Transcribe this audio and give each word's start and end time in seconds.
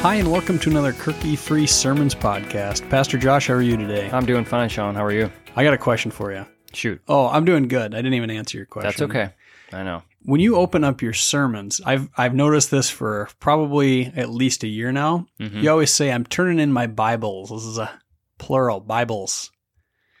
Hi, 0.00 0.14
and 0.14 0.30
welcome 0.30 0.58
to 0.60 0.70
another 0.70 0.92
Kirky 0.92 1.36
Free 1.36 1.66
Sermons 1.66 2.14
podcast. 2.14 2.88
Pastor 2.90 3.18
Josh, 3.18 3.48
how 3.48 3.54
are 3.54 3.62
you 3.62 3.76
today? 3.76 4.10
I'm 4.12 4.26
doing 4.26 4.44
fine, 4.44 4.68
Sean. 4.68 4.94
How 4.94 5.04
are 5.04 5.12
you? 5.12 5.30
I 5.56 5.64
got 5.64 5.74
a 5.74 5.78
question 5.78 6.10
for 6.10 6.32
you. 6.32 6.44
Shoot. 6.72 7.00
Oh, 7.08 7.28
I'm 7.28 7.44
doing 7.44 7.66
good. 7.66 7.94
I 7.94 7.98
didn't 7.98 8.14
even 8.14 8.30
answer 8.30 8.58
your 8.58 8.66
question. 8.66 8.90
That's 8.90 9.02
okay. 9.02 9.34
I 9.72 9.82
know. 9.82 10.02
When 10.22 10.40
you 10.40 10.56
open 10.56 10.84
up 10.84 11.00
your 11.00 11.12
sermons, 11.12 11.80
I've 11.84 12.08
I've 12.16 12.34
noticed 12.34 12.70
this 12.70 12.90
for 12.90 13.28
probably 13.40 14.06
at 14.06 14.30
least 14.30 14.64
a 14.64 14.68
year 14.68 14.92
now. 14.92 15.26
Mhm. 15.40 15.62
You 15.62 15.70
always 15.70 15.92
say, 15.92 16.10
"I'm 16.12 16.24
turning 16.24 16.58
in 16.58 16.72
my 16.72 16.86
Bibles." 16.86 17.50
This 17.50 17.64
is 17.64 17.78
a 17.78 17.90
plural, 18.38 18.80
Bibles. 18.80 19.50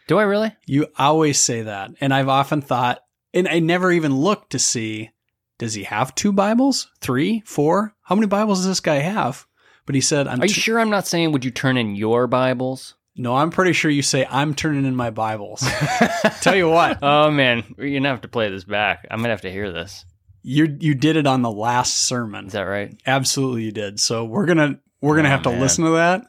Do 0.06 0.18
I 0.18 0.22
really? 0.22 0.54
You 0.66 0.86
always 0.98 1.38
say 1.38 1.62
that, 1.62 1.90
and 2.00 2.14
I've 2.14 2.28
often 2.28 2.62
thought, 2.62 3.00
and 3.34 3.46
I 3.48 3.58
never 3.58 3.92
even 3.92 4.16
looked 4.16 4.50
to 4.52 4.58
see, 4.58 5.10
does 5.58 5.74
he 5.74 5.82
have 5.82 6.14
two 6.14 6.32
Bibles, 6.32 6.88
three, 7.00 7.42
four? 7.44 7.94
How 8.02 8.14
many 8.14 8.26
Bibles 8.26 8.60
does 8.60 8.66
this 8.68 8.80
guy 8.80 8.96
have? 9.00 9.46
But 9.84 9.94
he 9.94 10.00
said, 10.00 10.26
"I'm." 10.28 10.40
Are 10.40 10.46
you 10.46 10.52
sure 10.52 10.78
I'm 10.80 10.90
not 10.90 11.06
saying 11.06 11.32
would 11.32 11.44
you 11.44 11.50
turn 11.50 11.76
in 11.76 11.94
your 11.96 12.26
Bibles? 12.26 12.94
No, 13.18 13.34
I'm 13.36 13.50
pretty 13.50 13.72
sure 13.72 13.90
you 13.90 14.02
say, 14.02 14.26
"I'm 14.30 14.54
turning 14.54 14.84
in 14.86 14.94
my 14.96 15.10
Bibles." 15.10 15.66
Tell 16.40 16.54
you 16.54 16.68
what, 16.70 16.98
Oh 17.02 17.30
man, 17.30 17.64
you're 17.76 17.90
gonna 17.98 18.08
have 18.08 18.20
to 18.22 18.28
play 18.28 18.48
this 18.50 18.64
back. 18.64 19.06
I'm 19.10 19.18
gonna 19.18 19.30
have 19.30 19.40
to 19.42 19.50
hear 19.52 19.72
this. 19.72 20.04
you 20.42 20.76
you 20.80 20.94
did 20.94 21.16
it 21.16 21.26
on 21.26 21.42
the 21.42 21.50
last 21.50 21.96
sermon. 22.06 22.46
Is 22.46 22.52
that 22.52 22.62
right? 22.62 22.98
Absolutely, 23.06 23.64
you 23.64 23.72
did. 23.72 23.98
So 24.00 24.24
we're 24.24 24.46
gonna 24.46 24.78
we're 25.00 25.16
gonna 25.16 25.28
Oh, 25.28 25.32
have 25.32 25.42
to 25.42 25.50
man. 25.50 25.60
listen 25.60 25.84
to 25.84 25.90
that. 25.90 26.22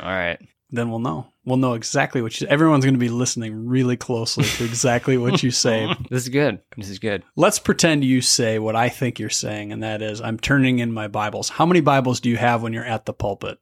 All 0.00 0.08
right. 0.10 0.38
Then 0.70 0.90
we'll 0.90 0.98
know. 0.98 1.28
We'll 1.46 1.56
know 1.58 1.74
exactly 1.74 2.20
what 2.20 2.40
you. 2.40 2.46
Everyone's 2.48 2.84
gonna 2.84 2.98
be 2.98 3.08
listening 3.08 3.66
really 3.68 3.96
closely 3.96 4.44
to 4.44 4.64
exactly 4.64 5.16
what 5.16 5.42
you 5.42 5.50
say. 5.50 5.94
This 6.10 6.24
is 6.24 6.28
good. 6.28 6.60
This 6.76 6.88
is 6.90 6.98
good. 6.98 7.22
Let's 7.36 7.58
pretend 7.58 8.04
you 8.04 8.20
say 8.20 8.58
what 8.58 8.74
I 8.76 8.88
think 8.88 9.18
you're 9.18 9.30
saying, 9.30 9.72
and 9.72 9.82
that 9.82 10.02
is, 10.02 10.20
I'm 10.20 10.38
turning 10.38 10.78
in 10.80 10.92
my 10.92 11.06
Bibles. 11.08 11.48
How 11.48 11.64
many 11.64 11.80
Bibles 11.80 12.20
do 12.20 12.28
you 12.28 12.36
have 12.36 12.62
when 12.62 12.72
you're 12.72 12.84
at 12.84 13.06
the 13.06 13.12
pulpit? 13.12 13.58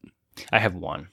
I 0.53 0.59
have 0.59 0.75
one. 0.75 1.09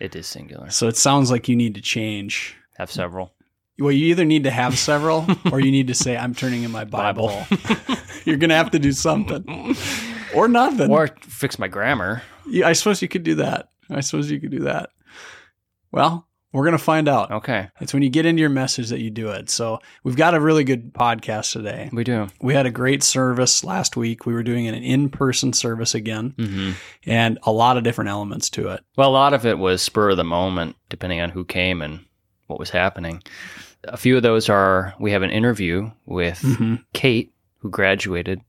It 0.00 0.16
is 0.16 0.26
singular. 0.26 0.70
So 0.70 0.88
it 0.88 0.96
sounds 0.96 1.30
like 1.30 1.48
you 1.48 1.56
need 1.56 1.74
to 1.76 1.80
change. 1.80 2.56
Have 2.76 2.90
several. 2.90 3.32
Well, 3.78 3.92
you 3.92 4.06
either 4.06 4.24
need 4.24 4.44
to 4.44 4.50
have 4.50 4.78
several, 4.78 5.26
or 5.52 5.60
you 5.60 5.70
need 5.70 5.88
to 5.88 5.94
say, 5.94 6.16
"I'm 6.16 6.34
turning 6.34 6.62
in 6.62 6.70
my 6.70 6.84
Bible." 6.84 7.46
you're 8.24 8.36
gonna 8.36 8.54
have 8.56 8.70
to 8.72 8.78
do 8.78 8.92
something, 8.92 9.76
or 10.34 10.48
nothing. 10.48 10.90
Or 10.90 11.08
fix 11.22 11.58
my 11.58 11.68
grammar. 11.68 12.22
Yeah, 12.46 12.68
I 12.68 12.72
suppose 12.72 13.02
you 13.02 13.08
could 13.08 13.22
do 13.22 13.36
that. 13.36 13.70
I 13.90 14.00
suppose 14.00 14.30
you 14.30 14.40
could 14.40 14.50
do 14.50 14.60
that. 14.60 14.90
Well, 15.92 16.26
we're 16.54 16.62
going 16.62 16.72
to 16.72 16.78
find 16.78 17.08
out. 17.08 17.32
Okay. 17.32 17.68
It's 17.80 17.92
when 17.92 18.04
you 18.04 18.08
get 18.10 18.26
into 18.26 18.40
your 18.40 18.48
message 18.48 18.90
that 18.90 19.00
you 19.00 19.10
do 19.10 19.30
it. 19.30 19.50
So 19.50 19.80
we've 20.04 20.14
got 20.14 20.34
a 20.34 20.40
really 20.40 20.62
good 20.62 20.94
podcast 20.94 21.52
today. 21.52 21.90
We 21.92 22.04
do. 22.04 22.28
We 22.40 22.54
had 22.54 22.64
a 22.64 22.70
great 22.70 23.02
service 23.02 23.64
last 23.64 23.96
week. 23.96 24.24
We 24.24 24.32
were 24.32 24.44
doing 24.44 24.68
an 24.68 24.76
in 24.76 25.10
person 25.10 25.52
service 25.52 25.94
again 25.94 26.34
hmm 26.38 26.70
and 27.06 27.38
a 27.42 27.52
lot 27.52 27.76
of 27.76 27.82
different 27.82 28.08
elements 28.08 28.48
to 28.50 28.68
it. 28.68 28.80
Well, 28.96 29.10
a 29.10 29.12
lot 29.12 29.34
of 29.34 29.44
it 29.44 29.58
was 29.58 29.82
spur 29.82 30.10
of 30.10 30.16
the 30.16 30.24
moment, 30.24 30.76
depending 30.88 31.20
on 31.20 31.28
who 31.30 31.44
came 31.44 31.82
and 31.82 32.04
what 32.46 32.58
was 32.58 32.70
happening. 32.70 33.22
A 33.84 33.96
few 33.96 34.16
of 34.16 34.22
those 34.22 34.48
are 34.48 34.94
we 34.98 35.10
have 35.10 35.22
an 35.22 35.30
interview 35.30 35.90
with 36.06 36.38
hmm 36.40 36.76
Kate, 36.92 37.32
who 37.58 37.68
graduated 37.68 38.40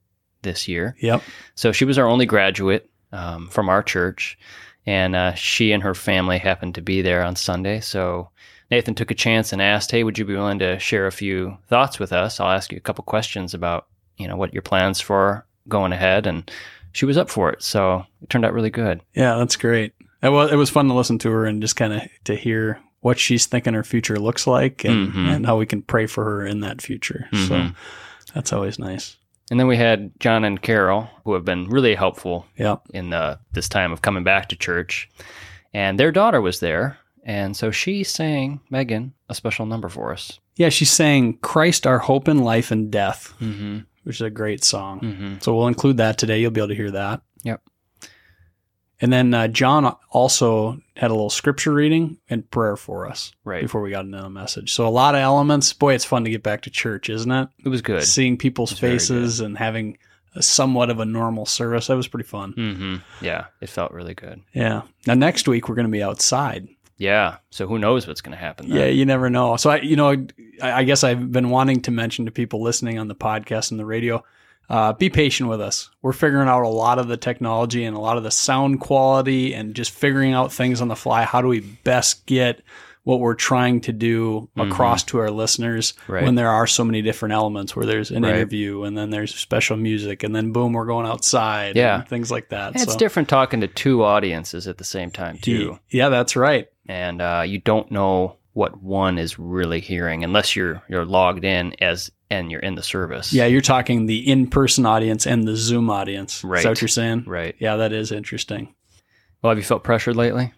this 0.44 0.68
year. 0.68 0.96
Yep. 1.00 1.24
So 1.56 1.72
she 1.72 1.86
was 1.86 1.98
our 1.98 2.08
only 2.08 2.28
graduate 2.28 2.90
um, 3.12 3.50
from 3.50 3.68
our 3.68 3.82
church, 3.82 4.38
and 4.86 5.16
uh, 5.16 5.34
she 5.34 5.72
and 5.72 5.84
her 5.84 5.94
family 5.96 6.38
happened 6.38 6.76
to 6.76 6.82
be 6.82 7.02
there 7.02 7.24
on 7.24 7.36
Sunday. 7.36 7.80
So 7.80 8.30
Nathan 8.72 8.96
took 8.96 9.12
a 9.12 9.16
chance 9.16 9.54
and 9.54 9.62
asked, 9.62 9.92
"Hey, 9.92 10.04
would 10.04 10.18
you 10.18 10.26
be 10.26 10.36
willing 10.36 10.60
to 10.60 10.80
share 10.80 11.08
a 11.08 11.12
few 11.12 11.58
thoughts 11.68 12.00
with 12.00 12.12
us? 12.14 12.40
I'll 12.40 12.52
ask 12.52 12.72
you 12.72 12.78
a 12.78 12.82
couple 12.82 13.04
questions 13.04 13.54
about 13.54 13.88
you 14.18 14.28
know 14.28 14.36
what 14.38 14.54
your 14.54 14.62
plans 14.62 15.00
for 15.02 15.46
going 15.68 15.94
ahead." 15.94 16.28
And 16.28 16.50
she 16.92 17.06
was 17.06 17.18
up 17.18 17.30
for 17.30 17.50
it, 17.52 17.62
so 17.62 18.06
it 18.22 18.30
turned 18.30 18.46
out 18.46 18.54
really 18.54 18.70
good. 18.70 19.02
Yeah, 19.14 19.36
that's 19.36 19.56
great. 19.58 19.94
It 20.24 20.30
was, 20.30 20.52
it 20.52 20.56
was 20.56 20.70
fun 20.70 20.88
to 20.88 20.94
listen 20.94 21.20
to 21.20 21.30
her 21.32 21.46
and 21.46 21.62
just 21.62 21.76
kind 21.76 21.94
of 21.94 22.02
to 22.24 22.36
hear 22.36 22.80
what 23.02 23.20
she's 23.20 23.46
thinking 23.46 23.74
her 23.76 23.84
future 23.84 24.18
looks 24.18 24.48
like 24.48 24.84
and, 24.86 25.14
Mhm. 25.14 25.36
and 25.36 25.46
how 25.46 25.58
we 25.58 25.66
can 25.68 25.84
pray 25.84 26.08
for 26.08 26.24
her 26.24 26.46
in 26.48 26.62
that 26.62 26.82
future. 26.82 27.28
So 27.34 27.38
Mhm. 27.38 27.76
that's 28.34 28.52
always 28.52 28.80
nice. 28.80 29.18
And 29.52 29.60
then 29.60 29.68
we 29.68 29.78
had 29.78 30.12
John 30.20 30.44
and 30.44 30.62
Carol, 30.62 31.08
who 31.24 31.34
have 31.34 31.46
been 31.46 31.70
really 31.70 31.94
helpful 31.96 32.46
Yep. 32.58 32.82
in 32.94 33.12
the, 33.12 33.40
this 33.54 33.70
time 33.70 33.92
of 33.92 34.02
coming 34.02 34.24
back 34.24 34.50
to 34.50 34.56
church. 34.56 35.10
And 35.74 36.00
their 36.00 36.12
daughter 36.12 36.42
was 36.42 36.60
there. 36.62 36.98
And 37.24 37.56
so 37.56 37.70
she 37.72 38.04
sang, 38.04 38.62
Megan, 38.70 39.14
a 39.30 39.36
special 39.36 39.66
number 39.66 39.90
for 39.90 40.12
us. 40.14 40.40
Yeah, 40.56 40.70
she's 40.70 40.92
saying, 40.92 41.40
Christ, 41.40 41.86
our 41.86 42.00
hope 42.00 42.28
in 42.28 42.40
life 42.40 42.72
and 42.72 42.90
death, 42.92 43.34
Mm-hmm. 43.42 43.80
which 44.04 44.18
is 44.18 44.22
a 44.22 44.30
great 44.30 44.64
song. 44.64 45.00
Mm-hmm. 45.02 45.36
So 45.42 45.56
we'll 45.56 45.68
include 45.68 45.98
that 45.98 46.18
today. 46.18 46.40
You'll 46.40 46.52
be 46.52 46.62
able 46.62 46.70
to 46.70 46.76
hear 46.76 46.92
that. 46.92 47.22
Yep. 47.44 47.62
And 49.06 49.14
then 49.14 49.36
uh, 49.36 49.48
John 49.50 49.96
also 50.10 50.80
had 50.98 51.12
a 51.12 51.14
little 51.14 51.30
scripture 51.30 51.72
reading 51.72 52.18
and 52.28 52.50
prayer 52.50 52.76
for 52.76 53.08
us 53.08 53.34
Right. 53.44 53.62
before 53.62 53.82
we 53.82 53.92
got 53.92 54.06
into 54.06 54.20
the 54.20 54.32
message. 54.32 54.74
So 54.74 54.88
a 54.88 54.90
lot 54.90 55.14
of 55.14 55.22
elements. 55.22 55.74
Boy, 55.74 55.94
it's 55.94 56.06
fun 56.06 56.24
to 56.24 56.32
get 56.32 56.42
back 56.42 56.64
to 56.64 56.72
church, 56.72 57.08
isn't 57.12 57.32
it? 57.32 57.48
It 57.64 57.70
was 57.70 57.84
good. 57.84 58.02
Seeing 58.04 58.36
people's 58.36 58.72
faces 58.72 59.42
and 59.42 59.60
having 59.60 60.00
a 60.34 60.42
somewhat 60.42 60.90
of 60.90 61.00
a 61.00 61.06
normal 61.06 61.46
service. 61.46 61.86
That 61.86 61.96
was 61.98 62.08
pretty 62.08 62.28
fun. 62.28 62.54
Mm-hmm. 62.54 62.96
Yeah, 63.24 63.46
it 63.62 63.70
felt 63.70 63.92
really 63.92 64.16
good. 64.16 64.42
Yeah. 64.54 64.82
Now 65.06 65.14
next 65.14 65.48
week 65.48 65.70
we're 65.70 65.76
going 65.76 65.86
to 65.86 65.92
be 65.92 66.02
outside. 66.02 66.68
Yeah. 66.98 67.38
So 67.52 67.68
who 67.68 67.78
knows 67.78 68.08
what's 68.08 68.22
going 68.22 68.36
to 68.36 68.44
happen? 68.44 68.70
Then. 68.70 68.80
Yeah, 68.80 68.86
you 68.88 69.06
never 69.06 69.30
know. 69.30 69.56
So 69.58 69.70
I, 69.70 69.82
you 69.82 69.98
know, 69.98 70.10
I, 70.64 70.72
I 70.72 70.84
guess 70.84 71.04
I've 71.04 71.32
been 71.32 71.52
wanting 71.52 71.82
to 71.84 71.92
mention 71.92 72.26
to 72.26 72.32
people 72.32 72.64
listening 72.64 72.98
on 72.98 73.08
the 73.08 73.14
podcast 73.16 73.70
and 73.70 73.80
the 73.80 73.86
radio, 73.86 74.24
uh, 74.70 74.94
be 74.94 75.10
patient 75.10 75.50
with 75.50 75.62
us. 75.62 75.90
We're 76.02 76.14
figuring 76.14 76.48
out 76.48 76.64
a 76.64 76.68
lot 76.70 77.00
of 77.00 77.08
the 77.08 77.18
technology 77.18 77.84
and 77.86 77.96
a 77.96 78.00
lot 78.00 78.18
of 78.18 78.24
the 78.24 78.32
sound 78.32 78.80
quality 78.80 79.54
and 79.54 79.76
just 79.76 79.92
figuring 79.92 80.34
out 80.34 80.52
things 80.52 80.82
on 80.82 80.88
the 80.88 80.96
fly. 80.96 81.24
How 81.24 81.42
do 81.42 81.48
we 81.48 81.60
best 81.60 82.26
get 82.26 82.62
what 83.04 83.20
we're 83.20 83.36
trying 83.36 83.82
to 83.82 83.92
do 83.94 84.50
across 84.58 85.04
to 85.04 85.20
our 85.20 85.30
listeners 85.30 85.94
Mm-hmm. 85.94 86.12
Right. 86.12 86.24
when 86.24 86.34
there 86.34 86.50
are 86.50 86.66
so 86.66 86.84
many 86.84 87.04
different 87.04 87.34
elements 87.34 87.76
where 87.76 87.86
there's 87.86 88.10
an 88.10 88.24
Right. 88.24 88.34
interview 88.36 88.82
and 88.82 88.98
then 88.98 89.12
there's 89.12 89.36
special 89.36 89.78
music 89.78 90.24
and 90.24 90.36
then 90.36 90.52
boom, 90.52 90.74
we're 90.74 90.88
going 90.88 91.06
outside. 91.06 91.76
Yeah. 91.76 92.00
and 92.00 92.08
things 92.08 92.32
like 92.32 92.50
that. 92.50 92.74
And 92.74 92.82
it's 92.82 92.96
different 92.96 93.30
talking 93.30 93.62
to 93.62 93.68
two 93.68 94.04
audiences 94.04 94.68
at 94.68 94.80
the 94.80 94.84
same 94.84 95.12
time, 95.12 95.38
too. 95.38 95.78
Yeah, 95.92 96.10
that's 96.10 96.36
right. 96.36 96.68
And 96.88 97.22
uh, 97.22 97.44
you 97.46 97.60
don't 97.60 97.92
know 97.92 98.38
what 98.56 98.82
one 98.82 99.18
is 99.18 99.38
really 99.38 99.82
hearing 99.82 100.24
unless 100.24 100.56
you're 100.56 100.82
you're 100.88 101.06
logged 101.06 101.44
in 101.44 101.76
as 101.82 102.10
and 102.30 102.50
you're 102.50 102.62
in 102.62 102.76
the 102.76 102.82
service. 102.82 103.32
Yeah, 103.34 103.46
you're 103.46 103.60
talking 103.62 104.06
the 104.08 104.28
in-person 104.28 104.86
audience 104.86 105.28
and 105.28 105.48
the 105.48 105.56
Zoom 105.56 105.90
audience. 105.90 106.38
Is 106.38 106.44
Right. 106.44 106.64
that 106.64 106.70
what 106.70 106.82
you're 106.82 106.88
saying? 106.88 107.26
Right. 107.28 107.56
Yeah, 107.60 107.76
that 107.76 107.92
is 107.94 108.12
interesting. 108.12 108.74
Well, 109.42 109.52
have 109.52 109.58
you 109.60 109.64
felt 109.64 109.84
pressured 109.84 110.16
lately? 110.16 110.52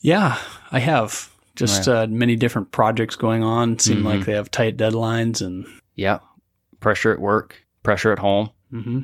Yeah, 0.00 0.38
I 0.70 0.78
have 0.80 1.30
just 1.56 1.88
uh, 1.88 2.06
many 2.08 2.36
different 2.36 2.70
projects 2.72 3.16
going 3.16 3.42
on. 3.42 3.78
Seem 3.78 4.00
Mhm. 4.02 4.04
like 4.04 4.24
they 4.24 4.32
have 4.34 4.50
tight 4.50 4.76
deadlines, 4.76 5.44
and 5.44 5.66
Yeah. 5.94 6.18
Pressure 6.80 7.12
at 7.12 7.20
work, 7.20 7.64
pressure 7.82 8.12
at 8.12 8.18
home. 8.18 8.50
hmm 8.70 8.98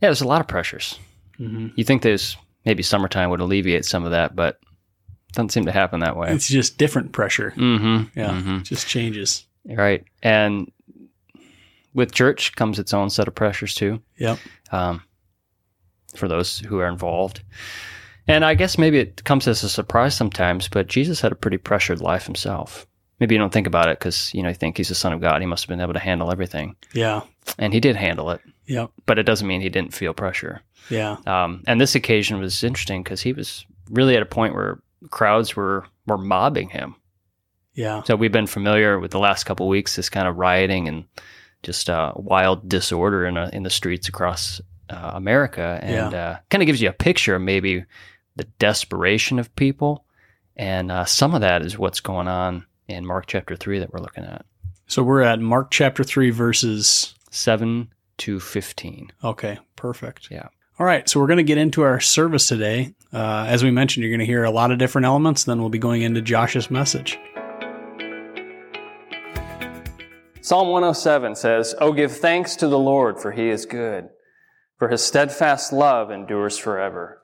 Yeah, 0.00 0.08
there's 0.08 0.20
a 0.20 0.26
lot 0.28 0.40
of 0.40 0.46
pressures. 0.48 0.98
hmm 1.36 1.68
You 1.76 1.84
think 1.84 2.02
there's 2.02 2.36
maybe 2.64 2.82
summertime 2.82 3.30
would 3.30 3.40
alleviate 3.40 3.84
some 3.84 4.04
of 4.04 4.10
that, 4.12 4.34
but 4.36 4.58
it 4.62 4.67
doesn't 5.32 5.50
seem 5.50 5.66
to 5.66 5.72
happen 5.72 6.00
that 6.00 6.16
way. 6.16 6.32
it's 6.32 6.48
just 6.48 6.78
different 6.78 7.12
pressure. 7.12 7.52
Mm-hmm. 7.56 8.18
Yeah, 8.18 8.40
hmm 8.40 8.56
it 8.58 8.62
just 8.64 8.86
changes. 8.88 9.46
Right. 9.64 10.04
And 10.22 10.70
with 11.94 12.12
church 12.12 12.54
comes 12.56 12.78
its 12.78 12.94
own 12.94 13.10
set 13.10 13.28
of 13.28 13.34
pressures 13.34 13.74
too. 13.74 14.00
Yep. 14.18 14.38
Um, 14.72 15.02
for 16.14 16.28
those 16.28 16.60
who 16.60 16.78
are 16.78 16.88
involved. 16.88 17.42
And 18.26 18.44
I 18.44 18.54
guess 18.54 18.78
maybe 18.78 18.98
it 18.98 19.24
comes 19.24 19.46
as 19.48 19.62
a 19.62 19.68
surprise 19.68 20.14
sometimes, 20.14 20.68
but 20.68 20.86
Jesus 20.86 21.20
had 21.20 21.32
a 21.32 21.36
pretty 21.36 21.56
pressured 21.58 22.00
life 22.00 22.24
himself. 22.26 22.86
Maybe 23.20 23.34
you 23.34 23.38
don't 23.38 23.52
think 23.52 23.66
about 23.66 23.88
it 23.88 23.98
because 23.98 24.32
you 24.32 24.42
know 24.42 24.48
you 24.50 24.54
think 24.54 24.76
he's 24.76 24.88
the 24.90 24.94
son 24.94 25.12
of 25.12 25.20
God. 25.20 25.40
He 25.40 25.46
must 25.46 25.64
have 25.64 25.68
been 25.68 25.80
able 25.80 25.94
to 25.94 25.98
handle 25.98 26.30
everything, 26.30 26.76
Yeah. 26.92 27.22
and 27.58 27.72
he 27.74 27.80
did 27.80 27.96
handle 27.96 28.30
it. 28.30 28.40
Yep. 28.66 28.90
But 29.06 29.18
it 29.18 29.24
doesn't 29.24 29.46
mean 29.48 29.60
he 29.60 29.68
didn't 29.70 29.92
feel 29.94 30.12
pressure. 30.14 30.60
Yeah. 30.88 31.16
Um, 31.26 31.64
and 31.66 31.80
this 31.80 31.94
occasion 31.94 32.38
was 32.38 32.62
interesting 32.62 33.02
because 33.02 33.20
he 33.22 33.32
was 33.32 33.66
really 33.90 34.14
at 34.14 34.22
a 34.22 34.26
point 34.26 34.54
where 34.54 34.78
crowds 35.10 35.56
were 35.56 35.86
were 36.06 36.18
mobbing 36.18 36.68
him. 36.70 36.94
Yeah. 37.74 38.02
So 38.02 38.16
we've 38.16 38.32
been 38.32 38.46
familiar 38.46 38.98
with 38.98 39.10
the 39.12 39.18
last 39.20 39.44
couple 39.44 39.66
of 39.66 39.70
weeks 39.70 39.96
this 39.96 40.10
kind 40.10 40.26
of 40.26 40.36
rioting 40.36 40.88
and 40.88 41.04
just 41.62 41.88
uh, 41.90 42.12
wild 42.16 42.68
disorder 42.68 43.26
in 43.26 43.36
a, 43.36 43.50
in 43.52 43.62
the 43.62 43.70
streets 43.70 44.08
across 44.08 44.60
uh, 44.90 45.12
America, 45.14 45.78
and 45.82 46.14
uh, 46.14 46.38
kind 46.50 46.62
of 46.62 46.66
gives 46.66 46.80
you 46.80 46.88
a 46.88 46.92
picture 46.92 47.34
of 47.36 47.42
maybe 47.42 47.84
the 48.36 48.44
desperation 48.58 49.38
of 49.38 49.54
people, 49.56 50.04
and 50.56 50.90
uh, 50.90 51.04
some 51.04 51.34
of 51.34 51.40
that 51.42 51.62
is 51.62 51.78
what's 51.78 52.00
going 52.00 52.28
on 52.28 52.64
in 52.86 53.04
Mark 53.04 53.26
chapter 53.26 53.54
three 53.56 53.78
that 53.80 53.92
we're 53.92 54.00
looking 54.00 54.24
at, 54.24 54.46
So 54.86 55.02
we're 55.02 55.22
at 55.22 55.40
Mark 55.40 55.70
chapter 55.70 56.04
three, 56.04 56.30
verses. 56.30 57.14
seven 57.30 57.92
to 58.18 58.40
fifteen. 58.40 59.12
Okay, 59.22 59.58
perfect. 59.76 60.28
Yeah. 60.30 60.48
All 60.80 60.86
right, 60.86 61.08
so 61.08 61.18
we're 61.18 61.26
going 61.26 61.38
to 61.38 61.42
get 61.42 61.58
into 61.58 61.82
our 61.82 61.98
service 61.98 62.46
today. 62.46 62.94
Uh, 63.12 63.46
as 63.48 63.64
we 63.64 63.72
mentioned, 63.72 64.04
you're 64.04 64.12
going 64.12 64.20
to 64.20 64.26
hear 64.26 64.44
a 64.44 64.50
lot 64.52 64.70
of 64.70 64.78
different 64.78 65.06
elements. 65.06 65.42
Then 65.42 65.58
we'll 65.58 65.70
be 65.70 65.78
going 65.78 66.02
into 66.02 66.22
Josh's 66.22 66.70
message. 66.70 67.18
Psalm 70.40 70.68
107 70.68 71.34
says, 71.34 71.74
Oh, 71.80 71.92
give 71.92 72.12
thanks 72.12 72.54
to 72.54 72.68
the 72.68 72.78
Lord, 72.78 73.18
for 73.18 73.32
he 73.32 73.48
is 73.48 73.66
good, 73.66 74.10
for 74.76 74.88
his 74.88 75.02
steadfast 75.02 75.72
love 75.72 76.12
endures 76.12 76.56
forever. 76.56 77.22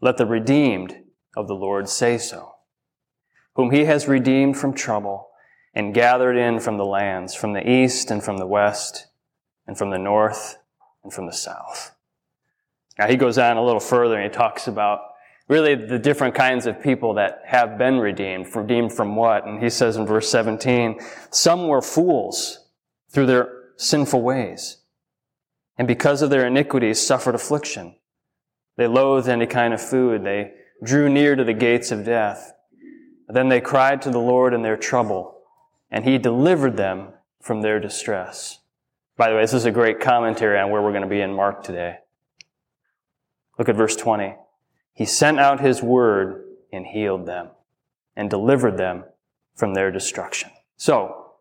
Let 0.00 0.16
the 0.16 0.24
redeemed 0.24 1.02
of 1.36 1.48
the 1.48 1.54
Lord 1.54 1.86
say 1.86 2.16
so, 2.16 2.54
whom 3.56 3.72
he 3.72 3.84
has 3.84 4.08
redeemed 4.08 4.56
from 4.56 4.72
trouble 4.72 5.28
and 5.74 5.92
gathered 5.92 6.38
in 6.38 6.60
from 6.60 6.78
the 6.78 6.86
lands, 6.86 7.34
from 7.34 7.52
the 7.52 7.70
east 7.70 8.10
and 8.10 8.24
from 8.24 8.38
the 8.38 8.46
west, 8.46 9.08
and 9.66 9.76
from 9.76 9.90
the 9.90 9.98
north 9.98 10.56
and 11.04 11.12
from 11.12 11.26
the 11.26 11.32
south. 11.34 11.94
Now 12.98 13.06
he 13.06 13.16
goes 13.16 13.38
on 13.38 13.56
a 13.56 13.64
little 13.64 13.80
further 13.80 14.16
and 14.16 14.30
he 14.30 14.36
talks 14.36 14.66
about 14.66 15.00
really 15.48 15.74
the 15.74 15.98
different 15.98 16.34
kinds 16.34 16.66
of 16.66 16.82
people 16.82 17.14
that 17.14 17.42
have 17.46 17.78
been 17.78 17.98
redeemed. 17.98 18.54
Redeemed 18.54 18.92
from 18.92 19.16
what? 19.16 19.46
And 19.46 19.62
he 19.62 19.70
says 19.70 19.96
in 19.96 20.06
verse 20.06 20.30
17, 20.30 21.00
some 21.30 21.68
were 21.68 21.80
fools 21.80 22.66
through 23.10 23.26
their 23.26 23.48
sinful 23.76 24.22
ways. 24.22 24.78
And 25.78 25.86
because 25.86 26.22
of 26.22 26.30
their 26.30 26.46
iniquities 26.46 27.00
suffered 27.00 27.34
affliction. 27.34 27.94
They 28.76 28.86
loathed 28.86 29.28
any 29.28 29.46
kind 29.46 29.72
of 29.72 29.80
food. 29.80 30.24
They 30.24 30.52
drew 30.82 31.08
near 31.08 31.36
to 31.36 31.44
the 31.44 31.54
gates 31.54 31.90
of 31.90 32.04
death. 32.04 32.52
Then 33.28 33.48
they 33.48 33.60
cried 33.60 34.02
to 34.02 34.10
the 34.10 34.18
Lord 34.18 34.54
in 34.54 34.62
their 34.62 34.76
trouble, 34.76 35.42
and 35.90 36.04
he 36.04 36.16
delivered 36.16 36.76
them 36.76 37.10
from 37.42 37.60
their 37.60 37.78
distress. 37.78 38.60
By 39.16 39.28
the 39.28 39.36
way, 39.36 39.42
this 39.42 39.52
is 39.52 39.64
a 39.64 39.70
great 39.70 40.00
commentary 40.00 40.58
on 40.58 40.70
where 40.70 40.80
we're 40.80 40.92
going 40.92 41.02
to 41.02 41.08
be 41.08 41.20
in 41.20 41.34
Mark 41.34 41.62
today. 41.62 41.98
Look 43.58 43.68
at 43.68 43.74
verse 43.74 43.96
20. 43.96 44.36
He 44.94 45.04
sent 45.04 45.40
out 45.40 45.60
his 45.60 45.82
word 45.82 46.44
and 46.72 46.86
healed 46.86 47.26
them 47.26 47.48
and 48.16 48.30
delivered 48.30 48.76
them 48.76 49.04
from 49.56 49.74
their 49.74 49.90
destruction. 49.90 50.50
So, 50.76 51.32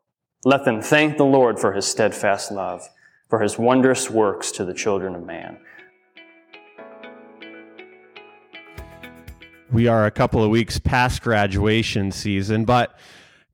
let 0.44 0.66
them 0.66 0.82
thank 0.82 1.18
the 1.18 1.26
Lord 1.26 1.60
for 1.60 1.74
his 1.74 1.86
steadfast 1.86 2.52
love, 2.52 2.88
for 3.30 3.42
his 3.42 3.58
wondrous 3.58 4.10
works 4.10 4.52
to 4.54 4.66
the 4.66 4.74
children 4.74 5.14
of 5.14 5.26
man. 5.26 5.58
We 9.72 9.88
are 9.88 10.06
a 10.06 10.12
couple 10.12 10.44
of 10.44 10.50
weeks 10.50 10.80
past 10.80 11.22
graduation 11.22 12.12
season, 12.12 12.66
but 12.66 12.98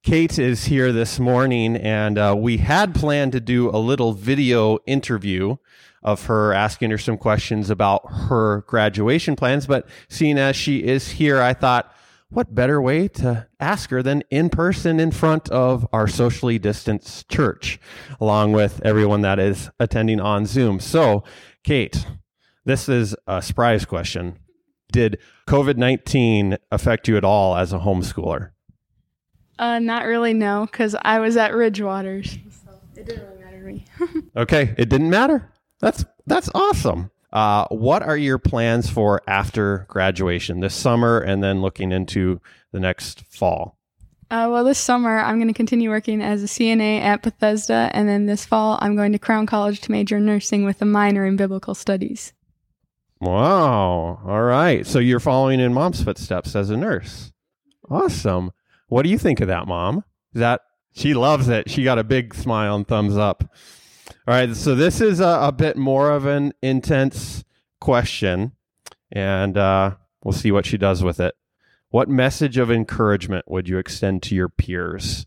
Kate 0.04 0.38
is 0.38 0.66
here 0.66 0.92
this 0.92 1.20
morning, 1.20 1.76
and 1.76 2.18
uh, 2.18 2.36
we 2.38 2.58
had 2.58 2.94
planned 2.94 3.32
to 3.32 3.40
do 3.40 3.70
a 3.70 3.80
little 3.80 4.14
video 4.14 4.78
interview 4.86 5.58
of 6.04 6.26
her 6.26 6.54
asking 6.54 6.92
her 6.92 6.98
some 6.98 7.18
questions 7.18 7.70
about 7.70 8.02
her 8.12 8.62
graduation 8.68 9.36
plans. 9.36 9.66
But 9.68 9.88
seeing 10.10 10.38
as 10.38 10.56
she 10.56 10.84
is 10.84 11.12
here, 11.12 11.42
I 11.42 11.54
thought, 11.54 11.94
what 12.30 12.56
better 12.56 12.82
way 12.82 13.08
to 13.08 13.48
ask 13.60 13.92
her 13.92 14.02
than 14.02 14.24
in 14.32 14.50
person 14.50 15.00
in 15.00 15.12
front 15.12 15.50
of 15.50 15.88
our 15.94 16.08
socially 16.08 16.58
distanced 16.58 17.30
church, 17.30 17.80
along 18.20 18.54
with 18.54 18.82
everyone 18.84 19.22
that 19.22 19.40
is 19.40 19.70
attending 19.80 20.20
on 20.20 20.46
Zoom. 20.48 20.80
So, 20.80 21.24
Kate, 21.64 22.06
this 22.66 22.90
is 22.90 23.16
a 23.28 23.42
surprise 23.42 23.86
question. 23.86 24.40
Did 24.92 25.20
COVID 25.48 25.78
19 25.78 26.58
affect 26.72 27.08
you 27.08 27.18
at 27.18 27.24
all 27.24 27.56
as 27.56 27.72
a 27.72 27.80
homeschooler? 27.80 28.52
Uh, 29.60 29.80
not 29.80 30.06
really, 30.06 30.34
no, 30.34 30.68
because 30.70 30.96
I 31.04 31.20
was 31.20 31.38
at 31.38 31.52
Ridgewaters. 31.52 32.40
So 32.66 32.72
it 32.96 33.06
didn't 33.06 33.24
really 33.28 33.44
matter 33.44 33.60
to 33.60 33.66
me. 33.66 33.86
okay, 34.36 34.74
it 34.78 34.90
didn't 34.90 35.10
matter. 35.10 35.52
That's 35.84 36.06
that's 36.26 36.50
awesome. 36.56 37.12
Uh, 37.34 37.68
what 37.68 38.04
are 38.04 38.16
your 38.16 38.38
plans 38.38 38.90
for 38.90 39.22
after 39.28 39.86
graduation 39.90 40.62
this 40.62 40.74
summer 40.74 41.20
and 41.20 41.44
then 41.44 41.62
looking 41.62 41.92
into 41.92 42.40
the 42.72 42.80
next 42.80 43.26
fall? 43.26 43.78
Uh, 44.32 44.48
well, 44.50 44.64
this 44.64 44.80
summer 44.80 45.20
I'm 45.20 45.40
going 45.40 45.50
to 45.50 45.54
continue 45.54 45.90
working 45.90 46.22
as 46.22 46.42
a 46.42 46.46
CNA 46.46 47.02
at 47.02 47.22
Bethesda, 47.22 47.92
and 47.92 48.08
then 48.08 48.28
this 48.28 48.46
fall 48.46 48.80
I'm 48.82 48.96
going 48.96 49.12
to 49.12 49.20
Crown 49.20 49.46
College 49.46 49.82
to 49.82 49.92
major 49.92 50.18
in 50.18 50.26
nursing 50.26 50.64
with 50.64 50.82
a 50.82 50.86
minor 50.86 51.26
in 51.26 51.36
biblical 51.36 51.76
studies. 51.76 52.32
Wow. 53.20 54.22
All 54.26 54.42
right. 54.42 54.88
So 54.88 55.00
you're 55.00 55.20
following 55.20 55.60
in 55.60 55.74
mom's 55.74 56.02
footsteps 56.02 56.56
as 56.56 56.70
a 56.70 56.78
nurse. 56.78 57.34
Awesome. 57.90 58.54
What 58.88 59.04
do 59.04 59.10
you 59.10 59.18
think 59.18 59.42
of 59.42 59.50
that, 59.50 59.68
mom? 59.68 60.06
Is 60.34 60.40
that 60.40 60.62
she 60.94 61.14
loves 61.14 61.50
it. 61.50 61.70
She 61.70 61.84
got 61.84 62.00
a 62.00 62.06
big 62.06 62.34
smile 62.34 62.78
and 62.78 62.88
thumbs 62.88 63.18
up. 63.18 63.44
All 64.26 64.34
right, 64.34 64.56
so 64.56 64.74
this 64.74 65.02
is 65.02 65.20
a, 65.20 65.40
a 65.42 65.52
bit 65.52 65.76
more 65.76 66.12
of 66.12 66.26
an 66.26 66.54
intense 66.62 67.44
question, 67.82 68.54
and 69.12 69.58
uh, 69.58 69.96
we'll 70.24 70.32
see 70.32 70.50
what 70.50 70.66
she 70.66 70.78
does 70.78 71.04
with 71.04 71.20
it. 71.20 71.36
What 71.90 72.08
message 72.08 72.58
of 72.58 72.72
encouragement 72.72 73.52
would 73.52 73.68
you 73.68 73.78
extend 73.78 74.24
to 74.24 74.36
your 74.36 74.48
peers? 74.48 75.26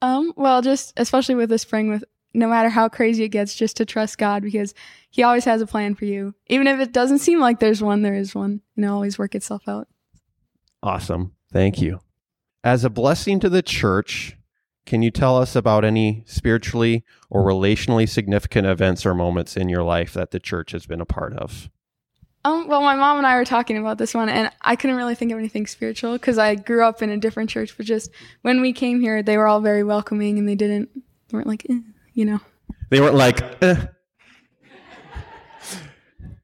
Um, 0.00 0.32
well, 0.36 0.62
just 0.62 0.92
especially 0.96 1.34
with 1.34 1.48
the 1.48 1.58
spring, 1.58 1.90
with 1.90 2.04
no 2.32 2.48
matter 2.48 2.68
how 2.68 2.88
crazy 2.88 3.24
it 3.24 3.30
gets, 3.30 3.54
just 3.54 3.76
to 3.78 3.84
trust 3.84 4.16
God 4.16 4.44
because 4.44 4.72
He 5.10 5.24
always 5.24 5.44
has 5.44 5.60
a 5.60 5.66
plan 5.66 5.96
for 5.96 6.04
you. 6.04 6.34
Even 6.46 6.68
if 6.68 6.78
it 6.78 6.92
doesn't 6.92 7.18
seem 7.18 7.40
like 7.40 7.58
there's 7.58 7.82
one, 7.82 8.02
there 8.02 8.14
is 8.14 8.32
one. 8.32 8.60
You 8.76 8.82
know, 8.82 8.94
always 8.94 9.18
work 9.18 9.34
itself 9.34 9.66
out. 9.66 9.88
Awesome. 10.84 11.34
Thank 11.52 11.82
you. 11.82 11.98
As 12.62 12.84
a 12.84 12.90
blessing 12.90 13.40
to 13.40 13.48
the 13.48 13.62
church, 13.62 14.36
can 14.86 15.02
you 15.02 15.10
tell 15.10 15.36
us 15.36 15.56
about 15.56 15.84
any 15.84 16.22
spiritually 16.26 17.04
or 17.28 17.42
relationally 17.42 18.08
significant 18.08 18.66
events 18.66 19.04
or 19.04 19.14
moments 19.14 19.56
in 19.56 19.68
your 19.68 19.82
life 19.82 20.14
that 20.14 20.30
the 20.30 20.40
church 20.40 20.70
has 20.72 20.86
been 20.86 21.00
a 21.00 21.04
part 21.04 21.34
of? 21.34 21.68
Um, 22.44 22.68
well, 22.68 22.80
my 22.80 22.94
mom 22.94 23.18
and 23.18 23.26
I 23.26 23.34
were 23.36 23.44
talking 23.44 23.76
about 23.76 23.98
this 23.98 24.14
one, 24.14 24.28
and 24.28 24.52
I 24.62 24.76
couldn't 24.76 24.94
really 24.94 25.16
think 25.16 25.32
of 25.32 25.38
anything 25.38 25.66
spiritual 25.66 26.12
because 26.12 26.38
I 26.38 26.54
grew 26.54 26.84
up 26.84 27.02
in 27.02 27.10
a 27.10 27.16
different 27.16 27.50
church. 27.50 27.76
But 27.76 27.86
just 27.86 28.12
when 28.42 28.60
we 28.60 28.72
came 28.72 29.00
here, 29.00 29.20
they 29.20 29.36
were 29.36 29.48
all 29.48 29.60
very 29.60 29.82
welcoming, 29.82 30.38
and 30.38 30.48
they 30.48 30.54
didn't 30.54 30.88
they 30.94 31.36
weren't 31.36 31.48
like, 31.48 31.66
eh, 31.68 31.80
you 32.14 32.24
know, 32.24 32.40
they 32.90 33.00
weren't 33.00 33.16
like. 33.16 33.40
Eh. 33.62 33.86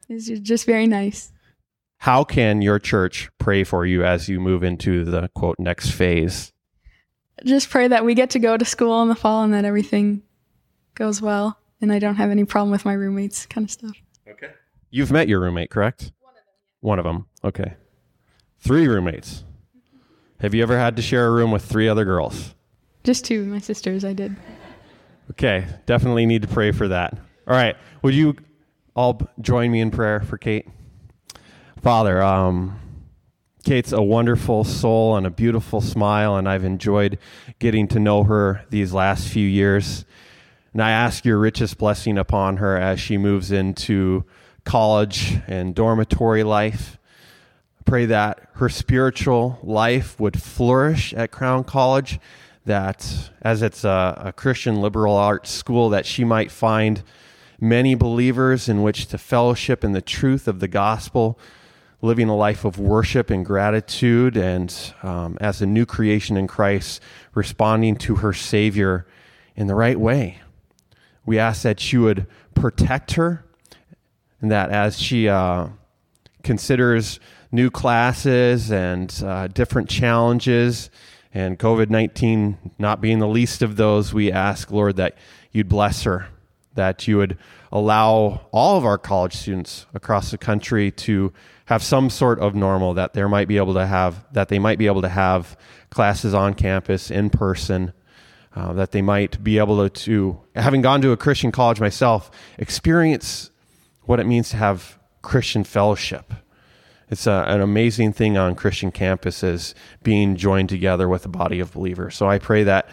It's 0.09 0.29
just 0.41 0.67
very 0.67 0.87
nice. 0.87 1.33
How 1.99 2.25
can 2.25 2.61
your 2.61 2.81
church 2.81 3.31
pray 3.39 3.63
for 3.65 3.87
you 3.87 4.05
as 4.05 4.29
you 4.29 4.41
move 4.41 4.65
into 4.65 5.05
the 5.05 5.31
quote 5.35 5.57
next 5.59 5.91
phase? 5.91 6.53
Just 7.45 7.71
pray 7.71 7.89
that 7.89 8.05
we 8.05 8.15
get 8.15 8.31
to 8.31 8.39
go 8.39 8.57
to 8.57 8.65
school 8.65 9.03
in 9.03 9.09
the 9.09 9.15
fall 9.15 9.43
and 9.43 9.55
that 9.55 9.65
everything 9.65 10.23
goes 10.95 11.23
well 11.23 11.59
and 11.81 11.93
I 11.93 11.99
don't 11.99 12.15
have 12.15 12.31
any 12.31 12.45
problem 12.45 12.71
with 12.71 12.85
my 12.85 12.93
roommates 12.93 13.47
kind 13.47 13.65
of 13.65 13.71
stuff. 13.71 13.97
Okay. 14.29 14.51
You've 14.91 15.11
met 15.11 15.29
your 15.29 15.41
roommate, 15.41 15.71
correct? 15.71 16.13
One 16.21 16.35
of 16.35 16.37
them. 16.37 16.45
One 16.81 16.99
of 16.99 17.05
them. 17.05 17.27
Okay. 17.45 17.75
Three 18.61 18.87
roommates. 18.87 19.45
Have 20.41 20.55
you 20.55 20.63
ever 20.63 20.79
had 20.79 20.97
to 20.97 21.03
share 21.03 21.27
a 21.27 21.31
room 21.31 21.51
with 21.51 21.65
three 21.65 21.89
other 21.89 22.05
girls? 22.05 22.55
Just 23.05 23.25
two, 23.25 23.45
my 23.45 23.59
sisters, 23.59 24.05
I 24.05 24.13
did. 24.13 24.37
Okay, 25.31 25.67
definitely 25.87 26.27
need 26.27 26.43
to 26.43 26.49
pray 26.49 26.73
for 26.73 26.89
that. 26.89 27.15
All 27.47 27.55
right, 27.55 27.77
would 28.03 28.15
you 28.15 28.37
all 28.95 29.21
join 29.41 29.71
me 29.71 29.81
in 29.81 29.91
prayer 29.91 30.21
for 30.21 30.39
Kate? 30.39 30.69
Father, 31.81 32.23
um, 32.23 32.79
Kate's 33.65 33.93
a 33.93 34.03
wonderful 34.03 34.65
soul 34.65 35.17
and 35.17 35.25
a 35.25 35.31
beautiful 35.31 35.81
smile, 35.81 36.37
and 36.37 36.49
I've 36.49 36.65
enjoyed 36.65 37.19
getting 37.61 37.87
to 37.89 38.01
know 38.01 38.25
her 38.25 38.65
these 38.71 38.93
last 38.93 39.29
few 39.29 39.47
years. 39.47 40.05
And 40.73 40.83
I 40.83 40.91
ask 40.91 41.25
your 41.25 41.39
richest 41.39 41.79
blessing 41.79 42.19
upon 42.19 42.57
her 42.57 42.77
as 42.77 42.99
she 42.99 43.17
moves 43.19 43.53
into 43.53 44.25
college 44.65 45.37
and 45.47 45.77
dormitory 45.77 46.43
life. 46.43 46.99
I 47.79 47.83
pray 47.85 48.07
that 48.07 48.49
her 48.55 48.69
spiritual 48.69 49.61
life 49.63 50.19
would 50.19 50.43
flourish 50.43 51.15
at 51.15 51.31
Crown 51.31 51.63
College, 51.63 52.19
that 52.65 53.31
as 53.43 53.63
it's 53.63 53.85
a, 53.85 54.23
a 54.25 54.33
Christian 54.33 54.81
liberal 54.81 55.15
arts 55.15 55.51
school, 55.51 55.89
that 55.91 56.05
she 56.05 56.25
might 56.25 56.51
find 56.51 57.05
many 57.61 57.95
believers 57.95 58.69
in 58.69 58.83
which 58.83 59.07
to 59.07 59.19
fellowship 59.19 59.85
in 59.85 59.93
the 59.93 60.03
truth 60.03 60.49
of 60.49 60.59
the 60.59 60.67
gospel 60.67 61.39
living 62.03 62.29
a 62.29 62.37
life 62.37 62.65
of 62.65 62.79
worship 62.79 63.31
and 63.31 63.47
gratitude, 63.47 64.37
and 64.37 64.93
um, 65.05 65.39
as 65.41 65.63
a 65.63 65.67
new 65.67 65.87
creation 65.87 66.37
in 66.37 66.49
Christ, 66.49 67.01
responding 67.33 67.97
to 67.97 68.17
her 68.17 68.33
Savior 68.33 69.07
in 69.55 69.69
the 69.69 69.75
right 69.77 69.99
way. 69.99 70.41
We 71.25 71.39
ask 71.39 71.63
that 71.63 71.93
you 71.93 72.03
would 72.03 72.27
protect 72.55 73.13
her, 73.13 73.45
and 74.41 74.51
that 74.51 74.71
as 74.71 74.99
she 74.99 75.29
uh, 75.29 75.69
considers 76.43 77.21
new 77.53 77.71
classes 77.71 78.73
and 78.73 79.23
uh, 79.25 79.47
different 79.47 79.89
challenges, 79.89 80.91
and 81.33 81.59
COVID 81.59 81.89
19 81.89 82.73
not 82.79 83.01
being 83.01 83.21
the 83.21 83.29
least 83.29 83.63
of 83.63 83.77
those, 83.77 84.13
we 84.13 84.33
ask, 84.33 84.73
Lord, 84.73 84.97
that 84.97 85.17
you'd 85.53 85.69
bless 85.69 86.03
her, 86.03 86.27
that 86.75 87.07
you 87.07 87.17
would 87.19 87.39
allow 87.71 88.47
all 88.51 88.77
of 88.77 88.85
our 88.85 88.99
college 88.99 89.35
students 89.35 89.87
across 89.95 90.31
the 90.33 90.39
country 90.39 90.91
to 90.91 91.33
have 91.73 91.83
some 91.83 92.11
sort 92.11 92.39
of 92.39 92.55
normal 92.55 92.95
that 92.95 93.15
they 93.15 93.25
might 93.25 93.49
be 93.49 93.57
able 93.57 93.75
to 93.75 93.87
have 93.87 94.25
that 94.33 94.49
they 94.49 94.59
might 94.59 94.79
be 94.79 94.87
able 94.87 95.03
to 95.03 95.09
have 95.09 95.57
classes 95.91 96.35
on 96.35 96.55
campus 96.55 97.11
in 97.11 97.31
person 97.31 97.93
uh, 98.55 98.73
that 98.75 98.91
they 98.91 99.01
might 99.01 99.43
be 99.43 99.59
able 99.59 99.89
to, 99.89 99.89
to 99.89 100.41
having 100.55 100.83
gone 100.83 101.01
to 101.01 101.13
a 101.13 101.17
christian 101.17 101.51
college 101.51 101.81
myself 101.81 102.31
experience 102.59 103.51
what 104.05 104.21
it 104.21 104.27
means 104.27 104.51
to 104.51 104.57
have 104.57 104.99
Christian 105.23 105.65
fellowship. 105.65 106.35
It's 107.09 107.27
a, 107.27 107.45
an 107.47 107.61
amazing 107.61 108.13
thing 108.13 108.37
on 108.37 108.55
Christian 108.55 108.91
campuses 108.91 109.75
being 110.03 110.37
joined 110.37 110.69
together 110.69 111.09
with 111.09 111.25
a 111.25 111.29
body 111.29 111.61
of 111.61 111.73
believers. 111.73 112.17
So 112.17 112.29
I 112.29 112.39
pray 112.39 112.65
that 112.65 112.89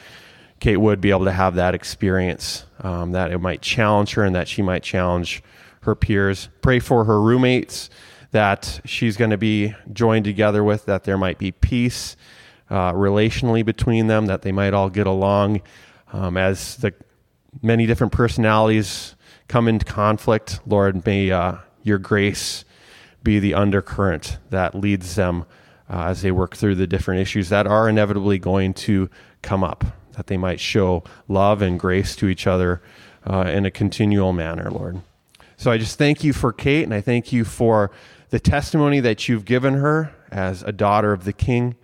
Kate 0.59 0.77
would 0.77 1.01
be 1.01 1.09
able 1.09 1.25
to 1.25 1.31
have 1.31 1.55
that 1.55 1.74
experience, 1.74 2.65
um, 2.81 3.13
that 3.13 3.31
it 3.31 3.39
might 3.39 3.62
challenge 3.62 4.13
her 4.13 4.24
and 4.24 4.36
that 4.36 4.48
she 4.48 4.62
might 4.62 4.83
challenge 4.83 5.41
her 5.81 5.95
peers. 5.95 6.50
Pray 6.62 6.79
for 6.79 7.05
her 7.05 7.21
roommates 7.21 7.89
that 8.31 8.81
she's 8.86 9.17
going 9.17 9.31
to 9.31 9.38
be 9.38 9.75
joined 9.91 10.25
together 10.25 10.63
with, 10.63 10.86
that 10.86 11.03
there 11.03 11.17
might 11.17 11.38
be 11.38 11.51
peace 11.51 12.15
uh, 12.69 12.93
relationally 12.93 13.65
between 13.65 14.07
them, 14.07 14.27
that 14.27 14.43
they 14.43 14.51
might 14.51 14.74
all 14.74 14.89
get 14.89 15.07
along 15.07 15.62
um, 16.13 16.38
as 16.38 16.77
the 16.77 16.93
many 17.62 17.86
different 17.86 18.13
personalities 18.13 19.15
come 19.48 19.67
into 19.67 19.86
conflict. 19.86 20.59
Lord, 20.67 21.05
may 21.05 21.31
uh, 21.31 21.57
your 21.83 21.98
grace 21.98 22.65
be 23.24 23.39
the 23.39 23.53
undercurrent 23.53 24.38
that 24.50 24.75
leads 24.75 25.15
them 25.15 25.45
uh, 25.89 26.03
as 26.05 26.21
they 26.21 26.31
work 26.31 26.55
through 26.55 26.75
the 26.75 26.88
different 26.88 27.19
issues 27.21 27.50
that 27.50 27.65
are 27.65 27.89
inevitably 27.89 28.38
going 28.38 28.74
to 28.74 29.09
come 29.41 29.63
up, 29.63 29.83
that 30.13 30.27
they 30.27 30.38
might 30.38 30.59
show 30.59 31.03
love 31.27 31.62
and 31.62 31.79
grace 31.79 32.15
to 32.15 32.27
each 32.27 32.45
other 32.45 32.81
uh, 33.25 33.45
in 33.48 33.65
a 33.65 33.71
continual 33.71 34.31
manner, 34.31 34.69
Lord. 34.69 35.01
So 35.57 35.71
I 35.71 35.77
just 35.77 35.98
thank 35.98 36.24
you 36.24 36.31
for 36.31 36.53
Kate, 36.53 36.83
and 36.83 36.93
I 36.93 37.01
thank 37.01 37.33
you 37.33 37.43
for 37.43 37.91
the 38.29 38.39
testimony 38.39 39.00
that 39.00 39.27
you've 39.27 39.45
given 39.45 39.75
her 39.75 40.13
as 40.31 40.63
a 40.63 40.71
daughter 40.71 41.12
of 41.13 41.24
the 41.24 41.33
King. 41.33 41.75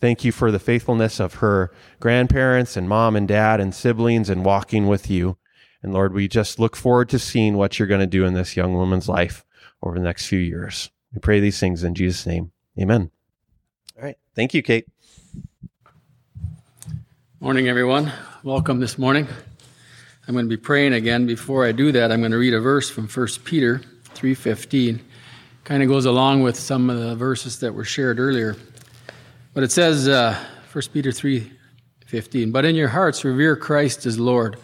Thank 0.00 0.24
you 0.24 0.32
for 0.32 0.50
the 0.50 0.58
faithfulness 0.58 1.20
of 1.20 1.34
her 1.34 1.70
grandparents 2.00 2.76
and 2.76 2.88
mom 2.88 3.16
and 3.16 3.28
dad 3.28 3.60
and 3.60 3.74
siblings 3.74 4.30
and 4.30 4.44
walking 4.44 4.86
with 4.86 5.10
you. 5.10 5.36
And 5.82 5.92
Lord, 5.92 6.14
we 6.14 6.28
just 6.28 6.58
look 6.58 6.74
forward 6.76 7.08
to 7.10 7.18
seeing 7.18 7.56
what 7.56 7.78
you're 7.78 7.88
going 7.88 8.00
to 8.00 8.06
do 8.06 8.24
in 8.24 8.34
this 8.34 8.56
young 8.56 8.74
woman's 8.74 9.08
life 9.08 9.44
over 9.82 9.98
the 9.98 10.04
next 10.04 10.26
few 10.26 10.38
years. 10.38 10.90
We 11.12 11.20
pray 11.20 11.40
these 11.40 11.60
things 11.60 11.84
in 11.84 11.94
Jesus' 11.94 12.26
name. 12.26 12.52
Amen. 12.78 13.10
All 13.96 14.04
right. 14.04 14.16
Thank 14.34 14.54
you, 14.54 14.62
Kate. 14.62 14.86
Morning, 17.40 17.68
everyone. 17.68 18.12
Welcome 18.42 18.80
this 18.80 18.98
morning. 18.98 19.26
I'm 20.26 20.34
going 20.34 20.46
to 20.46 20.56
be 20.56 20.60
praying 20.60 20.92
again. 20.92 21.26
Before 21.26 21.66
I 21.66 21.72
do 21.72 21.92
that, 21.92 22.12
I'm 22.12 22.20
going 22.20 22.32
to 22.32 22.38
read 22.38 22.54
a 22.54 22.60
verse 22.60 22.88
from 22.88 23.08
1 23.08 23.26
Peter 23.44 23.82
3:15 24.14 25.00
kind 25.64 25.82
of 25.82 25.88
goes 25.88 26.06
along 26.06 26.42
with 26.42 26.56
some 26.56 26.90
of 26.90 26.98
the 26.98 27.14
verses 27.14 27.60
that 27.60 27.74
were 27.74 27.84
shared 27.84 28.18
earlier. 28.18 28.56
But 29.54 29.62
it 29.62 29.72
says, 29.72 30.08
uh, 30.08 30.36
1 30.72 30.84
Peter 30.92 31.12
3 31.12 31.50
15, 32.06 32.50
But 32.50 32.64
in 32.64 32.74
your 32.74 32.88
hearts 32.88 33.24
revere 33.24 33.54
Christ 33.54 34.04
as 34.04 34.18
Lord. 34.18 34.56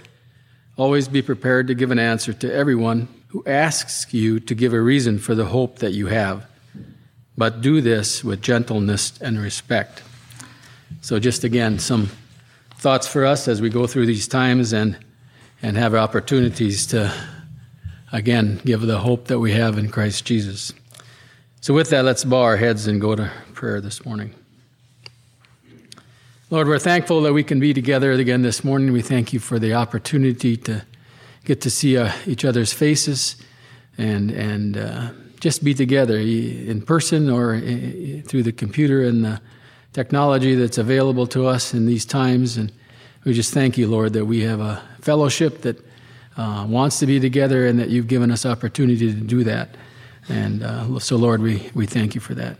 Always 0.76 1.07
be 1.07 1.23
prepared 1.23 1.69
to 1.69 1.75
give 1.75 1.93
an 1.93 1.99
answer 1.99 2.33
to 2.33 2.53
everyone 2.53 3.09
who 3.29 3.45
asks 3.47 4.12
you 4.12 4.41
to 4.41 4.55
give 4.55 4.73
a 4.73 4.81
reason 4.81 5.19
for 5.19 5.35
the 5.35 5.45
hope 5.45 5.79
that 5.79 5.93
you 5.93 6.09
have. 6.09 6.47
But 7.38 7.61
do 7.61 7.81
this 7.81 8.25
with 8.25 8.43
gentleness 8.43 9.17
and 9.21 9.38
respect. 9.38 10.03
So, 11.03 11.19
just 11.19 11.45
again, 11.45 11.79
some 11.79 12.11
thoughts 12.79 13.07
for 13.07 13.25
us 13.25 13.47
as 13.47 13.61
we 13.61 13.71
go 13.71 13.87
through 13.87 14.07
these 14.07 14.26
times 14.26 14.73
and, 14.73 14.99
and 15.62 15.76
have 15.76 15.95
opportunities 15.95 16.87
to, 16.88 17.12
again, 18.12 18.61
give 18.65 18.83
the 18.83 18.99
hope 18.99 19.26
that 19.29 19.38
we 19.38 19.53
have 19.53 19.79
in 19.79 19.88
Christ 19.88 20.25
Jesus. 20.25 20.73
So, 21.66 21.75
with 21.75 21.90
that, 21.90 22.04
let's 22.04 22.23
bow 22.25 22.42
our 22.42 22.56
heads 22.56 22.87
and 22.87 23.00
go 23.00 23.16
to 23.16 23.28
prayer 23.54 23.80
this 23.80 24.06
morning. 24.06 24.32
Lord, 26.49 26.68
we're 26.68 26.78
thankful 26.78 27.23
that 27.23 27.32
we 27.32 27.42
can 27.42 27.58
be 27.58 27.75
together 27.75 28.12
again 28.12 28.42
this 28.42 28.62
morning. 28.62 28.92
We 28.92 29.02
thank 29.02 29.32
you 29.32 29.40
for 29.40 29.58
the 29.58 29.75
opportunity 29.75 30.56
to 30.58 30.85
get 31.44 31.61
to 31.62 31.70
see 31.70 31.99
uh, 31.99 32.12
each 32.25 32.44
other's 32.44 32.73
faces 32.73 33.35
and, 33.99 34.30
and 34.30 34.76
uh, 34.76 35.11
just 35.40 35.64
be 35.64 35.75
together 35.75 36.16
in 36.18 36.82
person 36.82 37.28
or 37.28 37.58
through 37.58 38.44
the 38.44 38.52
computer 38.52 39.02
and 39.02 39.25
the 39.25 39.40
technology 39.92 40.54
that's 40.54 40.78
available 40.78 41.26
to 41.26 41.49
us 41.49 41.75
in 41.75 41.85
these 41.85 42.04
times. 42.04 42.56
And 42.56 42.70
we 43.25 43.32
just 43.32 43.52
thank 43.52 43.76
you, 43.76 43.88
Lord, 43.88 44.12
that 44.12 44.26
we 44.26 44.42
have 44.42 44.61
a 44.61 44.80
fellowship 45.00 45.62
that 45.62 45.85
uh, 46.37 46.64
wants 46.68 47.00
to 47.00 47.06
be 47.06 47.18
together 47.18 47.66
and 47.66 47.76
that 47.80 47.88
you've 47.88 48.06
given 48.06 48.30
us 48.30 48.46
opportunity 48.46 49.12
to 49.12 49.20
do 49.20 49.42
that. 49.42 49.70
And 50.28 50.62
uh, 50.62 50.99
so, 50.99 51.16
Lord, 51.16 51.40
we, 51.40 51.71
we 51.75 51.87
thank 51.87 52.14
you 52.14 52.21
for 52.21 52.35
that. 52.35 52.56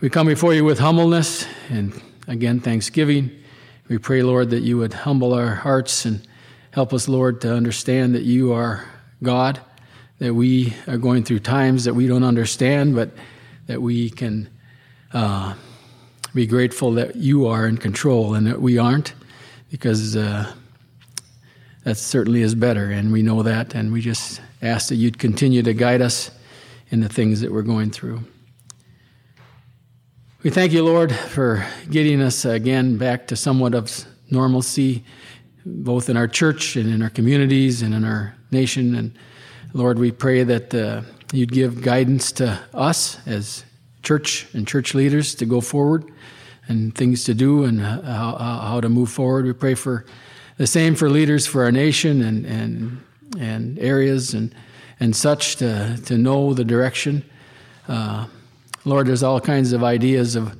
We 0.00 0.10
come 0.10 0.26
before 0.26 0.52
you 0.52 0.64
with 0.64 0.78
humbleness 0.78 1.46
and 1.70 1.98
again, 2.28 2.60
thanksgiving. 2.60 3.30
We 3.88 3.98
pray, 3.98 4.22
Lord, 4.22 4.50
that 4.50 4.60
you 4.60 4.78
would 4.78 4.92
humble 4.92 5.32
our 5.32 5.54
hearts 5.54 6.04
and 6.04 6.26
help 6.72 6.92
us, 6.92 7.08
Lord, 7.08 7.40
to 7.40 7.54
understand 7.54 8.14
that 8.14 8.24
you 8.24 8.52
are 8.52 8.84
God, 9.22 9.60
that 10.18 10.34
we 10.34 10.74
are 10.86 10.98
going 10.98 11.24
through 11.24 11.40
times 11.40 11.84
that 11.84 11.94
we 11.94 12.06
don't 12.06 12.24
understand, 12.24 12.94
but 12.94 13.10
that 13.66 13.80
we 13.80 14.10
can 14.10 14.50
uh, 15.12 15.54
be 16.34 16.46
grateful 16.46 16.92
that 16.92 17.16
you 17.16 17.46
are 17.46 17.66
in 17.66 17.78
control 17.78 18.34
and 18.34 18.46
that 18.46 18.60
we 18.60 18.76
aren't, 18.76 19.14
because 19.70 20.16
uh, 20.16 20.52
that 21.84 21.96
certainly 21.96 22.42
is 22.42 22.54
better, 22.54 22.90
and 22.90 23.12
we 23.12 23.22
know 23.22 23.42
that, 23.42 23.74
and 23.74 23.92
we 23.92 24.02
just 24.02 24.42
ask 24.66 24.88
that 24.88 24.96
you'd 24.96 25.18
continue 25.18 25.62
to 25.62 25.72
guide 25.72 26.00
us 26.00 26.30
in 26.90 27.00
the 27.00 27.08
things 27.08 27.40
that 27.40 27.52
we're 27.52 27.62
going 27.62 27.90
through. 27.90 28.20
We 30.42 30.50
thank 30.50 30.72
you, 30.72 30.84
Lord, 30.84 31.12
for 31.12 31.66
getting 31.90 32.20
us 32.20 32.44
again 32.44 32.98
back 32.98 33.26
to 33.28 33.36
somewhat 33.36 33.74
of 33.74 34.04
normalcy, 34.30 35.04
both 35.64 36.08
in 36.08 36.16
our 36.16 36.28
church 36.28 36.76
and 36.76 36.88
in 36.88 37.02
our 37.02 37.10
communities 37.10 37.82
and 37.82 37.94
in 37.94 38.04
our 38.04 38.36
nation. 38.50 38.94
And 38.94 39.18
Lord, 39.72 39.98
we 39.98 40.12
pray 40.12 40.44
that 40.44 40.74
uh, 40.74 41.02
you'd 41.32 41.52
give 41.52 41.82
guidance 41.82 42.30
to 42.32 42.60
us 42.72 43.18
as 43.26 43.64
church 44.02 44.46
and 44.52 44.68
church 44.68 44.94
leaders 44.94 45.34
to 45.34 45.46
go 45.46 45.60
forward 45.60 46.04
and 46.68 46.94
things 46.94 47.24
to 47.24 47.34
do 47.34 47.64
and 47.64 47.80
how, 47.80 48.36
how 48.36 48.80
to 48.80 48.88
move 48.88 49.10
forward. 49.10 49.46
We 49.46 49.52
pray 49.52 49.74
for 49.74 50.04
the 50.58 50.66
same 50.66 50.94
for 50.94 51.10
leaders 51.10 51.46
for 51.46 51.64
our 51.64 51.72
nation 51.72 52.22
and, 52.22 52.46
and, 52.46 53.02
and 53.38 53.78
areas 53.78 54.34
and 54.34 54.54
and 55.00 55.14
such 55.14 55.56
to, 55.56 55.98
to 56.06 56.16
know 56.16 56.54
the 56.54 56.64
direction. 56.64 57.24
Uh, 57.88 58.26
Lord, 58.84 59.06
there's 59.06 59.22
all 59.22 59.40
kinds 59.40 59.72
of 59.72 59.84
ideas 59.84 60.36
of, 60.36 60.56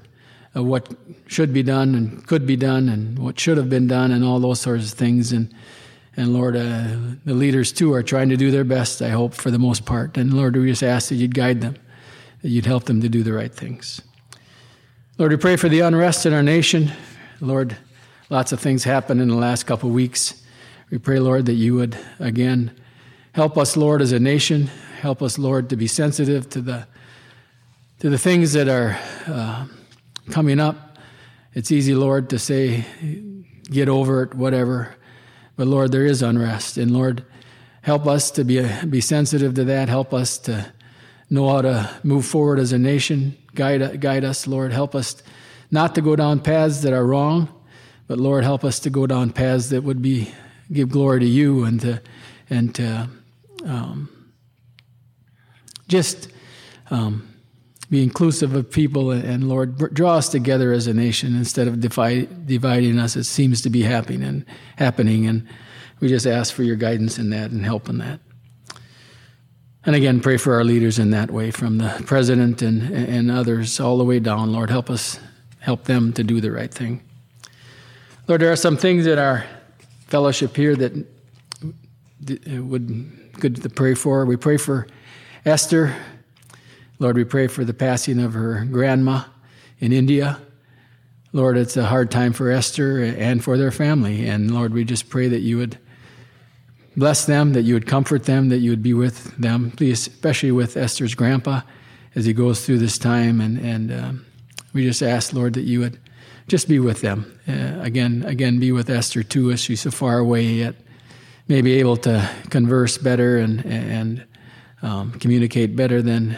of 0.54 0.66
what 0.66 0.92
should 1.26 1.52
be 1.52 1.62
done 1.62 1.94
and 1.94 2.26
could 2.26 2.46
be 2.46 2.56
done 2.56 2.88
and 2.88 3.18
what 3.18 3.38
should 3.38 3.56
have 3.56 3.70
been 3.70 3.87
done 3.87 4.12
and 4.12 4.25
all 4.25 4.40
those 4.40 4.61
sorts 4.61 4.92
of 4.92 4.99
things. 4.99 5.32
And, 5.32 5.52
and 6.16 6.35
Lord, 6.35 6.56
uh, 6.56 6.96
the 7.25 7.35
leaders 7.35 7.73
too 7.73 7.92
are 7.94 8.02
trying 8.02 8.28
to 8.28 8.37
do 8.37 8.50
their 8.50 8.64
best, 8.64 9.00
I 9.00 9.11
hope, 9.11 9.35
for 9.35 9.50
the 9.50 9.58
most 9.58 9.87
part. 9.87 10.16
And 10.16 10.35
Lord, 10.35 10.56
we 10.56 10.66
just 10.66 10.82
ask 10.82 11.08
that 11.08 11.16
you'd 11.16 11.35
guide 11.35 11.61
them, 11.61 11.76
that 12.42 12.49
you'd 12.49 12.66
help 12.66 12.85
them 12.85 13.00
to 13.00 13.08
do 13.08 13.23
the 13.23 13.32
right 13.32 13.52
things. 13.52 14.02
Lord, 15.18 15.32
we 15.32 15.38
pray 15.38 15.56
for 15.56 15.70
the 15.70 15.80
unrest 15.80 16.26
in 16.26 16.35
our 16.35 16.42
nation. 16.42 16.92
Lord, 17.40 17.76
lots 18.28 18.52
of 18.52 18.61
things 18.61 18.85
happened 18.85 19.23
in 19.23 19.28
the 19.28 19.37
last 19.37 19.62
couple 19.64 19.88
of 19.88 19.94
weeks. 19.94 20.42
We 20.90 20.99
pray, 20.99 21.19
Lord, 21.19 21.47
that 21.47 21.55
you 21.55 21.75
would 21.75 21.99
again 22.19 22.73
Help 23.37 23.59
us, 23.59 23.76
Lord, 23.76 24.00
as 24.00 24.12
a 24.12 24.19
nation. 24.19 24.71
Help 25.02 25.21
us, 25.21 25.38
Lord, 25.38 25.69
to 25.69 25.76
be 25.76 25.87
sensitive 25.87 26.49
to 26.49 26.62
the 26.62 26.87
to 27.99 28.09
the 28.09 28.16
things 28.16 28.55
that 28.55 28.66
are 28.66 28.99
uh, 29.26 29.66
coming 30.31 30.59
up. 30.59 30.97
It's 31.52 31.71
easy, 31.71 31.95
Lord, 31.95 32.31
to 32.31 32.38
say, 32.38 32.87
get 33.64 33.90
over 33.90 34.23
it, 34.23 34.33
whatever. 34.35 34.95
But 35.55 35.66
Lord, 35.66 35.93
there 35.93 36.07
is 36.07 36.23
unrest, 36.23 36.78
and 36.78 36.93
Lord, 36.93 37.26
help 37.83 38.07
us 38.07 38.31
to 38.31 38.43
be 38.43 38.66
be 38.88 39.02
sensitive 39.02 39.52
to 39.57 39.64
that. 39.64 39.90
Help 39.90 40.14
us 40.14 40.38
to 40.38 40.73
know 41.28 41.50
how 41.50 41.61
to 41.61 41.90
move 42.02 42.25
forward 42.25 42.59
as 42.59 42.73
a 42.73 42.78
nation. 42.78 43.37
Guide 43.55 44.00
guide 44.00 44.25
us, 44.25 44.47
Lord. 44.47 44.73
Help 44.73 44.95
us 44.95 45.23
not 45.71 45.95
to 45.97 46.00
go 46.00 46.16
down 46.16 46.40
paths 46.40 46.81
that 46.81 46.95
are 46.95 47.05
wrong, 47.05 47.50
but 48.09 48.16
Lord, 48.16 48.45
help 48.45 48.64
us 48.64 48.81
to 48.81 48.88
go 48.88 49.07
down 49.07 49.28
paths 49.28 49.69
that 49.69 49.83
would 49.83 50.00
be 50.00 50.33
give 50.73 50.88
glory 50.90 51.20
to 51.20 51.26
you 51.26 51.64
and 51.64 51.80
to 51.80 52.02
and 52.49 52.75
to 52.75 53.08
um, 53.64 54.08
just 55.88 56.28
um, 56.90 57.28
be 57.90 58.02
inclusive 58.02 58.54
of 58.54 58.70
people 58.70 59.11
and, 59.11 59.25
and, 59.25 59.49
Lord, 59.49 59.94
draw 59.94 60.14
us 60.16 60.28
together 60.28 60.73
as 60.73 60.87
a 60.87 60.94
nation 60.94 61.37
instead 61.37 61.68
of 61.68 61.80
dividing 61.80 62.99
us. 62.99 63.16
It 63.16 63.25
seems 63.25 63.62
to 63.62 63.70
be 63.70 63.82
happening 63.82 64.23
and 64.23 64.44
happening, 64.76 65.26
and 65.26 65.46
we 66.00 66.08
just 66.08 66.26
ask 66.26 66.52
for 66.52 66.62
your 66.62 66.76
guidance 66.76 67.18
in 67.18 67.30
that 67.30 67.50
and 67.50 67.64
help 67.64 67.88
in 67.88 67.99
that. 67.99 68.20
And 69.85 69.94
again, 69.94 70.20
pray 70.20 70.37
for 70.37 70.54
our 70.54 70.64
leaders 70.64 70.99
in 70.99 71.11
that 71.11 71.30
way, 71.30 71.52
from 71.52 71.78
the 71.78 72.02
president 72.06 72.61
and, 72.61 72.82
and 72.92 73.30
others 73.30 73.78
all 73.78 73.99
the 73.99 74.04
way 74.04 74.18
down. 74.18 74.52
Lord, 74.52 74.68
help 74.68 74.90
us, 74.90 75.20
help 75.61 75.85
them 75.85 76.12
to 76.14 76.25
do 76.25 76.40
the 76.40 76.50
right 76.50 76.75
thing. 76.75 77.02
Lord, 78.26 78.40
there 78.40 78.50
are 78.50 78.56
some 78.56 78.76
things 78.76 79.04
that 79.04 79.18
our 79.18 79.44
fellowship 80.07 80.57
here 80.57 80.75
that 80.77 81.07
would 82.49 83.33
good 83.41 83.63
to 83.63 83.69
pray 83.69 83.95
for. 83.95 84.25
We 84.25 84.37
pray 84.37 84.57
for 84.57 84.87
Esther. 85.45 85.95
Lord, 86.99 87.17
we 87.17 87.25
pray 87.25 87.47
for 87.47 87.65
the 87.65 87.75
passing 87.75 88.19
of 88.19 88.33
her 88.33 88.65
grandma 88.65 89.25
in 89.79 89.93
India. 89.93 90.41
Lord, 91.33 91.59
it's 91.59 91.77
a 91.77 91.85
hard 91.85 92.11
time 92.11 92.33
for 92.33 92.51
Esther 92.51 93.03
and 93.03 93.45
for 93.45 93.59
their 93.59 93.71
family. 93.71 94.27
And 94.27 94.53
Lord, 94.55 94.73
we 94.73 94.85
just 94.85 95.11
pray 95.11 95.29
that 95.29 95.41
you 95.41 95.59
would 95.59 95.79
bless 96.97 97.27
them, 97.27 97.53
that 97.53 97.63
you 97.63 97.75
would 97.75 97.87
comfort 97.87 98.25
them, 98.25 98.49
that 98.49 98.59
you 98.59 98.71
would 98.71 98.83
be 98.83 98.95
with 98.95 99.37
them, 99.37 99.71
please, 99.73 100.07
especially 100.07 100.53
with 100.53 100.79
Esther's 100.79 101.15
grandpa 101.15 101.61
as 102.15 102.25
he 102.25 102.33
goes 102.33 102.65
through 102.65 102.79
this 102.79 102.97
time. 102.97 103.43
And, 103.43 103.59
and 103.59 103.93
um, 103.93 104.27
we 104.73 104.85
just 104.85 105.03
ask, 105.03 105.35
Lord, 105.35 105.53
that 105.55 105.65
you 105.65 105.81
would 105.81 105.99
just 106.49 106.69
be 106.69 106.79
with 106.79 107.00
them. 107.00 107.38
Uh, 107.49 107.81
again, 107.81 108.25
again, 108.26 108.59
be 108.59 108.73
with 108.73 108.88
Esther 108.88 109.23
too, 109.23 109.50
as 109.50 109.61
she's 109.61 109.81
so 109.81 109.91
far 109.91 110.19
away 110.19 110.45
yet, 110.45 110.75
may 111.49 111.61
be 111.61 111.75
able 111.75 111.97
to 111.97 112.29
converse 112.50 112.99
better 112.99 113.38
and, 113.38 113.65
and 113.65 114.25
um, 114.83 115.12
communicate 115.12 115.76
better 115.76 116.03
than 116.03 116.37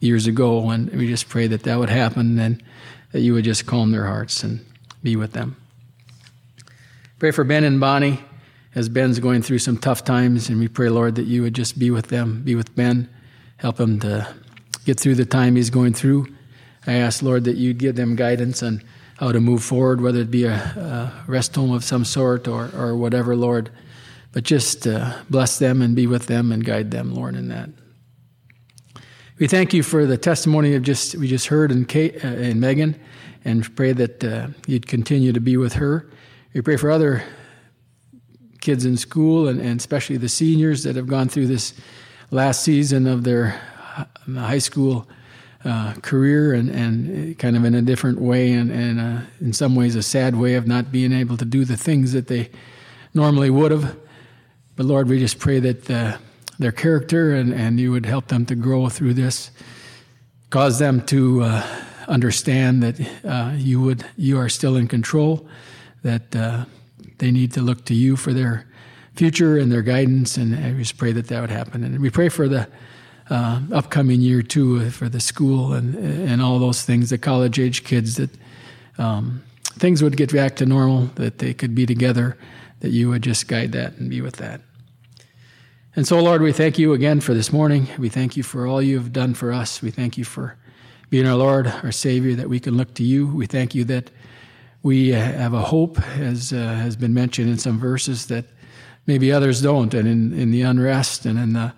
years 0.00 0.26
ago. 0.26 0.68
And 0.70 0.90
we 0.90 1.08
just 1.08 1.28
pray 1.28 1.46
that 1.48 1.62
that 1.64 1.78
would 1.78 1.90
happen 1.90 2.38
and 2.38 2.62
that 3.12 3.20
you 3.20 3.34
would 3.34 3.44
just 3.44 3.66
calm 3.66 3.92
their 3.92 4.06
hearts 4.06 4.42
and 4.42 4.64
be 5.02 5.16
with 5.16 5.32
them. 5.32 5.56
Pray 7.18 7.30
for 7.30 7.44
Ben 7.44 7.64
and 7.64 7.78
Bonnie 7.78 8.20
as 8.74 8.88
Ben's 8.88 9.18
going 9.18 9.42
through 9.42 9.58
some 9.58 9.76
tough 9.76 10.02
times, 10.02 10.48
and 10.48 10.58
we 10.58 10.66
pray, 10.66 10.88
Lord, 10.88 11.16
that 11.16 11.26
you 11.26 11.42
would 11.42 11.54
just 11.54 11.78
be 11.78 11.90
with 11.90 12.08
them, 12.08 12.42
be 12.42 12.54
with 12.54 12.74
Ben, 12.74 13.08
help 13.58 13.78
him 13.78 14.00
to 14.00 14.34
get 14.86 14.98
through 14.98 15.14
the 15.14 15.26
time 15.26 15.56
he's 15.56 15.70
going 15.70 15.92
through. 15.92 16.26
I 16.86 16.94
ask, 16.94 17.22
Lord, 17.22 17.44
that 17.44 17.56
you'd 17.56 17.78
give 17.78 17.96
them 17.96 18.16
guidance 18.16 18.62
on 18.62 18.82
how 19.22 19.30
to 19.30 19.40
move 19.40 19.62
forward, 19.62 20.00
whether 20.00 20.18
it 20.18 20.32
be 20.32 20.46
a, 20.46 20.52
a 20.52 21.24
rest 21.28 21.54
home 21.54 21.70
of 21.70 21.84
some 21.84 22.04
sort 22.04 22.48
or, 22.48 22.68
or 22.76 22.96
whatever, 22.96 23.36
Lord. 23.36 23.70
But 24.32 24.42
just 24.42 24.84
uh, 24.84 25.16
bless 25.30 25.60
them 25.60 25.80
and 25.80 25.94
be 25.94 26.08
with 26.08 26.26
them 26.26 26.50
and 26.50 26.64
guide 26.64 26.90
them, 26.90 27.14
Lord, 27.14 27.36
in 27.36 27.46
that. 27.48 27.70
We 29.38 29.46
thank 29.46 29.72
you 29.72 29.84
for 29.84 30.06
the 30.06 30.18
testimony 30.18 30.74
of 30.74 30.82
just 30.82 31.14
we 31.14 31.28
just 31.28 31.46
heard 31.46 31.70
in 31.70 31.84
Kate 31.84 32.16
uh, 32.24 32.28
and 32.28 32.60
Megan, 32.60 33.00
and 33.44 33.76
pray 33.76 33.92
that 33.92 34.24
uh, 34.24 34.48
you'd 34.66 34.88
continue 34.88 35.32
to 35.32 35.40
be 35.40 35.56
with 35.56 35.74
her. 35.74 36.10
We 36.52 36.60
pray 36.60 36.76
for 36.76 36.90
other 36.90 37.22
kids 38.60 38.84
in 38.84 38.96
school 38.96 39.46
and, 39.46 39.60
and 39.60 39.78
especially 39.78 40.16
the 40.16 40.28
seniors 40.28 40.82
that 40.82 40.96
have 40.96 41.06
gone 41.06 41.28
through 41.28 41.46
this 41.46 41.74
last 42.32 42.64
season 42.64 43.06
of 43.06 43.22
their 43.22 43.60
high 44.34 44.58
school 44.58 45.06
uh, 45.64 45.94
career 46.02 46.52
and, 46.54 46.68
and 46.70 47.38
kind 47.38 47.56
of 47.56 47.64
in 47.64 47.74
a 47.74 47.82
different 47.82 48.20
way 48.20 48.52
and, 48.52 48.70
and 48.70 49.00
uh, 49.00 49.20
in 49.40 49.52
some 49.52 49.74
ways 49.74 49.94
a 49.94 50.02
sad 50.02 50.36
way 50.36 50.54
of 50.54 50.66
not 50.66 50.90
being 50.90 51.12
able 51.12 51.36
to 51.36 51.44
do 51.44 51.64
the 51.64 51.76
things 51.76 52.12
that 52.12 52.26
they 52.26 52.50
normally 53.14 53.50
would 53.50 53.70
have. 53.70 53.96
But 54.76 54.86
Lord, 54.86 55.08
we 55.08 55.18
just 55.18 55.38
pray 55.38 55.60
that 55.60 55.90
uh, 55.90 56.16
their 56.58 56.72
character 56.72 57.34
and, 57.34 57.52
and 57.52 57.78
you 57.78 57.90
would 57.92 58.06
help 58.06 58.28
them 58.28 58.46
to 58.46 58.54
grow 58.54 58.88
through 58.88 59.14
this, 59.14 59.50
cause 60.50 60.78
them 60.78 61.04
to 61.06 61.42
uh, 61.42 61.66
understand 62.08 62.82
that 62.82 63.00
uh, 63.24 63.52
you 63.56 63.80
would 63.80 64.04
you 64.16 64.38
are 64.38 64.48
still 64.48 64.76
in 64.76 64.88
control, 64.88 65.46
that 66.02 66.34
uh, 66.34 66.64
they 67.18 67.30
need 67.30 67.52
to 67.52 67.60
look 67.60 67.84
to 67.86 67.94
you 67.94 68.16
for 68.16 68.32
their 68.32 68.66
future 69.14 69.58
and 69.58 69.70
their 69.70 69.82
guidance, 69.82 70.36
and 70.36 70.54
I 70.54 70.72
just 70.72 70.96
pray 70.96 71.12
that 71.12 71.28
that 71.28 71.40
would 71.40 71.50
happen. 71.50 71.84
And 71.84 72.00
we 72.00 72.10
pray 72.10 72.28
for 72.28 72.48
the 72.48 72.66
uh, 73.30 73.60
upcoming 73.72 74.20
year 74.20 74.42
too, 74.42 74.90
for 74.90 75.08
the 75.08 75.20
school 75.20 75.72
and 75.72 75.94
and 75.94 76.42
all 76.42 76.58
those 76.58 76.82
things, 76.82 77.10
the 77.10 77.18
college 77.18 77.58
age 77.58 77.84
kids 77.84 78.16
that 78.16 78.30
um, 78.98 79.42
things 79.78 80.02
would 80.02 80.16
get 80.16 80.32
back 80.32 80.56
to 80.56 80.66
normal, 80.66 81.06
that 81.14 81.38
they 81.38 81.54
could 81.54 81.74
be 81.74 81.86
together, 81.86 82.36
that 82.80 82.90
you 82.90 83.08
would 83.08 83.22
just 83.22 83.48
guide 83.48 83.72
that 83.72 83.96
and 83.96 84.10
be 84.10 84.20
with 84.20 84.36
that. 84.36 84.60
And 85.94 86.06
so, 86.06 86.22
Lord, 86.22 86.40
we 86.40 86.52
thank 86.52 86.78
you 86.78 86.94
again 86.94 87.20
for 87.20 87.34
this 87.34 87.52
morning. 87.52 87.86
We 87.98 88.08
thank 88.08 88.36
you 88.36 88.42
for 88.42 88.66
all 88.66 88.80
you 88.80 88.96
have 88.96 89.12
done 89.12 89.34
for 89.34 89.52
us. 89.52 89.82
We 89.82 89.90
thank 89.90 90.16
you 90.16 90.24
for 90.24 90.56
being 91.10 91.26
our 91.26 91.36
Lord, 91.36 91.66
our 91.66 91.92
Savior, 91.92 92.34
that 92.36 92.48
we 92.48 92.58
can 92.58 92.76
look 92.76 92.94
to 92.94 93.04
you. 93.04 93.26
We 93.26 93.46
thank 93.46 93.74
you 93.74 93.84
that 93.84 94.10
we 94.82 95.10
have 95.10 95.52
a 95.52 95.60
hope, 95.60 96.00
as 96.18 96.52
uh, 96.52 96.56
has 96.56 96.96
been 96.96 97.12
mentioned 97.12 97.50
in 97.50 97.58
some 97.58 97.78
verses, 97.78 98.26
that 98.26 98.46
maybe 99.06 99.30
others 99.30 99.60
don't. 99.60 99.92
And 99.92 100.08
in, 100.08 100.32
in 100.32 100.50
the 100.50 100.62
unrest 100.62 101.26
and 101.26 101.38
in 101.38 101.52
the 101.52 101.74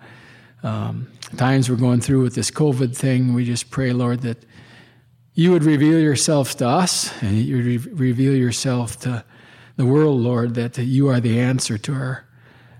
um, 0.63 1.07
times 1.37 1.69
we're 1.69 1.75
going 1.75 2.01
through 2.01 2.23
with 2.23 2.35
this 2.35 2.51
COVID 2.51 2.95
thing, 2.95 3.33
we 3.33 3.45
just 3.45 3.69
pray, 3.69 3.93
Lord, 3.93 4.21
that 4.21 4.45
you 5.33 5.51
would 5.51 5.63
reveal 5.63 5.99
yourself 5.99 6.55
to 6.57 6.67
us 6.67 7.11
and 7.21 7.37
you 7.37 7.57
would 7.57 7.65
re- 7.65 7.93
reveal 7.93 8.35
yourself 8.35 8.99
to 9.01 9.23
the 9.75 9.85
world, 9.85 10.21
Lord, 10.21 10.55
that 10.55 10.77
you 10.77 11.09
are 11.09 11.19
the 11.19 11.39
answer 11.39 11.77
to 11.77 11.93
our 11.93 12.25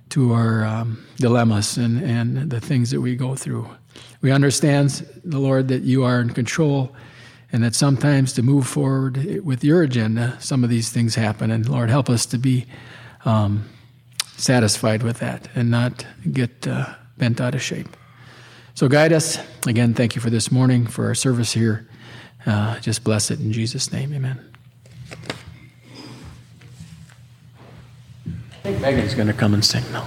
to 0.09 0.33
our 0.33 0.63
um, 0.63 1.03
dilemmas 1.17 1.77
and, 1.77 2.01
and 2.01 2.49
the 2.49 2.61
things 2.61 2.91
that 2.91 3.01
we 3.01 3.15
go 3.15 3.35
through. 3.35 3.67
We 4.21 4.31
understand, 4.31 5.05
the 5.23 5.39
Lord, 5.39 5.67
that 5.69 5.81
you 5.81 6.03
are 6.03 6.21
in 6.21 6.29
control 6.29 6.95
and 7.51 7.63
that 7.63 7.75
sometimes 7.75 8.31
to 8.33 8.43
move 8.43 8.67
forward 8.67 9.43
with 9.43 9.63
your 9.63 9.81
agenda, 9.81 10.37
some 10.39 10.63
of 10.63 10.69
these 10.69 10.89
things 10.89 11.15
happen. 11.15 11.51
And 11.51 11.67
Lord, 11.67 11.89
help 11.89 12.09
us 12.09 12.25
to 12.27 12.37
be 12.37 12.65
um, 13.25 13.67
satisfied 14.37 15.03
with 15.03 15.19
that 15.19 15.47
and 15.55 15.71
not 15.71 16.05
get 16.31 16.67
uh, 16.67 16.93
bent 17.17 17.41
out 17.41 17.55
of 17.55 17.61
shape. 17.61 17.89
So 18.75 18.89
guide 18.89 19.13
us. 19.13 19.39
Again, 19.65 19.93
thank 19.93 20.15
you 20.15 20.21
for 20.21 20.29
this 20.29 20.51
morning, 20.51 20.85
for 20.85 21.05
our 21.05 21.15
service 21.15 21.53
here. 21.53 21.87
Uh, 22.45 22.77
just 22.81 23.05
bless 23.05 23.31
it 23.31 23.39
in 23.39 23.53
Jesus' 23.53 23.89
name. 23.93 24.13
Amen. 24.13 24.51
I 28.25 28.57
think 28.63 28.81
Megan's 28.81 29.15
going 29.15 29.27
to 29.27 29.33
come 29.33 29.53
and 29.53 29.63
sing 29.63 29.83
now. 29.93 30.05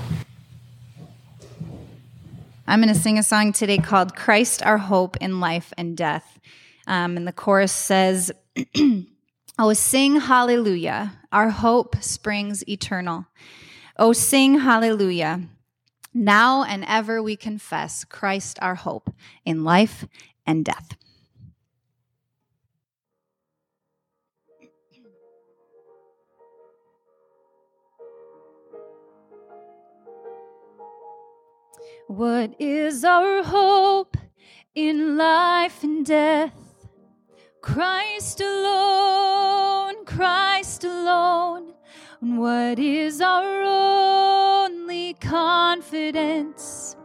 I'm 2.66 2.83
going 2.83 2.92
to 2.94 3.00
sing 3.00 3.18
a 3.18 3.22
song 3.22 3.54
today 3.54 3.78
called 3.78 4.14
Christ 4.14 4.62
Our 4.62 4.76
Hope 4.76 5.16
in 5.16 5.40
Life 5.40 5.72
and 5.78 5.96
Death. 5.96 6.38
Um, 6.87 7.16
and 7.16 7.26
the 7.26 7.33
chorus 7.33 7.72
says, 7.72 8.31
Oh, 9.59 9.72
sing 9.72 10.20
hallelujah. 10.20 11.18
Our 11.33 11.48
hope 11.48 11.96
springs 12.02 12.68
eternal. 12.68 13.24
Oh, 13.96 14.12
sing 14.12 14.59
hallelujah. 14.59 15.40
Now 16.14 16.64
and 16.64 16.84
ever 16.86 17.22
we 17.22 17.36
confess 17.36 18.04
Christ 18.04 18.58
our 18.62 18.74
hope 18.74 19.14
in 19.44 19.64
life 19.64 20.06
and 20.46 20.64
death. 20.64 20.96
What 32.08 32.54
is 32.58 33.04
our 33.04 33.42
hope 33.42 34.16
in 34.74 35.18
life 35.18 35.84
and 35.84 36.06
death? 36.06 36.54
Christ 37.60 38.40
alone, 38.40 40.06
Christ 40.06 40.84
alone. 40.84 41.74
And 42.20 42.37
what 42.38 42.81
is 42.81 43.20
our 43.20 43.62
only 43.62 45.14
confidence? 45.14 46.96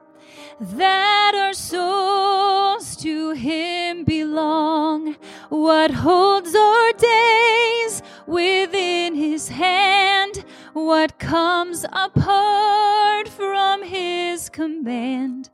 That 0.60 1.36
our 1.36 1.54
souls 1.54 2.96
to 2.98 3.32
Him 3.32 4.06
belong. 4.06 5.16
What 5.50 5.92
holds 5.92 6.56
our 6.56 6.94
days 6.94 8.02
within 8.26 9.14
His 9.14 9.50
hand? 9.50 10.44
What 10.74 11.20
comes 11.20 11.86
apart 11.92 13.30
from 13.30 13.84
His 13.84 14.50
command? 14.50 15.52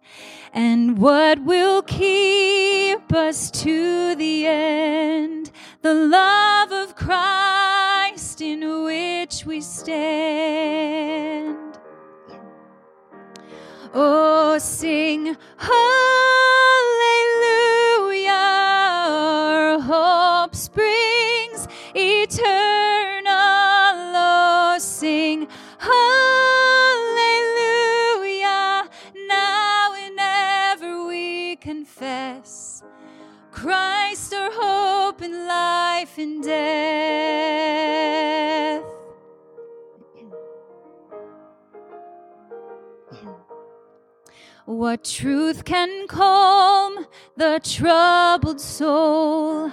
And 0.54 0.98
what 0.98 1.43
will 1.43 1.82
keep 1.82 3.12
us 3.12 3.52
to 3.52 4.15
the 4.15 4.48
end? 4.48 5.52
The 5.82 5.93
love 5.93 6.72
of 6.72 6.95
Christ 6.95 7.68
in 8.49 8.83
which 8.83 9.45
we 9.45 9.62
stand. 9.62 11.57
Oh, 13.93 14.57
sing 14.59 15.38
hallelujah. 15.57 15.77
Our 19.07 19.79
hope 19.79 20.55
springs 20.55 21.67
eternal. 21.95 23.29
Oh, 24.15 24.77
sing 24.79 25.47
hallelujah. 25.77 25.99
Now 29.27 29.93
and 29.93 30.19
ever 30.19 31.05
we 31.07 31.55
confess 31.57 32.83
Christ 33.51 34.33
our 34.33 34.49
hope 34.51 35.21
in 35.21 35.47
life 35.47 36.17
and 36.17 36.43
death. 36.43 37.98
What 44.69 45.03
truth 45.03 45.65
can 45.65 46.05
calm 46.05 47.08
the 47.36 47.60
troubled 47.63 48.62
soul? 48.62 49.71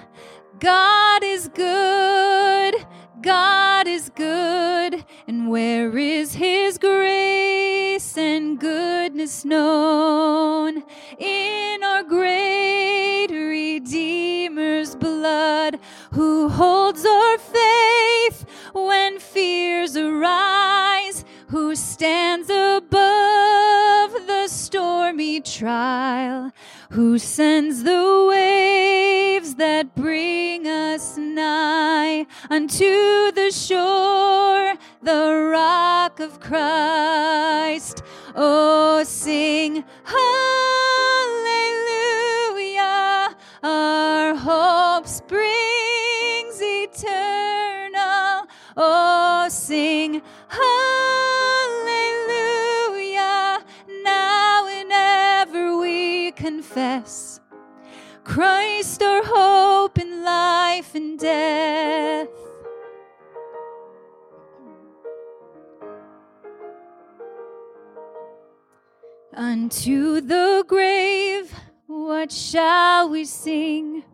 God 0.59 1.22
is 1.22 1.48
good, 1.48 2.74
God 3.20 3.87
is 3.87 4.09
good, 4.16 5.04
and 5.28 5.50
where 5.50 5.98
is 5.98 6.32
His 6.32 6.78
grace 6.78 8.16
and 8.16 8.59
goodness 8.59 9.44
known? 9.44 10.82
In 11.18 11.82
our 11.82 12.02
great 12.02 13.26
Redeemer's 13.30 14.96
blood, 14.96 15.78
who 16.12 16.48
holds 16.48 17.04
our 17.04 17.37
faith 17.37 18.46
when 18.72 19.18
fears 19.18 19.94
arise, 19.94 21.26
who 21.48 21.76
stands 21.76 22.50
above 22.50 24.11
the 24.26 24.48
stormy 24.48 25.40
trial, 25.40 26.50
who 26.90 27.18
sends 27.18 27.85
the 27.85 28.26
waves 28.28 29.54
that 29.54 29.94
bring 29.94 30.66
us 30.66 31.16
nigh 31.16 32.26
unto 32.50 33.30
the 33.32 33.52
shore, 33.52 34.74
the 35.02 35.50
rock 35.52 36.18
of 36.18 36.40
Christ. 36.40 38.02
Oh, 38.35 39.04
sing 39.04 39.85
hallelujah, 40.04 40.26
our 43.62 44.35
hope 44.35 45.06
springs 45.06 46.61
eternal. 46.61 48.48
Oh, 48.76 49.46
sing 49.48 50.22
confess. 56.76 57.40
Christ 58.22 59.02
our 59.02 59.22
hope 59.24 59.98
in 59.98 60.22
life 60.24 60.94
and 60.94 61.18
death. 61.18 62.28
Unto 69.34 70.20
the 70.20 70.64
grave, 70.66 71.54
what 71.86 72.30
shall 72.30 73.08
we 73.08 73.24
sing? 73.24 74.04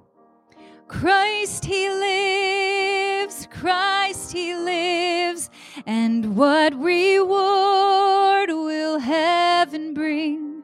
Christ 0.87 1.65
he 1.65 1.89
lives, 1.89 3.49
Christ 3.51 4.33
he 4.33 4.55
lives, 4.55 5.51
and 5.87 6.37
what 6.37 6.75
reward 6.75 8.51
will 8.51 8.99
heaven 9.01 9.95
bring? 9.95 10.63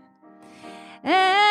Everlasting 1.03 1.48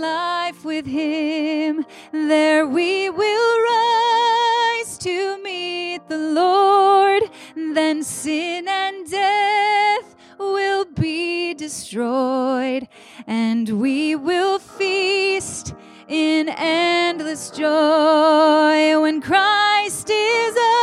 life 0.00 0.64
with 0.64 0.86
him, 0.86 1.84
there 2.12 2.66
we 2.66 3.10
will 3.10 3.62
rise 3.62 4.98
to 4.98 5.42
meet 5.42 6.00
the 6.08 6.18
Lord, 6.18 7.22
then 7.54 8.02
sin 8.02 8.66
and 8.68 9.10
death 9.10 10.14
will 10.38 10.84
be 10.84 11.54
destroyed, 11.54 12.88
and 13.26 13.68
we 13.80 14.14
will 14.16 14.58
feast 14.58 15.74
in 16.08 16.48
endless 16.48 17.50
joy. 17.50 19.00
When 19.00 19.20
Christ 19.20 20.10
is 20.10 20.56
ours 20.56 20.77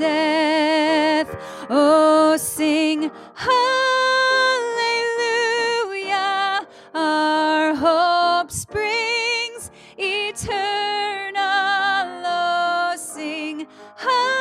death. 0.00 1.28
Oh, 1.68 2.36
sing 2.38 3.10
hallelujah, 3.34 3.76
our 6.94 7.74
hope 7.74 8.50
springs 8.50 9.70
eternal. 9.98 11.42
Oh, 12.26 12.96
sing 12.96 13.66
hallelujah, 13.96 14.38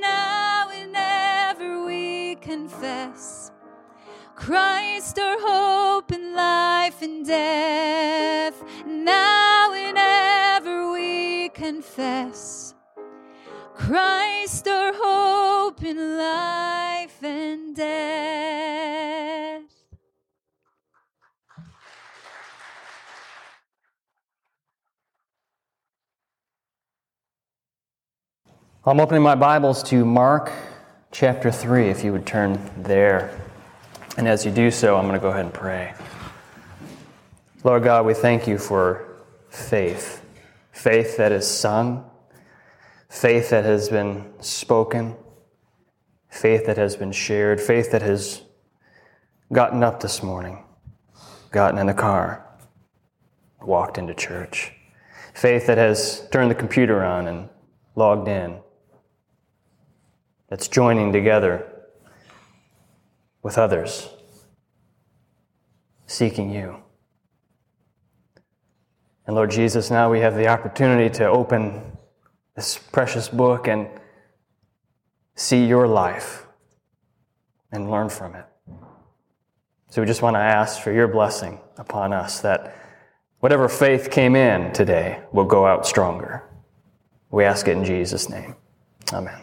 now 0.00 0.68
and 0.70 0.94
ever 0.94 1.82
we 1.86 2.36
confess. 2.36 3.50
Christ 4.36 5.18
our 5.18 5.38
hope 5.40 6.12
in 6.12 6.34
life 6.34 7.00
and 7.00 7.24
death, 7.26 7.93
confess. 12.04 12.74
Christ 13.74 14.68
our 14.68 14.92
hope 14.94 15.82
in 15.82 16.18
life 16.18 17.22
and 17.22 17.74
death. 17.74 19.62
I'm 28.86 29.00
opening 29.00 29.22
my 29.22 29.34
Bibles 29.34 29.82
to 29.84 30.04
Mark 30.04 30.52
chapter 31.10 31.50
3, 31.50 31.88
if 31.88 32.04
you 32.04 32.12
would 32.12 32.26
turn 32.26 32.60
there. 32.76 33.40
And 34.18 34.28
as 34.28 34.44
you 34.44 34.52
do 34.52 34.70
so, 34.70 34.96
I'm 34.96 35.06
going 35.08 35.14
to 35.14 35.20
go 35.20 35.30
ahead 35.30 35.46
and 35.46 35.54
pray. 35.54 35.94
Lord 37.64 37.82
God, 37.82 38.04
we 38.04 38.12
thank 38.12 38.46
you 38.46 38.58
for 38.58 39.08
faith 39.48 40.23
faith 40.74 41.16
that 41.16 41.30
is 41.30 41.46
sung, 41.46 42.04
faith 43.08 43.50
that 43.50 43.64
has 43.64 43.88
been 43.88 44.32
spoken, 44.40 45.16
faith 46.28 46.66
that 46.66 46.76
has 46.76 46.96
been 46.96 47.12
shared, 47.12 47.60
faith 47.60 47.92
that 47.92 48.02
has 48.02 48.42
gotten 49.52 49.84
up 49.84 50.00
this 50.00 50.20
morning, 50.20 50.64
gotten 51.52 51.78
in 51.78 51.86
the 51.86 51.94
car, 51.94 52.44
walked 53.62 53.98
into 53.98 54.12
church, 54.14 54.72
faith 55.32 55.68
that 55.68 55.78
has 55.78 56.28
turned 56.30 56.50
the 56.50 56.56
computer 56.56 57.04
on 57.04 57.28
and 57.28 57.48
logged 57.94 58.26
in. 58.26 58.58
That's 60.48 60.66
joining 60.66 61.12
together 61.12 61.70
with 63.44 63.58
others, 63.58 64.08
seeking 66.06 66.50
you. 66.50 66.83
And 69.26 69.34
Lord 69.34 69.50
Jesus, 69.50 69.90
now 69.90 70.10
we 70.10 70.20
have 70.20 70.36
the 70.36 70.48
opportunity 70.48 71.08
to 71.16 71.26
open 71.26 71.82
this 72.54 72.76
precious 72.78 73.28
book 73.28 73.66
and 73.66 73.88
see 75.34 75.64
your 75.66 75.86
life 75.86 76.46
and 77.72 77.90
learn 77.90 78.08
from 78.08 78.34
it. 78.34 78.44
So 79.90 80.02
we 80.02 80.06
just 80.06 80.22
want 80.22 80.34
to 80.34 80.40
ask 80.40 80.80
for 80.80 80.92
your 80.92 81.08
blessing 81.08 81.60
upon 81.76 82.12
us 82.12 82.40
that 82.40 82.76
whatever 83.40 83.68
faith 83.68 84.10
came 84.10 84.36
in 84.36 84.72
today 84.72 85.22
will 85.32 85.44
go 85.44 85.66
out 85.66 85.86
stronger. 85.86 86.42
We 87.30 87.44
ask 87.44 87.66
it 87.66 87.76
in 87.76 87.84
Jesus' 87.84 88.28
name. 88.28 88.56
Amen. 89.12 89.40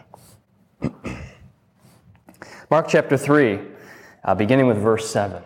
Mark 2.69 2.87
chapter 2.87 3.17
3, 3.17 3.59
uh, 4.23 4.35
beginning 4.35 4.67
with 4.67 4.77
verse 4.77 5.09
7. 5.09 5.41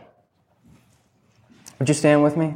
Would 1.80 1.88
you 1.88 1.96
stand 1.96 2.24
with 2.24 2.38
me? 2.38 2.56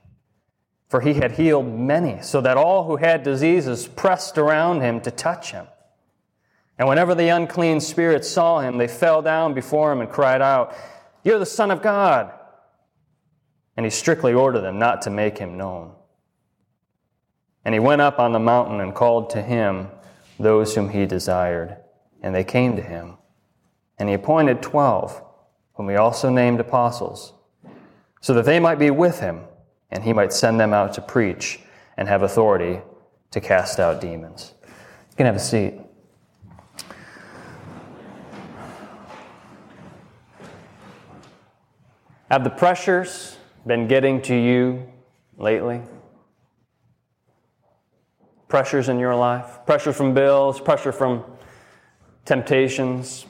For 0.91 0.99
he 0.99 1.13
had 1.13 1.31
healed 1.31 1.73
many, 1.73 2.21
so 2.21 2.41
that 2.41 2.57
all 2.57 2.83
who 2.83 2.97
had 2.97 3.23
diseases 3.23 3.87
pressed 3.87 4.37
around 4.37 4.81
him 4.81 4.99
to 4.99 5.09
touch 5.09 5.53
him. 5.53 5.67
And 6.77 6.85
whenever 6.85 7.15
the 7.15 7.29
unclean 7.29 7.79
spirits 7.79 8.29
saw 8.29 8.59
him, 8.59 8.77
they 8.77 8.89
fell 8.89 9.21
down 9.21 9.53
before 9.53 9.93
him 9.93 10.01
and 10.01 10.09
cried 10.09 10.41
out, 10.41 10.75
You're 11.23 11.39
the 11.39 11.45
Son 11.45 11.71
of 11.71 11.81
God. 11.81 12.33
And 13.77 13.85
he 13.85 13.89
strictly 13.89 14.33
ordered 14.33 14.63
them 14.63 14.79
not 14.79 15.03
to 15.03 15.09
make 15.09 15.37
him 15.37 15.55
known. 15.55 15.93
And 17.63 17.73
he 17.73 17.79
went 17.79 18.01
up 18.01 18.19
on 18.19 18.33
the 18.33 18.39
mountain 18.39 18.81
and 18.81 18.93
called 18.93 19.29
to 19.29 19.41
him 19.41 19.87
those 20.41 20.75
whom 20.75 20.89
he 20.89 21.05
desired, 21.05 21.77
and 22.21 22.35
they 22.35 22.43
came 22.43 22.75
to 22.75 22.81
him. 22.81 23.17
And 23.97 24.09
he 24.09 24.15
appointed 24.15 24.61
twelve, 24.61 25.23
whom 25.75 25.87
he 25.87 25.95
also 25.95 26.29
named 26.29 26.59
apostles, 26.59 27.31
so 28.19 28.33
that 28.33 28.43
they 28.43 28.59
might 28.59 28.77
be 28.77 28.91
with 28.91 29.21
him, 29.21 29.43
and 29.91 30.03
he 30.03 30.13
might 30.13 30.31
send 30.31 30.59
them 30.59 30.73
out 30.73 30.93
to 30.93 31.01
preach 31.01 31.59
and 31.97 32.07
have 32.07 32.23
authority 32.23 32.81
to 33.31 33.41
cast 33.41 33.79
out 33.79 34.01
demons. 34.01 34.53
You 35.11 35.17
can 35.17 35.25
have 35.25 35.35
a 35.35 35.39
seat. 35.39 35.75
Have 42.29 42.45
the 42.45 42.49
pressures 42.49 43.37
been 43.67 43.87
getting 43.87 44.21
to 44.21 44.35
you 44.35 44.87
lately? 45.37 45.81
Pressures 48.47 48.87
in 48.87 48.99
your 48.99 49.15
life? 49.15 49.59
Pressure 49.65 49.91
from 49.91 50.13
bills, 50.13 50.59
pressure 50.61 50.93
from 50.93 51.25
temptations, 52.23 53.25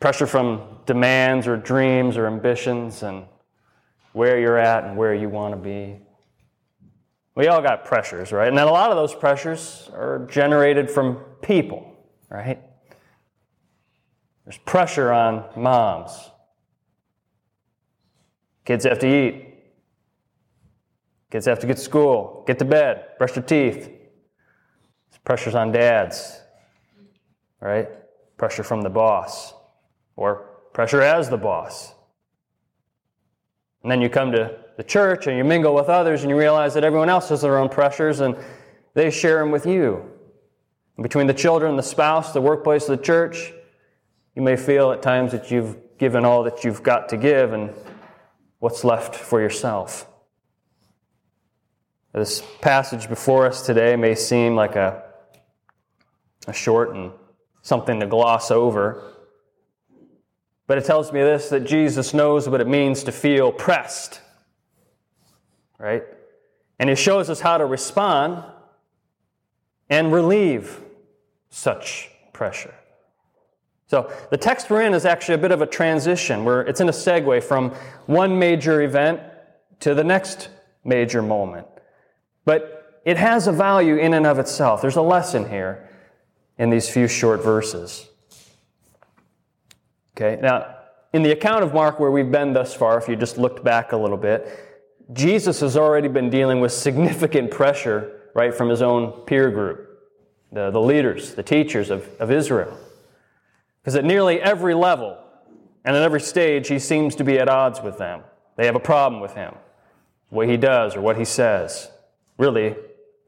pressure 0.00 0.26
from 0.26 0.62
demands 0.86 1.46
or 1.46 1.56
dreams 1.56 2.16
or 2.16 2.26
ambitions, 2.26 3.02
and 3.02 3.26
where 4.14 4.38
you're 4.38 4.56
at 4.56 4.84
and 4.84 4.96
where 4.96 5.12
you 5.12 5.28
want 5.28 5.52
to 5.52 5.60
be. 5.60 5.98
We 7.34 7.48
all 7.48 7.60
got 7.60 7.84
pressures, 7.84 8.30
right? 8.30 8.46
And 8.46 8.56
then 8.56 8.68
a 8.68 8.72
lot 8.72 8.90
of 8.90 8.96
those 8.96 9.12
pressures 9.12 9.90
are 9.92 10.26
generated 10.30 10.88
from 10.88 11.16
people, 11.42 11.96
right? 12.30 12.60
There's 14.44 14.58
pressure 14.58 15.12
on 15.12 15.44
moms. 15.56 16.30
Kids 18.64 18.84
have 18.84 19.00
to 19.00 19.08
eat. 19.08 19.54
Kids 21.32 21.46
have 21.46 21.58
to 21.58 21.66
get 21.66 21.76
to 21.78 21.82
school, 21.82 22.44
get 22.46 22.60
to 22.60 22.64
bed, 22.64 23.06
brush 23.18 23.32
their 23.32 23.42
teeth. 23.42 23.86
There's 23.86 25.20
pressures 25.24 25.56
on 25.56 25.72
dads, 25.72 26.40
right? 27.60 27.88
Pressure 28.36 28.62
from 28.62 28.82
the 28.82 28.90
boss, 28.90 29.54
or 30.14 30.50
pressure 30.72 31.02
as 31.02 31.28
the 31.28 31.36
boss. 31.36 31.94
And 33.84 33.90
then 33.90 34.00
you 34.00 34.08
come 34.08 34.32
to 34.32 34.56
the 34.78 34.82
church 34.82 35.26
and 35.26 35.36
you 35.36 35.44
mingle 35.44 35.74
with 35.74 35.90
others 35.90 36.22
and 36.22 36.30
you 36.30 36.38
realize 36.38 36.72
that 36.72 36.84
everyone 36.84 37.10
else 37.10 37.28
has 37.28 37.42
their 37.42 37.58
own 37.58 37.68
pressures 37.68 38.20
and 38.20 38.34
they 38.94 39.10
share 39.10 39.40
them 39.40 39.50
with 39.50 39.66
you. 39.66 40.10
And 40.96 41.02
between 41.02 41.26
the 41.26 41.34
children, 41.34 41.76
the 41.76 41.82
spouse, 41.82 42.32
the 42.32 42.40
workplace, 42.40 42.86
the 42.86 42.96
church, 42.96 43.52
you 44.34 44.40
may 44.40 44.56
feel 44.56 44.90
at 44.90 45.02
times 45.02 45.32
that 45.32 45.50
you've 45.50 45.76
given 45.98 46.24
all 46.24 46.44
that 46.44 46.64
you've 46.64 46.82
got 46.82 47.10
to 47.10 47.18
give 47.18 47.52
and 47.52 47.74
what's 48.58 48.84
left 48.84 49.14
for 49.14 49.38
yourself. 49.38 50.08
This 52.14 52.42
passage 52.62 53.10
before 53.10 53.46
us 53.46 53.66
today 53.66 53.96
may 53.96 54.14
seem 54.14 54.56
like 54.56 54.76
a, 54.76 55.02
a 56.46 56.54
short 56.54 56.94
and 56.94 57.12
something 57.60 58.00
to 58.00 58.06
gloss 58.06 58.50
over. 58.50 59.13
But 60.66 60.78
it 60.78 60.84
tells 60.84 61.12
me 61.12 61.20
this 61.20 61.50
that 61.50 61.64
Jesus 61.64 62.14
knows 62.14 62.48
what 62.48 62.60
it 62.60 62.66
means 62.66 63.04
to 63.04 63.12
feel 63.12 63.52
pressed, 63.52 64.20
right? 65.78 66.02
And 66.78 66.88
he 66.88 66.96
shows 66.96 67.28
us 67.30 67.40
how 67.40 67.58
to 67.58 67.66
respond 67.66 68.44
and 69.90 70.12
relieve 70.12 70.80
such 71.50 72.10
pressure. 72.32 72.74
So 73.86 74.10
the 74.30 74.38
text 74.38 74.70
we're 74.70 74.82
in 74.82 74.94
is 74.94 75.04
actually 75.04 75.34
a 75.34 75.38
bit 75.38 75.52
of 75.52 75.60
a 75.60 75.66
transition 75.66 76.44
where 76.44 76.62
it's 76.62 76.80
in 76.80 76.88
a 76.88 76.92
segue 76.92 77.44
from 77.44 77.70
one 78.06 78.38
major 78.38 78.82
event 78.82 79.20
to 79.80 79.94
the 79.94 80.02
next 80.02 80.48
major 80.82 81.22
moment. 81.22 81.66
But 82.44 83.02
it 83.04 83.18
has 83.18 83.46
a 83.46 83.52
value 83.52 83.96
in 83.96 84.14
and 84.14 84.26
of 84.26 84.38
itself. 84.38 84.80
There's 84.80 84.96
a 84.96 85.02
lesson 85.02 85.48
here 85.48 85.88
in 86.58 86.70
these 86.70 86.88
few 86.88 87.06
short 87.06 87.42
verses. 87.42 88.08
Okay, 90.16 90.40
now, 90.40 90.76
in 91.12 91.22
the 91.22 91.32
account 91.32 91.64
of 91.64 91.74
Mark 91.74 91.98
where 91.98 92.10
we've 92.10 92.30
been 92.30 92.52
thus 92.52 92.74
far, 92.74 92.98
if 92.98 93.08
you 93.08 93.16
just 93.16 93.36
looked 93.36 93.64
back 93.64 93.92
a 93.92 93.96
little 93.96 94.16
bit, 94.16 94.48
Jesus 95.12 95.60
has 95.60 95.76
already 95.76 96.08
been 96.08 96.30
dealing 96.30 96.60
with 96.60 96.72
significant 96.72 97.50
pressure, 97.50 98.20
right, 98.34 98.54
from 98.54 98.68
his 98.68 98.80
own 98.80 99.24
peer 99.26 99.50
group, 99.50 99.88
the, 100.52 100.70
the 100.70 100.80
leaders, 100.80 101.34
the 101.34 101.42
teachers 101.42 101.90
of, 101.90 102.08
of 102.20 102.30
Israel. 102.30 102.76
Because 103.80 103.96
at 103.96 104.04
nearly 104.04 104.40
every 104.40 104.74
level 104.74 105.18
and 105.84 105.96
at 105.96 106.02
every 106.02 106.20
stage, 106.20 106.68
he 106.68 106.78
seems 106.78 107.16
to 107.16 107.24
be 107.24 107.38
at 107.38 107.48
odds 107.48 107.82
with 107.82 107.98
them. 107.98 108.22
They 108.56 108.66
have 108.66 108.76
a 108.76 108.80
problem 108.80 109.20
with 109.20 109.34
him, 109.34 109.54
what 110.30 110.48
he 110.48 110.56
does 110.56 110.96
or 110.96 111.00
what 111.00 111.18
he 111.18 111.24
says, 111.24 111.90
really, 112.38 112.76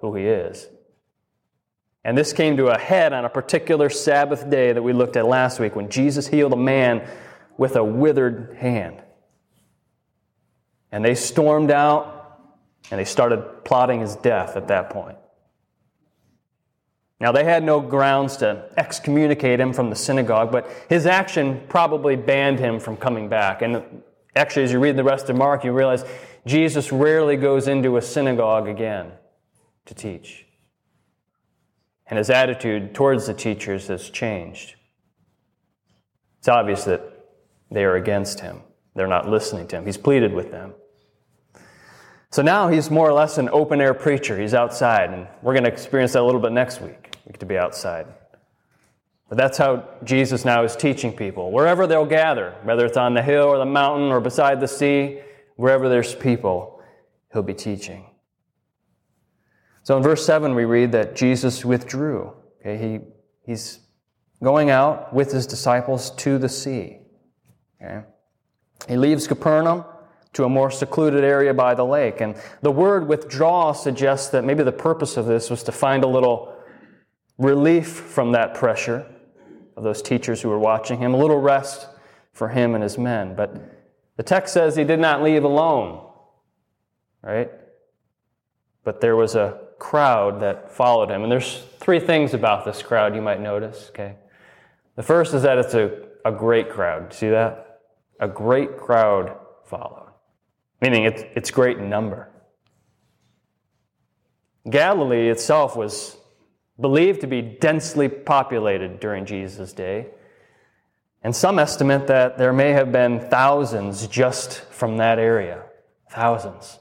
who 0.00 0.14
he 0.14 0.24
is. 0.24 0.68
And 2.06 2.16
this 2.16 2.32
came 2.32 2.56
to 2.58 2.68
a 2.68 2.78
head 2.78 3.12
on 3.12 3.24
a 3.24 3.28
particular 3.28 3.90
Sabbath 3.90 4.48
day 4.48 4.72
that 4.72 4.80
we 4.80 4.92
looked 4.92 5.16
at 5.16 5.26
last 5.26 5.58
week 5.58 5.74
when 5.74 5.90
Jesus 5.90 6.28
healed 6.28 6.52
a 6.52 6.56
man 6.56 7.04
with 7.58 7.74
a 7.74 7.82
withered 7.82 8.56
hand. 8.60 9.02
And 10.92 11.04
they 11.04 11.16
stormed 11.16 11.72
out 11.72 12.38
and 12.92 13.00
they 13.00 13.04
started 13.04 13.64
plotting 13.64 14.02
his 14.02 14.14
death 14.14 14.56
at 14.56 14.68
that 14.68 14.90
point. 14.90 15.18
Now, 17.18 17.32
they 17.32 17.42
had 17.42 17.64
no 17.64 17.80
grounds 17.80 18.36
to 18.36 18.70
excommunicate 18.76 19.58
him 19.58 19.72
from 19.72 19.90
the 19.90 19.96
synagogue, 19.96 20.52
but 20.52 20.70
his 20.88 21.06
action 21.06 21.60
probably 21.68 22.14
banned 22.14 22.60
him 22.60 22.78
from 22.78 22.96
coming 22.96 23.28
back. 23.28 23.62
And 23.62 23.82
actually, 24.36 24.62
as 24.62 24.70
you 24.70 24.78
read 24.78 24.94
the 24.94 25.02
rest 25.02 25.28
of 25.28 25.34
Mark, 25.34 25.64
you 25.64 25.72
realize 25.72 26.04
Jesus 26.46 26.92
rarely 26.92 27.34
goes 27.34 27.66
into 27.66 27.96
a 27.96 28.02
synagogue 28.02 28.68
again 28.68 29.10
to 29.86 29.94
teach 29.94 30.45
and 32.08 32.18
his 32.18 32.30
attitude 32.30 32.94
towards 32.94 33.26
the 33.26 33.34
teachers 33.34 33.88
has 33.88 34.10
changed. 34.10 34.76
It's 36.38 36.48
obvious 36.48 36.84
that 36.84 37.02
they 37.70 37.84
are 37.84 37.96
against 37.96 38.40
him. 38.40 38.60
They're 38.94 39.06
not 39.06 39.28
listening 39.28 39.66
to 39.68 39.76
him. 39.76 39.86
He's 39.86 39.96
pleaded 39.96 40.32
with 40.32 40.50
them. 40.50 40.74
So 42.30 42.42
now 42.42 42.68
he's 42.68 42.90
more 42.90 43.08
or 43.08 43.12
less 43.12 43.38
an 43.38 43.48
open 43.50 43.80
air 43.80 43.94
preacher. 43.94 44.38
He's 44.38 44.54
outside, 44.54 45.10
and 45.10 45.26
we're 45.42 45.54
going 45.54 45.64
to 45.64 45.70
experience 45.70 46.12
that 46.12 46.22
a 46.22 46.24
little 46.24 46.40
bit 46.40 46.52
next 46.52 46.80
week. 46.80 47.16
We 47.24 47.32
get 47.32 47.40
to 47.40 47.46
be 47.46 47.58
outside. 47.58 48.06
But 49.28 49.38
that's 49.38 49.58
how 49.58 49.88
Jesus 50.04 50.44
now 50.44 50.62
is 50.62 50.76
teaching 50.76 51.12
people. 51.12 51.50
Wherever 51.50 51.86
they'll 51.86 52.06
gather, 52.06 52.54
whether 52.62 52.86
it's 52.86 52.96
on 52.96 53.14
the 53.14 53.22
hill 53.22 53.44
or 53.44 53.58
the 53.58 53.66
mountain 53.66 54.10
or 54.10 54.20
beside 54.20 54.60
the 54.60 54.68
sea, 54.68 55.20
wherever 55.56 55.88
there's 55.88 56.14
people, 56.14 56.80
he'll 57.32 57.42
be 57.42 57.54
teaching. 57.54 58.06
So 59.86 59.96
in 59.96 60.02
verse 60.02 60.26
7, 60.26 60.56
we 60.56 60.64
read 60.64 60.90
that 60.92 61.14
Jesus 61.14 61.64
withdrew. 61.64 62.32
Okay, 62.60 62.76
he, 62.76 62.98
he's 63.44 63.78
going 64.42 64.68
out 64.68 65.14
with 65.14 65.30
his 65.30 65.46
disciples 65.46 66.10
to 66.16 66.38
the 66.38 66.48
sea. 66.48 66.98
Okay? 67.80 68.00
He 68.88 68.96
leaves 68.96 69.28
Capernaum 69.28 69.84
to 70.32 70.42
a 70.42 70.48
more 70.48 70.72
secluded 70.72 71.22
area 71.22 71.54
by 71.54 71.74
the 71.74 71.84
lake. 71.84 72.20
And 72.20 72.34
the 72.62 72.72
word 72.72 73.06
withdraw 73.06 73.70
suggests 73.70 74.28
that 74.30 74.42
maybe 74.42 74.64
the 74.64 74.72
purpose 74.72 75.16
of 75.16 75.26
this 75.26 75.50
was 75.50 75.62
to 75.62 75.70
find 75.70 76.02
a 76.02 76.08
little 76.08 76.52
relief 77.38 77.86
from 77.86 78.32
that 78.32 78.54
pressure 78.54 79.06
of 79.76 79.84
those 79.84 80.02
teachers 80.02 80.42
who 80.42 80.48
were 80.48 80.58
watching 80.58 80.98
him, 80.98 81.14
a 81.14 81.16
little 81.16 81.40
rest 81.40 81.86
for 82.32 82.48
him 82.48 82.74
and 82.74 82.82
his 82.82 82.98
men. 82.98 83.36
But 83.36 83.54
the 84.16 84.24
text 84.24 84.52
says 84.52 84.74
he 84.74 84.82
did 84.82 84.98
not 84.98 85.22
leave 85.22 85.44
alone, 85.44 86.10
right? 87.22 87.52
But 88.82 89.00
there 89.00 89.14
was 89.14 89.36
a 89.36 89.60
crowd 89.78 90.40
that 90.40 90.70
followed 90.70 91.10
him. 91.10 91.22
And 91.22 91.30
there's 91.30 91.64
three 91.78 92.00
things 92.00 92.34
about 92.34 92.64
this 92.64 92.82
crowd 92.82 93.14
you 93.14 93.22
might 93.22 93.40
notice, 93.40 93.90
okay? 93.90 94.16
The 94.96 95.02
first 95.02 95.34
is 95.34 95.42
that 95.42 95.58
it's 95.58 95.74
a, 95.74 96.06
a 96.24 96.32
great 96.32 96.70
crowd. 96.70 97.12
See 97.12 97.28
that? 97.28 97.80
A 98.20 98.28
great 98.28 98.78
crowd 98.78 99.36
followed, 99.64 100.12
meaning 100.80 101.04
it's, 101.04 101.22
it's 101.34 101.50
great 101.50 101.78
in 101.78 101.90
number. 101.90 102.30
Galilee 104.68 105.28
itself 105.28 105.76
was 105.76 106.16
believed 106.80 107.20
to 107.20 107.26
be 107.26 107.42
densely 107.42 108.08
populated 108.08 109.00
during 109.00 109.26
Jesus' 109.26 109.72
day. 109.72 110.08
And 111.22 111.34
some 111.34 111.58
estimate 111.58 112.06
that 112.06 112.38
there 112.38 112.52
may 112.52 112.70
have 112.70 112.92
been 112.92 113.20
thousands 113.20 114.06
just 114.06 114.60
from 114.70 114.96
that 114.98 115.18
area. 115.18 115.62
Thousands 116.10 116.78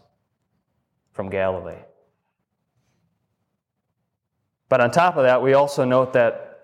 from 1.13 1.29
Galilee. 1.29 1.81
But 4.69 4.82
on 4.82 4.91
top 4.91 5.15
of 5.17 5.23
that, 5.23 5.41
we 5.41 5.54
also 5.54 5.86
note 5.86 6.13
that 6.13 6.60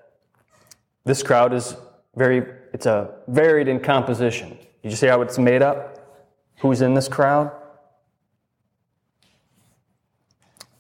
this 1.05 1.23
crowd 1.23 1.53
is 1.53 1.75
very, 2.15 2.43
it's 2.73 2.85
a 2.85 3.15
varied 3.27 3.67
in 3.67 3.79
composition. 3.79 4.57
Did 4.81 4.91
you 4.91 4.95
see 4.95 5.07
how 5.07 5.21
it's 5.21 5.37
made 5.37 5.61
up? 5.61 5.97
Who's 6.59 6.81
in 6.81 6.93
this 6.93 7.07
crowd? 7.07 7.51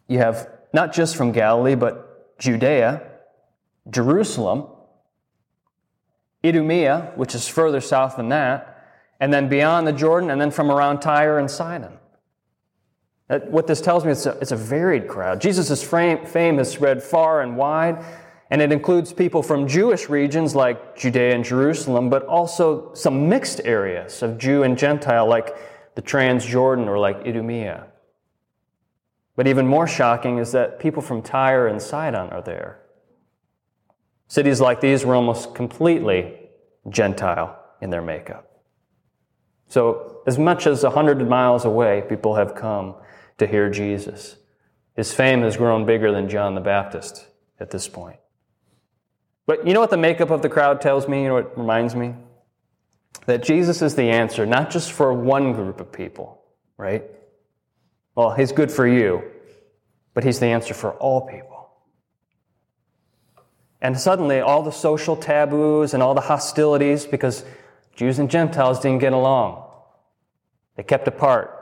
You 0.07 0.17
have 0.17 0.49
not 0.73 0.93
just 0.93 1.15
from 1.15 1.31
Galilee, 1.31 1.75
but 1.75 2.37
Judea, 2.39 3.03
Jerusalem, 3.89 4.67
Idumea, 6.43 7.13
which 7.15 7.35
is 7.35 7.47
further 7.47 7.79
south 7.81 8.17
than 8.17 8.29
that, 8.29 8.67
and 9.19 9.31
then 9.31 9.47
beyond 9.47 9.85
the 9.85 9.93
Jordan, 9.93 10.31
and 10.31 10.41
then 10.41 10.49
from 10.49 10.71
around 10.71 10.99
Tyre 10.99 11.37
and 11.37 11.49
Sidon. 11.49 11.97
Uh, 13.31 13.39
what 13.45 13.65
this 13.65 13.79
tells 13.79 14.03
me 14.03 14.11
is 14.11 14.25
it's, 14.25 14.41
it's 14.41 14.51
a, 14.51 14.57
varied 14.57 15.07
crowd. 15.07 15.39
Jesus' 15.39 15.81
fame 15.81 16.57
has 16.57 16.69
spread 16.69 17.01
far 17.01 17.41
and 17.41 17.55
wide, 17.55 18.03
and 18.49 18.61
it 18.61 18.73
includes 18.73 19.13
people 19.13 19.41
from 19.41 19.69
Jewish 19.69 20.09
regions 20.09 20.53
like 20.53 20.97
Judea 20.97 21.33
and 21.33 21.45
Jerusalem, 21.45 22.09
but 22.09 22.25
also 22.25 22.93
some 22.93 23.29
mixed 23.29 23.61
areas 23.63 24.21
of 24.21 24.37
Jew 24.37 24.63
and 24.63 24.77
Gentile 24.77 25.25
like 25.25 25.55
the 25.95 26.01
Transjordan 26.01 26.87
or 26.87 26.99
like 26.99 27.25
Idumea. 27.25 27.87
But 29.37 29.47
even 29.47 29.65
more 29.65 29.87
shocking 29.87 30.37
is 30.37 30.51
that 30.51 30.79
people 30.79 31.01
from 31.01 31.21
Tyre 31.21 31.67
and 31.67 31.81
Sidon 31.81 32.29
are 32.31 32.41
there. 32.41 32.81
Cities 34.27 34.59
like 34.59 34.81
these 34.81 35.05
were 35.05 35.15
almost 35.15 35.55
completely 35.55 36.37
Gentile 36.89 37.57
in 37.79 37.91
their 37.91 38.01
makeup. 38.01 38.61
So, 39.69 40.21
as 40.27 40.37
much 40.37 40.67
as 40.67 40.83
100 40.83 41.29
miles 41.29 41.63
away, 41.63 42.03
people 42.09 42.35
have 42.35 42.55
come 42.55 42.95
to 43.41 43.47
hear 43.47 43.71
Jesus. 43.71 44.35
His 44.95 45.11
fame 45.13 45.41
has 45.41 45.57
grown 45.57 45.83
bigger 45.83 46.11
than 46.11 46.29
John 46.29 46.53
the 46.53 46.61
Baptist 46.61 47.25
at 47.59 47.71
this 47.71 47.87
point. 47.87 48.19
But 49.47 49.65
you 49.65 49.73
know 49.73 49.79
what 49.79 49.89
the 49.89 49.97
makeup 49.97 50.29
of 50.29 50.43
the 50.43 50.49
crowd 50.49 50.79
tells 50.79 51.07
me? 51.07 51.23
You 51.23 51.29
know 51.29 51.33
what 51.33 51.57
reminds 51.57 51.95
me? 51.95 52.13
That 53.25 53.41
Jesus 53.41 53.81
is 53.81 53.95
the 53.95 54.11
answer, 54.11 54.45
not 54.45 54.69
just 54.69 54.91
for 54.91 55.11
one 55.11 55.53
group 55.53 55.81
of 55.81 55.91
people, 55.91 56.43
right? 56.77 57.03
Well, 58.13 58.31
he's 58.31 58.51
good 58.51 58.71
for 58.71 58.87
you, 58.87 59.23
but 60.13 60.23
he's 60.23 60.39
the 60.39 60.45
answer 60.45 60.75
for 60.75 60.91
all 60.93 61.27
people. 61.27 61.71
And 63.81 63.99
suddenly, 63.99 64.39
all 64.39 64.61
the 64.61 64.71
social 64.71 65.15
taboos 65.15 65.95
and 65.95 66.03
all 66.03 66.13
the 66.13 66.21
hostilities, 66.21 67.07
because 67.07 67.43
Jews 67.95 68.19
and 68.19 68.29
Gentiles 68.29 68.79
didn't 68.79 68.99
get 68.99 69.13
along, 69.13 69.67
they 70.75 70.83
kept 70.83 71.07
apart, 71.07 71.60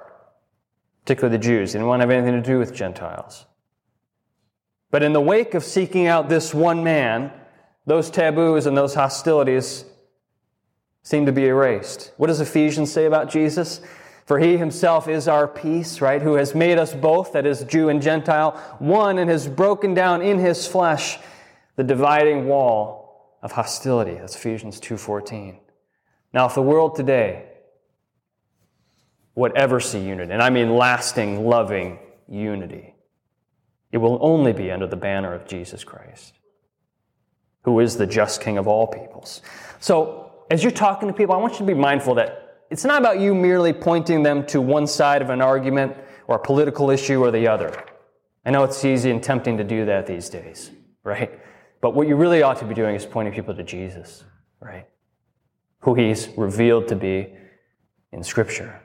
particularly 1.10 1.38
the 1.38 1.44
Jews. 1.44 1.74
They 1.74 1.80
didn't 1.80 1.88
want 1.88 2.02
to 2.02 2.04
have 2.04 2.12
anything 2.12 2.40
to 2.40 2.48
do 2.48 2.60
with 2.60 2.72
Gentiles. 2.72 3.48
But 4.92 5.02
in 5.02 5.12
the 5.12 5.20
wake 5.20 5.56
of 5.56 5.64
seeking 5.64 6.06
out 6.06 6.30
this 6.30 6.54
one 6.54 6.84
man, 6.84 7.32
those 7.88 8.12
taboos 8.12 8.68
and 8.68 8.78
those 8.78 8.94
hostilities 8.94 9.86
seem 11.02 11.26
to 11.26 11.32
be 11.32 11.48
erased. 11.48 12.14
What 12.18 12.28
does 12.28 12.40
Ephesians 12.40 12.92
say 12.92 13.06
about 13.06 13.28
Jesus? 13.28 13.82
For 14.28 14.38
he 14.38 14.58
himself 14.58 15.08
is 15.08 15.28
our 15.28 15.48
peace, 15.48 16.00
right? 16.00 16.22
Who 16.22 16.36
has 16.36 16.54
made 16.54 16.78
us 16.78 16.94
both, 16.94 17.34
that 17.34 17.48
is 17.48 17.64
Jew 17.64 17.90
and 17.90 18.04
Gentile, 18.04 18.52
one 18.78 19.18
and 19.18 19.32
has 19.32 19.48
broken 19.48 19.96
down 19.96 20.22
in 20.22 20.38
his 20.38 20.68
flesh 20.68 21.18
the 21.76 21.84
dividing 21.84 22.46
wall 22.46 23.34
of 23.42 23.54
hostility. 23.54 24.14
That's 24.14 24.36
Ephesians 24.36 24.80
2:14. 24.80 25.58
Now, 26.34 26.46
if 26.46 26.54
the 26.54 26.62
world 26.62 26.96
today 26.96 27.49
would 29.40 29.56
ever 29.56 29.80
see 29.80 30.00
unity, 30.00 30.34
and 30.34 30.42
I 30.42 30.50
mean 30.50 30.76
lasting, 30.76 31.46
loving 31.46 31.98
unity, 32.28 32.94
it 33.92 33.98
will 33.98 34.20
only 34.22 34.52
be 34.52 34.70
under 34.70 34.86
the 34.86 34.98
banner 34.98 35.34
of 35.34 35.48
Jesus 35.48 35.86
Christ, 35.86 36.34
who 37.64 37.80
is 37.80 37.96
the 37.96 38.06
just 38.06 38.42
King 38.42 38.58
of 38.58 38.68
all 38.68 38.86
peoples. 38.86 39.42
So, 39.80 40.32
as 40.52 40.62
you're 40.62 40.72
talking 40.72 41.08
to 41.08 41.14
people, 41.14 41.34
I 41.34 41.38
want 41.38 41.54
you 41.54 41.60
to 41.60 41.66
be 41.66 41.74
mindful 41.74 42.16
that 42.16 42.66
it's 42.70 42.84
not 42.84 43.00
about 43.00 43.22
you 43.22 43.34
merely 43.34 43.72
pointing 43.72 44.24
them 44.24 44.46
to 44.48 44.60
one 44.60 44.86
side 44.86 45.22
of 45.22 45.30
an 45.30 45.42
argument 45.42 45.96
or 46.28 46.36
a 46.36 46.40
political 46.40 46.90
issue 46.90 47.24
or 47.24 47.32
the 47.32 47.48
other. 47.48 47.86
I 48.46 48.52
know 48.52 48.66
it's 48.66 48.84
easy 48.84 49.10
and 49.10 49.24
tempting 49.24 49.58
to 49.58 49.64
do 49.64 49.86
that 49.86 50.06
these 50.06 50.30
days, 50.30 50.70
right? 51.04 51.40
But 51.80 51.96
what 51.96 52.10
you 52.10 52.18
really 52.18 52.44
ought 52.44 52.60
to 52.60 52.66
be 52.66 52.74
doing 52.74 52.94
is 52.94 53.06
pointing 53.06 53.34
people 53.34 53.56
to 53.56 53.64
Jesus, 53.64 54.26
right? 54.60 54.86
Who 55.82 55.96
he's 55.96 56.28
revealed 56.36 56.90
to 56.90 56.98
be 56.98 57.34
in 58.12 58.22
Scripture. 58.22 58.82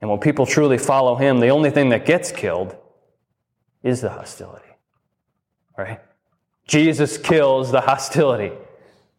And 0.00 0.10
when 0.10 0.20
people 0.20 0.46
truly 0.46 0.78
follow 0.78 1.16
him, 1.16 1.40
the 1.40 1.48
only 1.48 1.70
thing 1.70 1.88
that 1.88 2.06
gets 2.06 2.30
killed 2.30 2.76
is 3.82 4.00
the 4.00 4.10
hostility, 4.10 4.68
right? 5.76 6.00
Jesus 6.66 7.18
kills 7.18 7.72
the 7.72 7.80
hostility. 7.80 8.52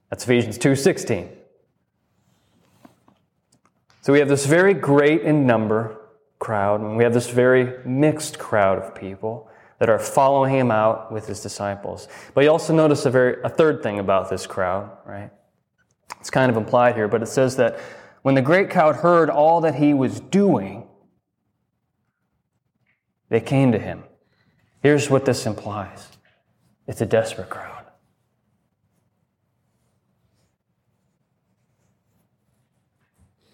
That's 0.10 0.24
Ephesians 0.24 0.58
2:16. 0.58 1.30
So 4.02 4.14
we 4.14 4.20
have 4.20 4.30
this 4.30 4.46
very 4.46 4.74
great 4.74 5.22
in 5.22 5.46
number 5.46 6.00
crowd, 6.40 6.80
and 6.80 6.96
we 6.96 7.04
have 7.04 7.14
this 7.14 7.30
very 7.30 7.84
mixed 7.86 8.40
crowd 8.40 8.78
of 8.78 8.96
people 8.96 9.50
that 9.80 9.90
are 9.90 10.00
following 10.00 10.54
him 10.54 10.72
out 10.72 11.12
with 11.12 11.28
his 11.28 11.42
disciples. 11.42 12.08
But 12.34 12.44
you 12.44 12.52
also 12.52 12.74
notice 12.74 13.06
a 13.06 13.10
very 13.10 13.42
a 13.44 13.50
third 13.50 13.84
thing 13.84 14.00
about 14.00 14.30
this 14.30 14.48
crowd, 14.48 14.90
right? 15.06 15.32
It's 16.20 16.30
kind 16.30 16.50
of 16.50 16.58
implied 16.58 16.96
here, 16.96 17.08
but 17.08 17.22
it 17.22 17.28
says 17.28 17.56
that 17.58 17.80
when 18.22 18.36
the 18.36 18.42
great 18.42 18.70
crowd 18.70 18.98
heard 18.98 19.30
all 19.30 19.62
that 19.62 19.76
he 19.76 19.94
was 19.94 20.20
doing, 20.20 20.88
they 23.30 23.40
came 23.40 23.72
to 23.72 23.80
him. 23.80 24.04
Here's 24.82 25.10
what 25.10 25.26
this 25.26 25.46
implies 25.46 26.08
it's 26.88 27.02
a 27.02 27.06
desperate 27.06 27.50
crowd. 27.50 27.86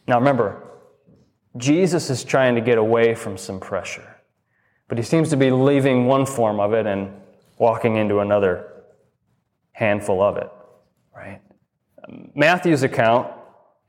Now 0.08 0.20
remember, 0.20 0.62
Jesus 1.58 2.10
is 2.10 2.24
trying 2.24 2.56
to 2.56 2.62
get 2.62 2.78
away 2.78 3.16
from 3.16 3.38
some 3.38 3.60
pressure, 3.60 4.18
but 4.88 4.98
he 4.98 5.04
seems 5.04 5.30
to 5.30 5.38
be 5.38 5.52
leaving 5.52 6.06
one 6.06 6.26
form 6.26 6.60
of 6.60 6.74
it 6.74 6.86
and 6.86 7.12
walking 7.58 7.96
into 7.96 8.20
another 8.20 8.72
handful 9.72 10.22
of 10.22 10.38
it, 10.38 10.50
right? 11.16 11.42
Matthew's 12.36 12.84
account 12.84 13.32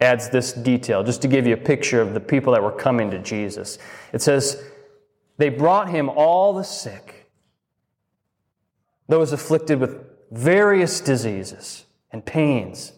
adds 0.01 0.29
this 0.31 0.53
detail 0.53 1.03
just 1.03 1.23
to 1.23 1.29
give 1.29 1.47
you 1.47 1.55
a 1.55 1.59
picture 1.59 2.01
of 2.01 2.15
the 2.15 2.21
people 2.21 2.53
that 2.53 2.63
were 2.63 2.73
coming 2.73 3.11
to 3.11 3.19
Jesus. 3.19 3.79
It 4.13 4.23
says, 4.23 4.63
They 5.39 5.49
brought 5.49 5.89
him 5.89 6.09
all 6.09 6.53
the 6.53 6.65
sick, 6.65 7.31
those 9.09 9.33
afflicted 9.33 9.81
with 9.81 9.99
various 10.31 11.01
diseases 11.01 11.85
and 12.11 12.25
pains, 12.25 12.93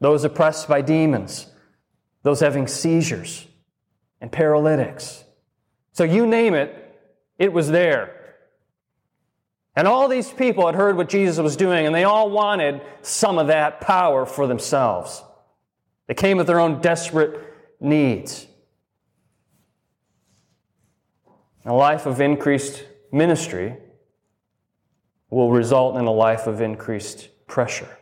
those 0.00 0.24
oppressed 0.24 0.68
by 0.68 0.82
demons 0.82 1.46
those 2.22 2.40
having 2.40 2.66
seizures 2.66 3.46
and 4.20 4.30
paralytics. 4.30 5.24
So 5.92 6.04
you 6.04 6.26
name 6.26 6.54
it, 6.54 6.74
it 7.38 7.52
was 7.52 7.68
there. 7.68 8.16
And 9.74 9.88
all 9.88 10.08
these 10.08 10.30
people 10.30 10.66
had 10.66 10.74
heard 10.74 10.96
what 10.96 11.08
Jesus 11.08 11.38
was 11.38 11.56
doing, 11.56 11.86
and 11.86 11.94
they 11.94 12.04
all 12.04 12.30
wanted 12.30 12.82
some 13.02 13.38
of 13.38 13.46
that 13.46 13.80
power 13.80 14.26
for 14.26 14.46
themselves. 14.46 15.22
They 16.10 16.14
came 16.14 16.38
with 16.38 16.48
their 16.48 16.58
own 16.58 16.80
desperate 16.80 17.40
needs. 17.78 18.48
A 21.64 21.72
life 21.72 22.04
of 22.04 22.20
increased 22.20 22.82
ministry 23.12 23.76
will 25.30 25.52
result 25.52 25.96
in 25.98 26.06
a 26.06 26.10
life 26.10 26.48
of 26.48 26.60
increased 26.60 27.28
pressure. 27.46 27.96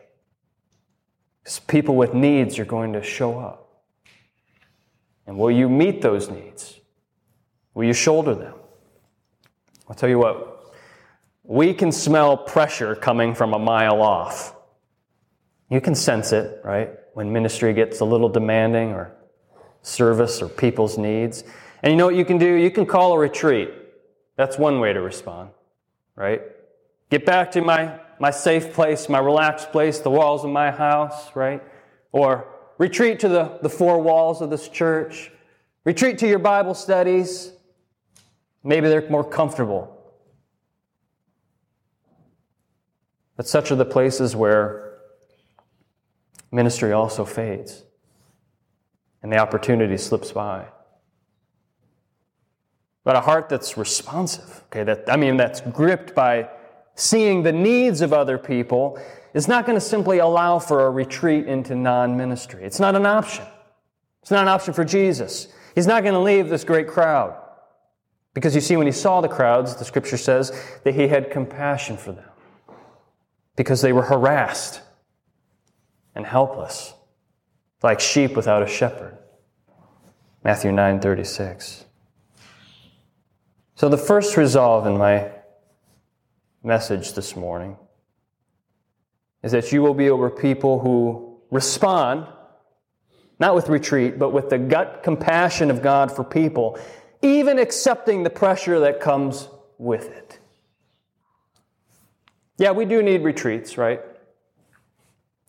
Because 1.42 1.60
people 1.60 1.96
with 1.96 2.14
needs 2.14 2.58
are 2.58 2.64
going 2.64 2.94
to 2.94 3.02
show 3.02 3.38
up. 3.38 3.82
And 5.26 5.36
will 5.36 5.50
you 5.50 5.68
meet 5.68 6.00
those 6.00 6.30
needs? 6.30 6.80
Will 7.74 7.84
you 7.84 7.92
shoulder 7.92 8.34
them? 8.34 8.54
I'll 9.86 9.94
tell 9.94 10.08
you 10.08 10.18
what, 10.18 10.74
we 11.42 11.74
can 11.74 11.92
smell 11.92 12.38
pressure 12.38 12.94
coming 12.94 13.34
from 13.34 13.52
a 13.52 13.58
mile 13.58 14.00
off. 14.00 14.54
You 15.68 15.82
can 15.82 15.94
sense 15.94 16.32
it, 16.32 16.62
right? 16.64 16.88
When 17.18 17.32
ministry 17.32 17.72
gets 17.72 17.98
a 17.98 18.04
little 18.04 18.28
demanding 18.28 18.92
or 18.92 19.12
service 19.82 20.40
or 20.40 20.48
people's 20.48 20.96
needs. 20.96 21.42
And 21.82 21.90
you 21.90 21.96
know 21.96 22.06
what 22.06 22.14
you 22.14 22.24
can 22.24 22.38
do? 22.38 22.54
You 22.54 22.70
can 22.70 22.86
call 22.86 23.12
a 23.12 23.18
retreat. 23.18 23.70
That's 24.36 24.56
one 24.56 24.78
way 24.78 24.92
to 24.92 25.00
respond, 25.00 25.50
right? 26.14 26.42
Get 27.10 27.26
back 27.26 27.50
to 27.50 27.60
my, 27.60 27.98
my 28.20 28.30
safe 28.30 28.72
place, 28.72 29.08
my 29.08 29.18
relaxed 29.18 29.72
place, 29.72 29.98
the 29.98 30.10
walls 30.10 30.44
of 30.44 30.50
my 30.50 30.70
house, 30.70 31.34
right? 31.34 31.60
Or 32.12 32.46
Retreat 32.78 33.18
to 33.18 33.28
the, 33.28 33.58
the 33.62 33.68
four 33.68 34.00
walls 34.00 34.40
of 34.40 34.50
this 34.50 34.68
church. 34.68 35.32
Retreat 35.82 36.18
to 36.18 36.28
your 36.28 36.38
Bible 36.38 36.74
studies. 36.74 37.50
Maybe 38.62 38.88
they're 38.88 39.10
more 39.10 39.28
comfortable. 39.28 39.92
But 43.36 43.48
such 43.48 43.72
are 43.72 43.76
the 43.76 43.84
places 43.84 44.36
where 44.36 44.87
ministry 46.50 46.92
also 46.92 47.24
fades 47.24 47.84
and 49.22 49.32
the 49.32 49.38
opportunity 49.38 49.96
slips 49.96 50.32
by. 50.32 50.66
But 53.04 53.16
a 53.16 53.20
heart 53.20 53.48
that's 53.48 53.76
responsive, 53.76 54.64
okay, 54.66 54.84
that 54.84 55.04
I 55.10 55.16
mean 55.16 55.36
that's 55.36 55.60
gripped 55.60 56.14
by 56.14 56.48
seeing 56.94 57.42
the 57.42 57.52
needs 57.52 58.00
of 58.00 58.12
other 58.12 58.38
people 58.38 59.00
is 59.34 59.48
not 59.48 59.66
going 59.66 59.76
to 59.76 59.84
simply 59.84 60.18
allow 60.18 60.58
for 60.58 60.86
a 60.86 60.90
retreat 60.90 61.46
into 61.46 61.74
non 61.74 62.16
ministry. 62.16 62.62
It's 62.64 62.80
not 62.80 62.94
an 62.94 63.06
option. 63.06 63.46
It's 64.22 64.30
not 64.30 64.42
an 64.42 64.48
option 64.48 64.74
for 64.74 64.84
Jesus. 64.84 65.48
He's 65.74 65.86
not 65.86 66.02
going 66.02 66.14
to 66.14 66.20
leave 66.20 66.48
this 66.48 66.64
great 66.64 66.88
crowd. 66.88 67.34
Because 68.34 68.54
you 68.54 68.60
see, 68.60 68.76
when 68.76 68.86
he 68.86 68.92
saw 68.92 69.20
the 69.20 69.28
crowds, 69.28 69.76
the 69.76 69.84
scripture 69.84 70.16
says 70.16 70.52
that 70.84 70.94
he 70.94 71.08
had 71.08 71.30
compassion 71.30 71.96
for 71.96 72.12
them 72.12 72.28
because 73.56 73.80
they 73.80 73.92
were 73.92 74.02
harassed 74.02 74.82
and 76.18 76.26
helpless, 76.26 76.92
like 77.82 78.00
sheep 78.00 78.36
without 78.36 78.62
a 78.62 78.66
shepherd. 78.66 79.16
Matthew 80.44 80.72
9 80.72 81.00
36. 81.00 81.86
So, 83.76 83.88
the 83.88 83.96
first 83.96 84.36
resolve 84.36 84.86
in 84.86 84.98
my 84.98 85.30
message 86.62 87.14
this 87.14 87.34
morning 87.34 87.78
is 89.42 89.52
that 89.52 89.72
you 89.72 89.80
will 89.80 89.94
be 89.94 90.10
over 90.10 90.28
people 90.28 90.80
who 90.80 91.40
respond, 91.50 92.26
not 93.38 93.54
with 93.54 93.68
retreat, 93.68 94.18
but 94.18 94.30
with 94.30 94.50
the 94.50 94.58
gut 94.58 95.02
compassion 95.02 95.70
of 95.70 95.80
God 95.80 96.14
for 96.14 96.24
people 96.24 96.78
even 97.22 97.58
accepting 97.58 98.22
the 98.22 98.30
pressure 98.30 98.80
that 98.80 99.00
comes 99.00 99.48
with 99.76 100.08
it. 100.08 100.38
Yeah, 102.58 102.72
we 102.72 102.84
do 102.84 103.02
need 103.02 103.22
retreats, 103.22 103.78
right? 103.78 104.00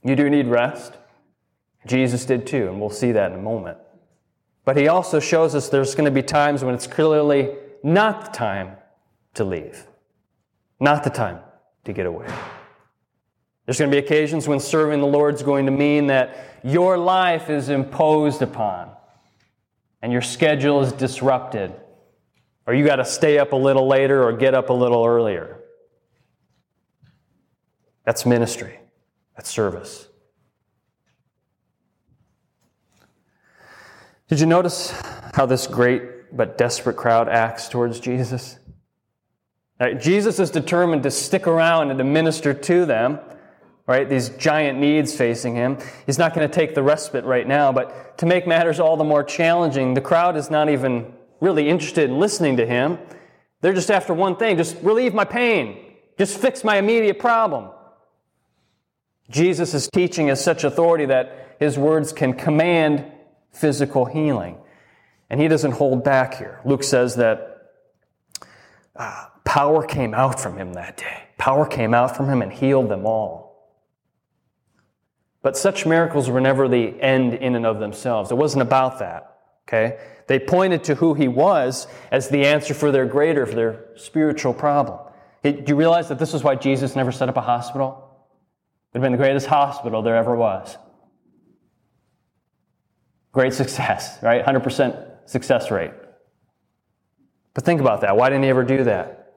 You 0.04 0.16
do 0.16 0.30
need 0.30 0.48
rest. 0.48 0.94
Jesus 1.86 2.26
did 2.26 2.48
too, 2.48 2.68
and 2.68 2.80
we'll 2.80 2.90
see 2.90 3.12
that 3.12 3.32
in 3.32 3.40
a 3.40 3.42
moment. 3.42 3.78
But 4.66 4.78
he 4.78 4.88
also 4.88 5.20
shows 5.20 5.56
us 5.56 5.70
there's 5.70 5.96
going 5.96 6.06
to 6.06 6.12
be 6.12 6.22
times 6.22 6.64
when 6.64 6.76
it's 6.76 6.88
clearly 6.88 7.56
not 7.84 8.26
the 8.26 8.32
time 8.32 8.78
to 9.34 9.44
leave, 9.44 9.88
not 10.80 11.04
the 11.04 11.10
time 11.10 11.40
to 11.86 11.94
get 11.94 12.06
away. 12.06 12.28
There's 13.66 13.78
going 13.78 13.92
to 13.92 13.96
be 13.96 14.04
occasions 14.04 14.48
when 14.48 14.60
serving 14.60 15.00
the 15.00 15.08
Lord 15.08 15.36
is 15.36 15.44
going 15.44 15.66
to 15.66 15.72
mean 15.72 16.08
that 16.08 16.60
your 16.64 16.98
life 16.98 17.50
is 17.50 17.70
imposed 17.70 18.42
upon 18.42 18.92
and 20.02 20.12
your 20.12 20.22
schedule 20.22 20.82
is 20.82 20.92
disrupted, 20.92 21.74
or 22.66 22.74
you 22.74 22.86
got 22.86 22.98
to 22.98 23.06
stay 23.06 23.38
up 23.38 23.54
a 23.54 23.56
little 23.56 23.88
later 23.88 24.24
or 24.24 24.34
get 24.34 24.54
up 24.54 24.70
a 24.70 24.74
little 24.74 25.06
earlier. 25.06 25.60
That's 28.06 28.26
ministry, 28.26 28.80
that's 29.40 29.52
service. 29.52 30.10
Did 34.28 34.42
you 34.42 34.46
notice 34.46 34.92
how 35.34 35.46
this 35.46 35.66
great 35.66 36.36
but 36.36 36.58
desperate 36.58 36.98
crowd 36.98 37.30
acts 37.30 37.70
towards 37.70 38.02
Jesus? 38.02 38.60
Right, 39.80 39.98
Jesus 39.98 40.40
is 40.40 40.52
determined 40.52 41.04
to 41.04 41.12
stick 41.12 41.48
around 41.48 41.90
and 41.90 41.98
to 42.00 42.04
minister 42.04 42.54
to 42.54 42.86
them, 42.86 43.18
right? 43.88 44.10
These 44.10 44.28
giant 44.32 44.78
needs 44.78 45.16
facing 45.16 45.56
him. 45.56 45.78
He's 46.06 46.20
not 46.20 46.34
going 46.34 46.46
to 46.46 46.54
take 46.54 46.76
the 46.76 46.84
respite 46.84 47.24
right 47.24 47.48
now, 47.48 47.72
but 47.72 48.18
to 48.18 48.26
make 48.26 48.46
matters 48.46 48.78
all 48.78 48.98
the 48.98 49.06
more 49.06 49.24
challenging, 49.24 49.94
the 49.94 50.02
crowd 50.02 50.36
is 50.36 50.52
not 50.52 50.68
even 50.68 51.14
really 51.40 51.70
interested 51.70 52.10
in 52.10 52.20
listening 52.20 52.58
to 52.58 52.66
him. 52.66 53.00
They're 53.62 53.72
just 53.72 53.90
after 53.90 54.14
one 54.14 54.36
thing 54.36 54.58
just 54.58 54.76
relieve 54.82 55.14
my 55.14 55.24
pain, 55.24 55.78
just 56.18 56.38
fix 56.38 56.66
my 56.66 56.76
immediate 56.76 57.20
problem. 57.20 57.70
Jesus' 59.30 59.90
teaching 59.90 60.30
is 60.30 60.44
such 60.44 60.64
authority 60.64 61.06
that 61.06 61.56
his 61.60 61.78
words 61.78 62.12
can 62.12 62.34
command 62.34 63.06
physical 63.52 64.06
healing. 64.06 64.58
And 65.30 65.40
he 65.40 65.48
doesn't 65.48 65.74
hold 65.74 66.04
back 66.04 66.36
here. 66.36 66.60
Luke 66.66 66.84
says 66.84 67.16
that 67.18 67.74
uh, 68.96 69.26
power 69.46 69.86
came 69.86 70.14
out 70.14 70.40
from 70.40 70.58
him 70.58 70.74
that 70.74 70.98
day. 70.98 71.28
Power 71.38 71.66
came 71.66 71.94
out 71.94 72.18
from 72.18 72.28
him 72.28 72.42
and 72.42 72.52
healed 72.52 72.90
them 72.90 73.06
all. 73.06 73.50
But 75.42 75.56
such 75.56 75.86
miracles 75.86 76.30
were 76.30 76.42
never 76.42 76.68
the 76.68 77.00
end 77.02 77.34
in 77.34 77.56
and 77.56 77.66
of 77.66 77.80
themselves. 77.80 78.32
It 78.32 78.36
wasn't 78.36 78.64
about 78.64 79.00
that. 79.00 79.38
Okay? 79.68 80.00
They 80.28 80.40
pointed 80.40 80.84
to 80.86 80.96
who 80.96 81.14
he 81.14 81.28
was 81.28 81.88
as 82.12 82.30
the 82.30 82.46
answer 82.46 82.74
for 82.74 82.92
their 82.92 83.06
greater, 83.06 83.46
for 83.46 83.56
their 83.56 83.86
spiritual 83.96 84.54
problem. 84.54 85.00
Do 85.44 85.64
you 85.66 85.76
realize 85.76 86.10
that 86.10 86.20
this 86.20 86.34
is 86.34 86.44
why 86.44 86.56
Jesus 86.56 86.96
never 86.96 87.12
set 87.12 87.30
up 87.30 87.38
a 87.38 87.42
hospital? 87.42 88.09
It 88.92 88.98
have 88.98 89.04
been 89.04 89.12
the 89.12 89.18
greatest 89.18 89.46
hospital 89.46 90.02
there 90.02 90.16
ever 90.16 90.36
was. 90.36 90.78
Great 93.32 93.54
success, 93.54 94.18
right? 94.24 94.44
100% 94.44 95.30
success 95.30 95.70
rate. 95.70 95.92
But 97.54 97.66
think 97.66 97.82
about 97.82 98.02
that. 98.02 98.18
Why 98.18 98.30
didn't 98.30 98.44
he 98.44 98.50
ever 98.50 98.64
do 98.64 98.84
that? 98.86 99.34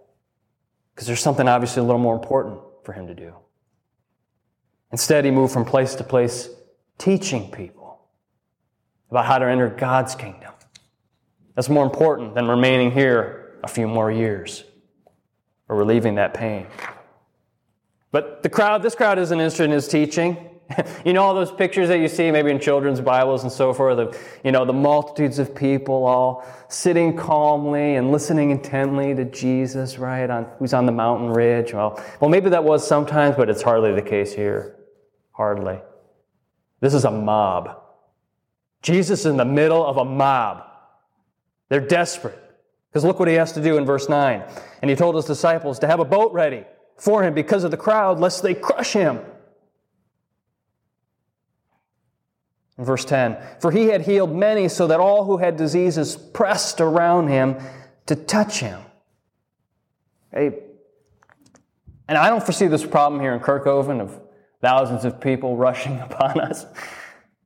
Because 0.95 1.07
there's 1.07 1.21
something 1.21 1.49
obviously 1.49 1.81
a 1.81 1.85
little 1.85 2.01
more 2.01 2.15
important 2.15 2.61
for 2.85 2.93
him 2.93 3.07
to 3.09 3.15
do. 3.15 3.35
Instead, 4.91 5.25
he 5.25 5.31
moved 5.31 5.53
from 5.53 5.65
place 5.65 5.95
to 5.97 6.05
place 6.05 6.49
teaching 6.99 7.51
people 7.51 8.09
about 9.11 9.27
how 9.27 9.39
to 9.39 9.47
enter 9.47 9.69
God's 9.69 10.15
kingdom. 10.15 10.53
That's 11.55 11.69
more 11.69 11.85
important 11.85 12.35
than 12.35 12.49
remaining 12.49 12.91
here 12.91 13.59
a 13.63 13.69
few 13.69 13.87
more 13.87 14.11
years 14.11 14.65
or 15.69 15.77
relieving 15.77 16.15
that 16.17 16.35
pain. 16.35 16.67
But 18.13 18.43
the 18.43 18.51
crowd, 18.51 18.83
this 18.83 18.95
crowd 18.95 19.19
isn't 19.19 19.41
interested 19.41 19.65
in 19.65 19.71
his 19.71 19.89
teaching. 19.89 20.37
you 21.05 21.13
know 21.15 21.23
all 21.23 21.35
those 21.35 21.51
pictures 21.51 21.89
that 21.89 21.99
you 21.99 22.09
see 22.09 22.31
maybe 22.31 22.51
in 22.51 22.61
children's 22.61 23.01
Bibles 23.01 23.43
and 23.43 23.51
so 23.51 23.73
forth 23.73 23.99
of, 23.99 24.19
you 24.45 24.53
know, 24.53 24.65
the 24.65 24.73
multitudes 24.73 25.39
of 25.39 25.55
people 25.55 26.05
all 26.05 26.47
sitting 26.69 27.17
calmly 27.17 27.97
and 27.97 28.13
listening 28.13 28.51
intently 28.51 29.15
to 29.15 29.25
Jesus, 29.25 29.99
right, 29.99 30.29
on 30.29 30.47
who's 30.59 30.75
on 30.75 30.87
the 30.87 30.93
mountain 30.93 31.31
ridge. 31.31 31.73
Well, 31.73 32.03
well, 32.21 32.31
maybe 32.31 32.51
that 32.51 32.65
was 32.65 32.87
sometimes, 32.87 33.37
but 33.37 33.49
it's 33.49 33.63
hardly 33.63 33.95
the 33.95 34.03
case 34.03 34.33
here. 34.33 34.77
Hardly. 35.33 35.81
This 36.81 36.93
is 36.93 37.05
a 37.05 37.11
mob. 37.11 37.81
Jesus 38.83 39.21
is 39.21 39.27
in 39.27 39.37
the 39.39 39.45
middle 39.45 39.85
of 39.85 39.97
a 39.97 40.05
mob. 40.05 40.65
They're 41.71 41.81
desperate. 41.81 42.39
Because 42.91 43.05
look 43.05 43.19
what 43.19 43.29
he 43.29 43.35
has 43.35 43.53
to 43.53 43.63
do 43.63 43.79
in 43.79 43.87
verse 43.87 44.09
9. 44.09 44.43
And 44.83 44.91
he 44.91 44.97
told 44.97 45.15
his 45.15 45.25
disciples 45.25 45.79
to 45.79 45.87
have 45.87 46.01
a 46.01 46.05
boat 46.05 46.33
ready 46.35 46.67
for 46.97 47.23
him 47.23 47.35
because 47.35 47.65
of 47.65 47.71
the 47.71 47.77
crowd, 47.77 48.21
lest 48.21 48.43
they 48.43 48.55
crush 48.55 48.93
him. 48.93 49.21
In 52.79 52.85
verse 52.85 53.05
10, 53.05 53.37
for 53.61 53.71
he 53.71 53.87
had 53.87 54.03
healed 54.03 54.35
many 54.35 54.69
so 54.69 54.87
that 54.87 54.99
all 54.99 55.25
who 55.25 55.37
had 55.37 55.57
diseases 55.57 56.17
pressed 56.17 56.81
around 56.81 57.29
him 57.29 57.57
to 58.07 58.17
touch 58.17 58.61
him. 58.61 58.81
Hey, 60.33 60.59
and 62.09 62.19
I 62.19 62.29
don't 62.29 62.43
foresee 62.43 62.67
this 62.67 62.85
problem 62.85 63.21
here 63.21 63.35
in 63.35 63.41
Kerkhoven 63.41 64.01
of 64.01 64.21
thousands 64.61 65.05
of 65.05 65.21
people 65.21 65.57
rushing 65.69 66.01
upon 66.01 66.41
us. 66.41 66.67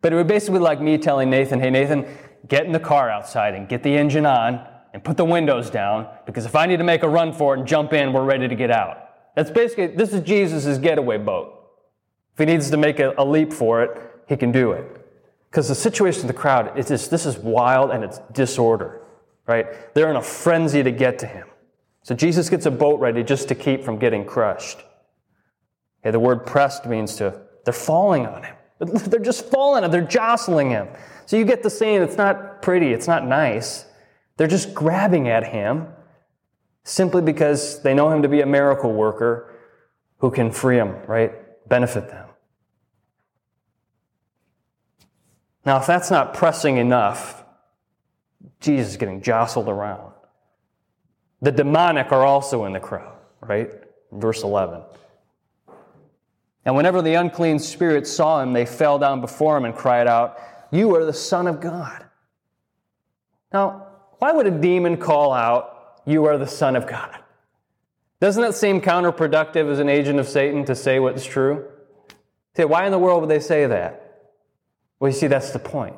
But 0.01 0.12
it 0.12 0.16
would 0.16 0.28
basically 0.28 0.61
be 0.61 0.64
like 0.64 0.80
me 0.80 0.99
telling 0.99 1.30
Nathan, 1.30 1.61
hey, 1.61 1.70
Nathan, 1.70 2.07
get 2.49 2.64
in 2.66 2.72
the 2.72 2.80
car 2.80 3.11
outside 3.11 3.55
and 3.55 3.68
get 3.68 3.82
the 3.82 3.97
engine 3.97 4.26
on 4.26 4.64
and 4.92 5.03
put 5.03 5.16
the 5.16 5.24
windows 5.24 5.68
down 5.70 6.09
because 6.26 6.47
if 6.47 6.55
I 6.55 6.66
need 6.66 6.78
to 6.78 6.84
make 6.84 7.03
a 7.03 7.09
run 7.09 7.32
for 7.32 7.55
it 7.55 7.59
and 7.59 7.68
jump 7.68 7.92
in, 7.92 8.12
we're 8.12 8.24
ready 8.24 8.49
to 8.49 8.55
get 8.55 8.70
out. 8.70 9.05
That's 9.37 9.51
basically, 9.51 9.89
this 9.89 10.12
is 10.12 10.22
Jesus' 10.22 10.78
getaway 10.78 11.18
boat. 11.18 11.53
If 12.32 12.39
he 12.39 12.47
needs 12.47 12.70
to 12.70 12.76
make 12.76 12.99
a, 12.99 13.14
a 13.18 13.24
leap 13.24 13.53
for 13.53 13.82
it, 13.82 13.91
he 14.26 14.37
can 14.37 14.51
do 14.51 14.72
it. 14.72 14.84
Because 15.51 15.68
the 15.68 15.74
situation 15.74 16.22
of 16.22 16.28
the 16.28 16.34
crowd 16.34 16.76
is 16.78 16.89
this, 16.89 17.07
this 17.09 17.26
is 17.26 17.39
wild 17.39 17.91
and 17.91 18.03
it's 18.03 18.18
disorder, 18.32 19.03
right? 19.47 19.95
They're 19.95 20.11
in 20.11 20.16
a 20.16 20.22
frenzy 20.22 20.82
to 20.82 20.91
get 20.91 21.18
to 21.20 21.26
him. 21.26 21.47
So 22.03 22.14
Jesus 22.14 22.49
gets 22.49 22.66
a 22.66 22.70
boat 22.70 22.99
ready 22.99 23.22
just 23.22 23.49
to 23.49 23.55
keep 23.55 23.84
from 23.84 23.99
getting 23.99 24.24
crushed. 24.24 24.78
Okay, 26.01 26.12
the 26.12 26.20
word 26.20 26.47
pressed 26.47 26.87
means 26.87 27.16
to, 27.16 27.39
they're 27.64 27.74
falling 27.74 28.26
on 28.26 28.43
him. 28.43 28.57
They're 28.78 29.20
just 29.20 29.47
falling 29.47 29.78
on 29.78 29.84
him. 29.84 29.91
They're 29.91 30.03
jostling 30.03 30.68
him. 30.68 30.89
So 31.24 31.39
you 31.39 31.47
get 31.47 31.62
the 31.62 31.70
scene, 31.70 32.03
it's 32.03 32.18
not 32.18 32.61
pretty, 32.61 32.93
it's 32.93 33.09
not 33.09 33.26
nice. 33.26 33.87
They're 34.37 34.47
just 34.47 34.74
grabbing 34.74 35.28
at 35.28 35.45
him 35.45 35.89
simply 36.87 37.20
because 37.20 37.82
they 37.82 37.93
know 37.93 38.11
him 38.11 38.22
to 38.22 38.28
be 38.28 38.43
a 38.43 38.47
miracle 38.47 38.93
worker 38.93 39.53
who 40.18 40.30
can 40.30 40.53
free 40.53 40.76
them, 40.76 40.97
right? 41.09 41.32
Benefit 41.68 42.09
them. 42.09 42.28
Now, 45.64 45.78
if 45.78 45.87
that's 45.87 46.12
not 46.12 46.32
pressing 46.32 46.76
enough, 46.76 47.45
Jesus 48.61 48.93
is 48.93 48.97
getting 48.99 49.20
jostled 49.20 49.68
around. 49.68 50.12
The 51.43 51.51
demonic 51.51 52.12
are 52.12 52.24
also 52.24 52.64
in 52.66 52.72
the 52.72 52.80
crowd, 52.80 53.18
right? 53.41 53.68
Verse 54.12 54.45
11. 54.45 54.80
And 56.64 56.76
whenever 56.76 57.03
the 57.03 57.14
unclean 57.14 57.59
spirits 57.59 58.12
saw 58.12 58.41
him, 58.41 58.53
they 58.53 58.64
fell 58.64 59.01
down 59.01 59.20
before 59.20 59.57
him 59.57 59.64
and 59.64 59.74
cried 59.74 60.07
out, 60.07 60.39
You 60.70 60.95
are 60.95 61.05
the 61.05 61.12
Son 61.12 61.49
of 61.49 61.61
God. 61.61 62.05
Now, 63.53 63.89
why 64.18 64.30
would 64.30 64.47
a 64.47 64.53
demon 64.53 64.99
call 64.99 65.32
out, 65.32 65.76
You 66.07 66.24
are 66.26 66.38
the 66.38 66.46
Son 66.46 66.76
of 66.76 66.86
God? 66.86 67.18
Doesn't 68.20 68.42
that 68.42 68.54
seem 68.54 68.80
counterproductive 68.80 69.70
as 69.70 69.78
an 69.78 69.88
agent 69.88 70.18
of 70.18 70.28
Satan 70.28 70.64
to 70.64 70.74
say 70.74 70.98
what's 70.98 71.24
true? 71.24 71.66
Say, 72.57 72.64
why 72.64 72.86
in 72.86 72.92
the 72.92 72.98
world 72.98 73.20
would 73.20 73.30
they 73.30 73.40
say 73.40 73.66
that? 73.66 74.30
Well, 74.98 75.11
you 75.11 75.16
see, 75.16 75.26
that's 75.26 75.50
the 75.50 75.59
point 75.59 75.96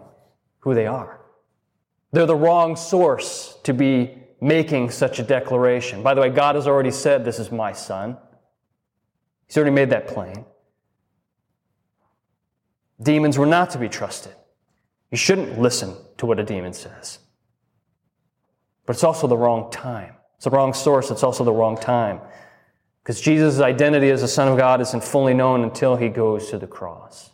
who 0.61 0.74
they 0.74 0.86
are. 0.86 1.20
They're 2.11 2.26
the 2.26 2.34
wrong 2.34 2.74
source 2.74 3.56
to 3.62 3.72
be 3.72 4.18
making 4.40 4.90
such 4.90 5.18
a 5.18 5.22
declaration. 5.22 6.02
By 6.02 6.14
the 6.14 6.20
way, 6.20 6.30
God 6.30 6.54
has 6.54 6.66
already 6.66 6.90
said, 6.90 7.24
This 7.24 7.38
is 7.38 7.52
my 7.52 7.72
son. 7.72 8.16
He's 9.46 9.56
already 9.56 9.74
made 9.74 9.90
that 9.90 10.09
plain. 10.09 10.44
Demons 13.00 13.38
were 13.38 13.46
not 13.46 13.70
to 13.70 13.78
be 13.78 13.88
trusted. 13.88 14.34
You 15.11 15.16
shouldn't 15.16 15.59
listen 15.59 15.94
to 16.16 16.26
what 16.26 16.40
a 16.40 16.44
demon 16.44 16.72
says. 16.72 17.20
But 18.89 18.97
it's 18.97 19.05
also 19.05 19.26
the 19.26 19.36
wrong 19.36 19.70
time. 19.70 20.14
It's 20.36 20.45
the 20.45 20.51
wrong 20.51 20.72
source. 20.72 21.11
It's 21.11 21.22
also 21.22 21.45
the 21.45 21.53
wrong 21.53 21.76
time. 21.76 22.22
Because 23.03 23.20
Jesus' 23.20 23.61
identity 23.61 24.09
as 24.09 24.22
the 24.22 24.28
Son 24.28 24.49
of 24.49 24.57
God 24.57 24.80
isn't 24.80 25.05
fully 25.05 25.34
known 25.34 25.62
until 25.62 25.95
he 25.95 26.09
goes 26.09 26.49
to 26.49 26.59
the 26.59 26.66
cross. 26.66 27.28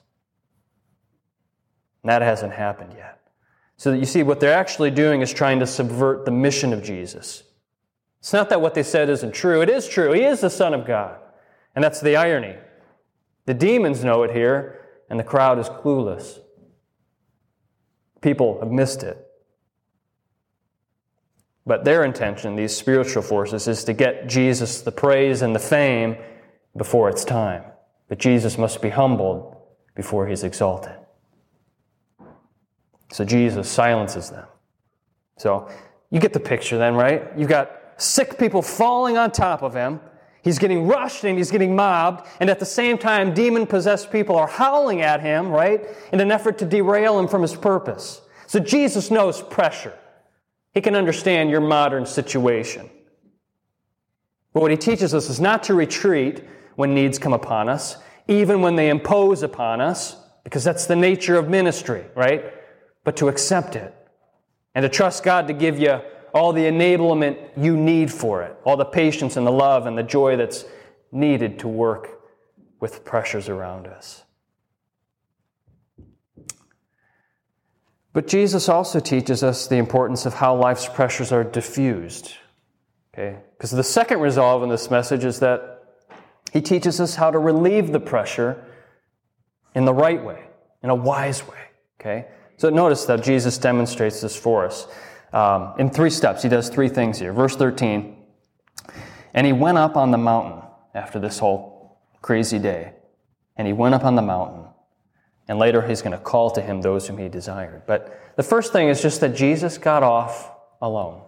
And 2.02 2.10
that 2.10 2.22
hasn't 2.22 2.54
happened 2.54 2.94
yet. 2.96 3.20
So 3.76 3.92
that 3.92 3.98
you 3.98 4.04
see, 4.04 4.24
what 4.24 4.40
they're 4.40 4.52
actually 4.52 4.90
doing 4.90 5.20
is 5.20 5.32
trying 5.32 5.60
to 5.60 5.66
subvert 5.68 6.24
the 6.24 6.32
mission 6.32 6.72
of 6.72 6.82
Jesus. 6.82 7.44
It's 8.18 8.32
not 8.32 8.48
that 8.48 8.60
what 8.60 8.74
they 8.74 8.82
said 8.82 9.08
isn't 9.08 9.30
true. 9.30 9.62
It 9.62 9.70
is 9.70 9.86
true. 9.86 10.10
He 10.10 10.24
is 10.24 10.40
the 10.40 10.50
Son 10.50 10.74
of 10.74 10.84
God. 10.84 11.20
And 11.76 11.84
that's 11.84 12.00
the 12.00 12.16
irony. 12.16 12.56
The 13.46 13.54
demons 13.54 14.02
know 14.02 14.24
it 14.24 14.32
here, 14.32 14.80
and 15.08 15.20
the 15.20 15.24
crowd 15.24 15.60
is 15.60 15.68
clueless. 15.68 16.40
People 18.22 18.58
have 18.58 18.72
missed 18.72 19.04
it. 19.04 19.23
But 21.66 21.84
their 21.84 22.04
intention, 22.04 22.56
these 22.56 22.76
spiritual 22.76 23.22
forces, 23.22 23.66
is 23.68 23.84
to 23.84 23.92
get 23.92 24.28
Jesus 24.28 24.82
the 24.82 24.92
praise 24.92 25.42
and 25.42 25.54
the 25.54 25.60
fame 25.60 26.16
before 26.76 27.08
it's 27.08 27.24
time. 27.24 27.64
But 28.08 28.18
Jesus 28.18 28.58
must 28.58 28.82
be 28.82 28.90
humbled 28.90 29.56
before 29.94 30.26
he's 30.26 30.44
exalted. 30.44 30.92
So 33.12 33.24
Jesus 33.24 33.68
silences 33.68 34.30
them. 34.30 34.46
So 35.38 35.68
you 36.10 36.20
get 36.20 36.32
the 36.32 36.40
picture 36.40 36.76
then, 36.78 36.94
right? 36.94 37.28
You've 37.36 37.48
got 37.48 37.70
sick 37.96 38.38
people 38.38 38.60
falling 38.60 39.16
on 39.16 39.30
top 39.30 39.62
of 39.62 39.74
him. 39.74 40.00
He's 40.42 40.58
getting 40.58 40.86
rushed 40.86 41.24
and 41.24 41.38
he's 41.38 41.50
getting 41.50 41.74
mobbed. 41.74 42.26
And 42.40 42.50
at 42.50 42.58
the 42.58 42.66
same 42.66 42.98
time, 42.98 43.32
demon 43.32 43.66
possessed 43.66 44.12
people 44.12 44.36
are 44.36 44.46
howling 44.46 45.00
at 45.00 45.22
him, 45.22 45.48
right? 45.48 45.86
In 46.12 46.20
an 46.20 46.30
effort 46.30 46.58
to 46.58 46.66
derail 46.66 47.18
him 47.18 47.26
from 47.26 47.40
his 47.40 47.54
purpose. 47.54 48.20
So 48.46 48.60
Jesus 48.60 49.10
knows 49.10 49.40
pressure. 49.42 49.94
He 50.74 50.80
can 50.80 50.96
understand 50.96 51.50
your 51.50 51.60
modern 51.60 52.04
situation. 52.04 52.90
But 54.52 54.62
what 54.62 54.70
he 54.72 54.76
teaches 54.76 55.14
us 55.14 55.30
is 55.30 55.40
not 55.40 55.62
to 55.64 55.74
retreat 55.74 56.44
when 56.74 56.94
needs 56.94 57.18
come 57.18 57.32
upon 57.32 57.68
us, 57.68 57.96
even 58.26 58.60
when 58.60 58.74
they 58.76 58.88
impose 58.88 59.42
upon 59.42 59.80
us, 59.80 60.16
because 60.42 60.64
that's 60.64 60.86
the 60.86 60.96
nature 60.96 61.36
of 61.36 61.48
ministry, 61.48 62.04
right? 62.16 62.52
But 63.04 63.16
to 63.18 63.28
accept 63.28 63.76
it 63.76 63.94
and 64.74 64.82
to 64.82 64.88
trust 64.88 65.22
God 65.22 65.46
to 65.48 65.54
give 65.54 65.78
you 65.78 66.00
all 66.32 66.52
the 66.52 66.64
enablement 66.64 67.38
you 67.56 67.76
need 67.76 68.12
for 68.12 68.42
it, 68.42 68.56
all 68.64 68.76
the 68.76 68.84
patience 68.84 69.36
and 69.36 69.46
the 69.46 69.52
love 69.52 69.86
and 69.86 69.96
the 69.96 70.02
joy 70.02 70.36
that's 70.36 70.64
needed 71.12 71.60
to 71.60 71.68
work 71.68 72.20
with 72.80 73.04
pressures 73.04 73.48
around 73.48 73.86
us. 73.86 74.24
But 78.14 78.28
Jesus 78.28 78.68
also 78.68 79.00
teaches 79.00 79.42
us 79.42 79.66
the 79.66 79.76
importance 79.76 80.24
of 80.24 80.34
how 80.34 80.54
life's 80.54 80.88
pressures 80.88 81.32
are 81.32 81.42
diffused. 81.42 82.32
Okay? 83.12 83.38
Because 83.56 83.72
the 83.72 83.82
second 83.82 84.20
resolve 84.20 84.62
in 84.62 84.68
this 84.68 84.88
message 84.88 85.24
is 85.24 85.40
that 85.40 85.82
he 86.52 86.62
teaches 86.62 87.00
us 87.00 87.16
how 87.16 87.32
to 87.32 87.38
relieve 87.38 87.90
the 87.90 87.98
pressure 87.98 88.64
in 89.74 89.84
the 89.84 89.92
right 89.92 90.24
way, 90.24 90.44
in 90.84 90.90
a 90.90 90.94
wise 90.94 91.46
way. 91.46 91.58
Okay? 92.00 92.26
So 92.56 92.70
notice 92.70 93.04
that 93.06 93.24
Jesus 93.24 93.58
demonstrates 93.58 94.20
this 94.20 94.36
for 94.36 94.64
us 94.64 94.86
um, 95.32 95.74
in 95.80 95.90
three 95.90 96.10
steps. 96.10 96.44
He 96.44 96.48
does 96.48 96.68
three 96.68 96.88
things 96.88 97.18
here. 97.18 97.32
Verse 97.32 97.56
13 97.56 98.16
And 99.34 99.44
he 99.44 99.52
went 99.52 99.76
up 99.76 99.96
on 99.96 100.12
the 100.12 100.18
mountain 100.18 100.62
after 100.94 101.18
this 101.18 101.40
whole 101.40 101.98
crazy 102.22 102.60
day. 102.60 102.92
And 103.56 103.66
he 103.66 103.72
went 103.72 103.96
up 103.96 104.04
on 104.04 104.14
the 104.14 104.22
mountain. 104.22 104.66
And 105.48 105.58
later 105.58 105.86
he's 105.86 106.00
going 106.00 106.16
to 106.16 106.22
call 106.22 106.50
to 106.52 106.62
him 106.62 106.80
those 106.80 107.06
whom 107.06 107.18
he 107.18 107.28
desired. 107.28 107.82
But 107.86 108.34
the 108.36 108.42
first 108.42 108.72
thing 108.72 108.88
is 108.88 109.02
just 109.02 109.20
that 109.20 109.34
Jesus 109.34 109.76
got 109.78 110.02
off 110.02 110.50
alone. 110.80 111.22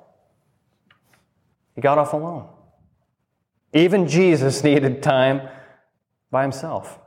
He 1.75 1.81
got 1.83 1.99
off 1.99 2.13
alone. 2.13 2.49
Even 3.73 4.09
Jesus 4.09 4.65
needed 4.65 5.03
time 5.03 5.49
by 6.31 6.43
himself, 6.43 6.99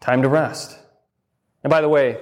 time 0.00 0.22
to 0.22 0.28
rest. 0.28 0.76
And 1.62 1.70
by 1.70 1.80
the 1.80 1.88
way, 1.88 2.20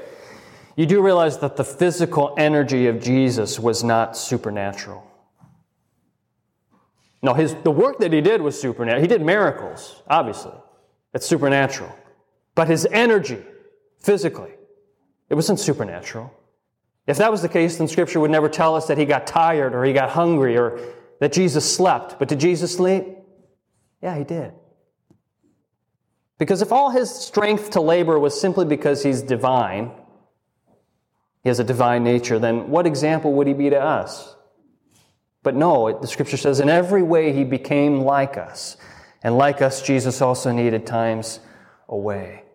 you 0.77 0.85
do 0.85 1.03
realize 1.03 1.39
that 1.39 1.57
the 1.57 1.65
physical 1.65 2.35
energy 2.37 2.87
of 2.87 3.03
Jesus 3.03 3.59
was 3.59 3.83
not 3.83 4.17
supernatural. 4.17 5.03
No, 7.23 7.33
his, 7.33 7.55
the 7.65 7.71
work 7.71 7.99
that 8.01 8.13
he 8.13 8.21
did 8.21 8.43
was 8.43 8.61
supernatural. 8.61 9.01
He 9.01 9.09
did 9.09 9.23
miracles, 9.23 10.03
obviously. 10.07 10.53
It's 11.15 11.27
supernatural. 11.27 11.93
But 12.57 12.67
his 12.69 12.89
energy, 12.91 13.45
physically, 13.99 14.51
it 15.29 15.35
wasn't 15.37 15.61
supernatural. 15.61 16.33
If 17.07 17.19
that 17.19 17.31
was 17.31 17.43
the 17.43 17.49
case, 17.49 17.77
then 17.77 17.87
Scripture 17.87 18.19
would 18.19 18.33
never 18.33 18.49
tell 18.49 18.75
us 18.75 18.89
that 18.89 18.99
he 18.99 19.05
got 19.05 19.29
tired 19.29 19.75
or 19.75 19.85
he 19.85 19.93
got 19.93 20.11
hungry 20.11 20.57
or 20.57 20.81
that 21.21 21.33
Jesus 21.33 21.71
slept. 21.71 22.19
But 22.19 22.29
did 22.29 22.41
Jesus 22.41 22.75
sleep? 22.75 23.05
Yeah, 24.03 24.17
he 24.17 24.25
did. 24.25 24.53
Because 26.39 26.63
if 26.63 26.73
all 26.73 26.91
his 26.91 27.11
strength 27.11 27.71
to 27.71 27.81
labor 27.81 28.19
was 28.19 28.39
simply 28.39 28.65
because 28.65 29.03
he's 29.03 29.23
divine, 29.23 29.93
he 31.43 31.49
has 31.49 31.61
a 31.61 31.65
divine 31.65 32.05
nature, 32.05 32.39
then 32.39 32.71
what 32.71 32.87
example 32.87 33.35
would 33.35 33.47
he 33.47 33.55
be 33.55 33.71
to 33.71 33.81
us? 33.81 34.35
But 35.43 35.55
no, 35.55 35.99
the 36.01 36.09
scripture 36.09 36.37
says, 36.37 36.59
in 36.59 36.69
every 36.69 37.03
way 37.03 37.33
he 37.33 37.45
became 37.45 38.01
like 38.01 38.37
us. 38.37 38.79
And 39.23 39.37
like 39.37 39.63
us, 39.63 39.83
Jesus 39.83 40.21
also 40.21 40.53
needed 40.53 40.87
times 40.87 41.41
away. 41.89 42.46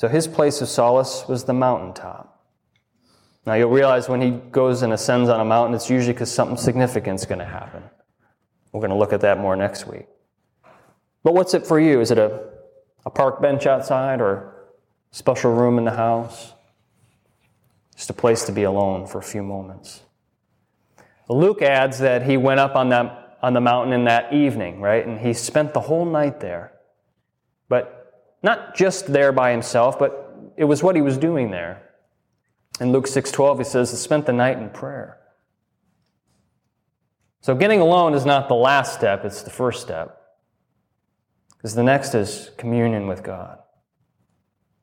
So 0.00 0.08
his 0.08 0.26
place 0.26 0.62
of 0.62 0.70
solace 0.70 1.28
was 1.28 1.44
the 1.44 1.52
mountaintop. 1.52 2.42
Now 3.44 3.52
you'll 3.52 3.68
realize 3.68 4.08
when 4.08 4.22
he 4.22 4.30
goes 4.30 4.80
and 4.80 4.94
ascends 4.94 5.28
on 5.28 5.40
a 5.40 5.44
mountain, 5.44 5.74
it's 5.74 5.90
usually 5.90 6.14
because 6.14 6.32
something 6.32 6.56
significant 6.56 7.20
is 7.20 7.26
going 7.26 7.40
to 7.40 7.44
happen. 7.44 7.82
We're 8.72 8.80
going 8.80 8.92
to 8.92 8.96
look 8.96 9.12
at 9.12 9.20
that 9.20 9.36
more 9.36 9.56
next 9.56 9.86
week. 9.86 10.06
But 11.22 11.34
what's 11.34 11.52
it 11.52 11.66
for 11.66 11.78
you? 11.78 12.00
Is 12.00 12.10
it 12.10 12.16
a, 12.16 12.48
a 13.04 13.10
park 13.10 13.42
bench 13.42 13.66
outside 13.66 14.22
or 14.22 14.70
special 15.10 15.52
room 15.52 15.76
in 15.76 15.84
the 15.84 15.90
house? 15.90 16.54
just 17.94 18.08
a 18.08 18.14
place 18.14 18.46
to 18.46 18.52
be 18.52 18.62
alone 18.62 19.06
for 19.06 19.18
a 19.18 19.22
few 19.22 19.42
moments. 19.42 20.00
Luke 21.28 21.60
adds 21.60 21.98
that 21.98 22.22
he 22.22 22.38
went 22.38 22.58
up 22.58 22.74
on, 22.74 22.88
that, 22.88 23.36
on 23.42 23.52
the 23.52 23.60
mountain 23.60 23.92
in 23.92 24.04
that 24.04 24.32
evening, 24.32 24.80
right? 24.80 25.06
And 25.06 25.20
he 25.20 25.34
spent 25.34 25.74
the 25.74 25.80
whole 25.80 26.06
night 26.06 26.40
there. 26.40 26.72
But 27.68 27.99
not 28.42 28.74
just 28.74 29.12
there 29.12 29.32
by 29.32 29.50
himself, 29.50 29.98
but 29.98 30.52
it 30.56 30.64
was 30.64 30.82
what 30.82 30.96
he 30.96 31.02
was 31.02 31.18
doing 31.18 31.50
there. 31.50 31.82
In 32.80 32.92
Luke 32.92 33.06
6:12 33.06 33.58
he 33.58 33.64
says 33.64 33.90
he 33.90 33.96
spent 33.96 34.26
the 34.26 34.32
night 34.32 34.58
in 34.58 34.70
prayer. 34.70 35.18
So 37.42 37.54
getting 37.54 37.80
alone 37.80 38.14
is 38.14 38.26
not 38.26 38.48
the 38.48 38.54
last 38.54 38.94
step, 38.94 39.24
it's 39.24 39.42
the 39.42 39.50
first 39.50 39.82
step. 39.82 40.16
Because 41.56 41.74
the 41.74 41.82
next 41.82 42.14
is 42.14 42.50
communion 42.56 43.06
with 43.06 43.22
God. 43.22 43.58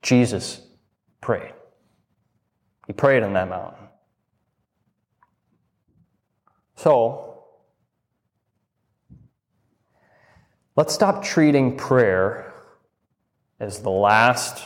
Jesus 0.01 0.61
prayed. 1.21 1.53
He 2.85 2.93
prayed 2.93 3.23
on 3.23 3.33
that 3.33 3.49
mountain. 3.49 3.87
So, 6.75 7.43
let's 10.75 10.93
stop 10.93 11.23
treating 11.23 11.75
prayer 11.75 12.53
as 13.59 13.81
the 13.81 13.89
last 13.89 14.65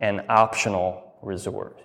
and 0.00 0.22
optional 0.28 1.16
resort. 1.22 1.80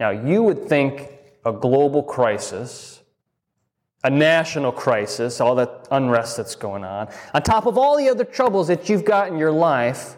Now, 0.00 0.10
you 0.10 0.42
would 0.42 0.68
think 0.68 1.08
a 1.44 1.52
global 1.52 2.02
crisis, 2.02 3.00
a 4.02 4.10
national 4.10 4.72
crisis, 4.72 5.40
all 5.40 5.54
that 5.54 5.86
unrest 5.90 6.36
that's 6.36 6.56
going 6.56 6.84
on, 6.84 7.08
on 7.32 7.42
top 7.42 7.66
of 7.66 7.78
all 7.78 7.96
the 7.96 8.08
other 8.08 8.24
troubles 8.24 8.68
that 8.68 8.88
you've 8.88 9.04
got 9.04 9.28
in 9.28 9.38
your 9.38 9.52
life, 9.52 10.16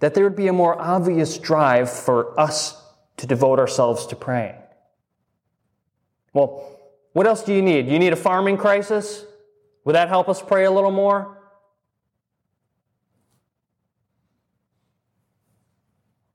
that 0.00 0.14
there 0.14 0.24
would 0.24 0.36
be 0.36 0.48
a 0.48 0.52
more 0.52 0.80
obvious 0.80 1.38
drive 1.38 1.90
for 1.90 2.38
us 2.38 2.82
to 3.18 3.26
devote 3.26 3.58
ourselves 3.58 4.06
to 4.06 4.16
praying. 4.16 4.56
Well, 6.32 6.78
what 7.12 7.26
else 7.26 7.42
do 7.42 7.54
you 7.54 7.62
need? 7.62 7.88
You 7.88 7.98
need 7.98 8.12
a 8.12 8.16
farming 8.16 8.56
crisis? 8.56 9.24
Would 9.84 9.94
that 9.94 10.08
help 10.08 10.28
us 10.28 10.42
pray 10.42 10.64
a 10.64 10.70
little 10.70 10.90
more? 10.90 11.41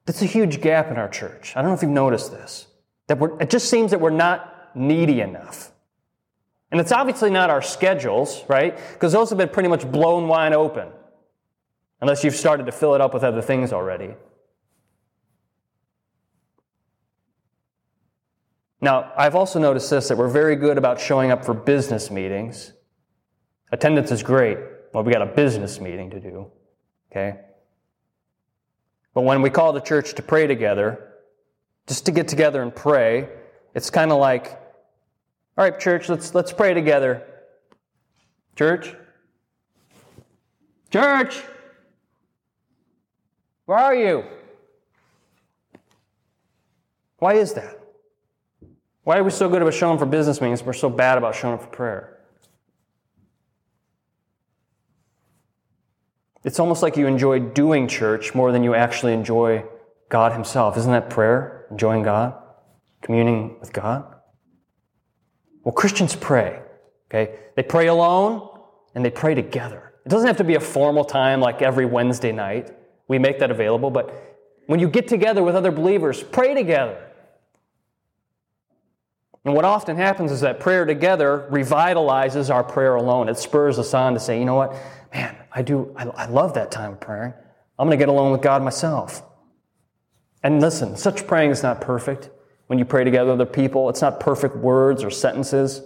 That's 0.08 0.22
a 0.22 0.26
huge 0.26 0.62
gap 0.62 0.90
in 0.90 0.98
our 0.98 1.10
church. 1.10 1.54
I 1.56 1.62
don't 1.62 1.70
know 1.70 1.76
if 1.76 1.82
you've 1.82 1.92
noticed 1.92 2.32
this. 2.32 2.68
That 3.08 3.20
we're, 3.20 3.40
it 3.42 3.50
just 3.50 3.70
seems 3.70 3.92
that 3.92 4.00
we're 4.00 4.10
not 4.10 4.72
needy 4.74 5.20
enough. 5.20 5.72
And 6.72 6.80
it's 6.80 6.94
obviously 6.94 7.30
not 7.30 7.50
our 7.50 7.62
schedules, 7.62 8.44
right? 8.48 8.78
Because 8.94 9.12
those 9.12 9.30
have 9.30 9.38
been 9.38 9.50
pretty 9.50 9.70
much 9.70 9.90
blown 9.90 10.30
wide 10.30 10.54
open 10.54 10.88
unless 12.02 12.24
you've 12.24 12.36
started 12.36 12.66
to 12.68 12.72
fill 12.72 12.96
it 12.96 13.02
up 13.02 13.14
with 13.14 13.24
other 13.24 13.42
things 13.42 13.74
already. 13.74 14.14
Now, 18.80 19.12
I've 19.18 19.36
also 19.36 19.60
noticed 19.60 19.90
this 19.90 20.08
that 20.08 20.18
we're 20.18 20.30
very 20.30 20.56
good 20.56 20.78
about 20.78 21.02
showing 21.02 21.32
up 21.32 21.44
for 21.44 21.54
business 21.54 22.10
meetings. 22.10 22.72
Attendance 23.72 24.12
is 24.12 24.24
great. 24.24 24.58
Well, 24.94 25.04
we 25.04 25.12
got 25.12 25.22
a 25.22 25.34
business 25.34 25.82
meeting 25.82 26.12
to 26.12 26.20
do, 26.20 26.52
okay? 27.12 27.40
But 29.18 29.24
when 29.24 29.42
we 29.42 29.50
call 29.50 29.74
the 29.74 29.82
church 29.82 30.14
to 30.14 30.22
pray 30.22 30.46
together, 30.46 31.16
just 31.88 32.06
to 32.06 32.12
get 32.12 32.28
together 32.28 32.62
and 32.62 32.76
pray, 32.76 33.28
it's 33.74 33.90
kind 33.90 34.12
of 34.12 34.20
like, 34.20 34.52
all 35.58 35.64
right, 35.64 35.80
church, 35.80 36.08
let's, 36.08 36.36
let's 36.36 36.54
pray 36.54 36.76
together. 36.76 37.24
Church? 38.56 38.94
Church! 40.92 41.42
Where 43.66 43.80
are 43.80 43.96
you? 43.96 44.24
Why 47.18 47.34
is 47.34 47.54
that? 47.54 47.76
Why 49.04 49.18
are 49.18 49.24
we 49.24 49.32
so 49.32 49.50
good 49.50 49.64
about 49.64 49.74
showing 49.74 49.94
up 49.94 50.00
for 50.00 50.06
business 50.06 50.42
meetings, 50.42 50.62
we're 50.62 50.74
so 50.74 50.92
bad 50.92 51.18
about 51.18 51.34
showing 51.34 51.56
up 51.56 51.64
for 51.64 51.70
prayer? 51.70 52.17
It's 56.44 56.60
almost 56.60 56.82
like 56.82 56.98
you 56.98 57.08
enjoy 57.08 57.40
doing 57.40 57.88
church 57.88 58.34
more 58.34 58.52
than 58.52 58.64
you 58.64 58.74
actually 58.76 59.14
enjoy 59.14 59.66
God 60.10 60.32
Himself. 60.34 60.78
Isn't 60.78 60.92
that 60.92 61.10
prayer? 61.10 61.66
Enjoying 61.72 62.04
God? 62.04 62.34
communing 63.02 63.58
with 63.60 63.74
God? 63.74 64.06
Well, 65.64 65.74
Christians 65.74 66.16
pray, 66.16 66.62
okay? 67.10 67.36
They 67.56 67.64
pray 67.64 67.88
alone 67.88 68.48
and 68.96 69.04
they 69.04 69.10
pray 69.10 69.36
together. 69.36 69.94
It 70.06 70.10
doesn't 70.10 70.28
have 70.28 70.38
to 70.38 70.44
be 70.44 70.56
a 70.56 70.60
formal 70.60 71.04
time 71.04 71.42
like 71.42 71.62
every 71.62 71.86
Wednesday 71.86 72.32
night. 72.32 72.72
We 73.08 73.20
make 73.20 73.40
that 73.40 73.52
available, 73.52 73.90
but 73.90 74.14
when 74.68 74.80
you 74.80 74.90
get 74.90 75.08
together 75.08 75.44
with 75.44 75.56
other 75.56 75.72
believers, 75.72 76.24
pray 76.24 76.54
together. 76.54 77.04
And 79.46 79.54
what 79.54 79.64
often 79.64 79.96
happens 79.96 80.32
is 80.32 80.42
that 80.42 80.60
prayer 80.60 80.86
together 80.86 81.48
revitalizes 81.50 82.54
our 82.54 82.64
prayer 82.64 82.96
alone. 82.96 83.30
It 83.30 83.38
spurs 83.38 83.80
us 83.80 83.94
on 83.94 84.14
to 84.14 84.20
say, 84.20 84.40
you 84.40 84.46
know 84.46 84.56
what? 84.56 84.76
Man, 85.14 85.38
I 85.58 85.64
do, 85.64 85.92
I, 85.96 86.04
I 86.06 86.26
love 86.28 86.54
that 86.54 86.70
time 86.70 86.92
of 86.92 87.00
praying. 87.00 87.34
I'm 87.80 87.88
going 87.88 87.98
to 87.98 88.00
get 88.00 88.10
alone 88.10 88.32
with 88.32 88.44
God 88.44 88.62
myself. 88.62 89.24
And 90.44 90.62
listen, 90.62 90.96
such 90.96 91.26
praying 91.26 91.50
is 91.50 91.64
not 91.64 91.82
perfect. 91.82 92.30
When 92.68 92.78
you 92.78 92.86
pray 92.86 93.04
together 93.04 93.32
with 93.32 93.42
other 93.42 93.52
people, 93.52 93.90
it's 93.90 94.02
not 94.02 94.20
perfect 94.20 94.56
words 94.56 95.04
or 95.04 95.10
sentences. 95.10 95.82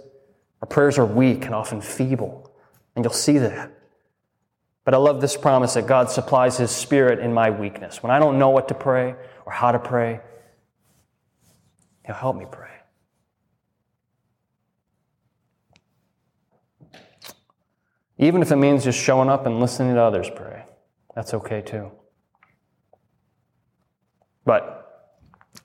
Our 0.60 0.68
prayers 0.68 0.98
are 0.98 1.06
weak 1.06 1.46
and 1.46 1.54
often 1.54 1.80
feeble. 1.80 2.54
And 2.94 3.02
you'll 3.02 3.14
see 3.14 3.38
that. 3.38 3.72
But 4.84 4.92
I 4.92 4.98
love 4.98 5.22
this 5.22 5.38
promise 5.38 5.72
that 5.72 5.86
God 5.86 6.10
supplies 6.10 6.58
His 6.58 6.70
Spirit 6.70 7.20
in 7.20 7.32
my 7.32 7.48
weakness. 7.48 8.02
When 8.02 8.12
I 8.12 8.18
don't 8.18 8.38
know 8.38 8.50
what 8.50 8.68
to 8.68 8.74
pray 8.74 9.14
or 9.46 9.52
how 9.52 9.72
to 9.72 9.78
pray, 9.78 10.20
He'll 12.04 12.14
help 12.14 12.36
me 12.36 12.44
pray. 12.52 12.71
Even 18.18 18.42
if 18.42 18.52
it 18.52 18.56
means 18.56 18.84
just 18.84 18.98
showing 18.98 19.28
up 19.28 19.46
and 19.46 19.60
listening 19.60 19.94
to 19.94 20.00
others 20.00 20.28
pray, 20.34 20.64
that's 21.14 21.34
okay 21.34 21.60
too. 21.60 21.90
But 24.44 24.82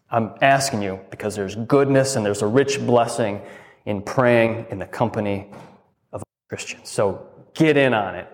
I'm 0.09 0.35
asking 0.41 0.81
you 0.81 0.99
because 1.09 1.35
there's 1.35 1.55
goodness 1.55 2.15
and 2.15 2.25
there's 2.25 2.41
a 2.41 2.47
rich 2.47 2.79
blessing 2.79 3.41
in 3.85 4.01
praying 4.01 4.67
in 4.69 4.79
the 4.79 4.85
company 4.85 5.47
of 6.13 6.23
Christians. 6.47 6.89
So 6.89 7.27
get 7.53 7.77
in 7.77 7.93
on 7.93 8.15
it 8.15 8.27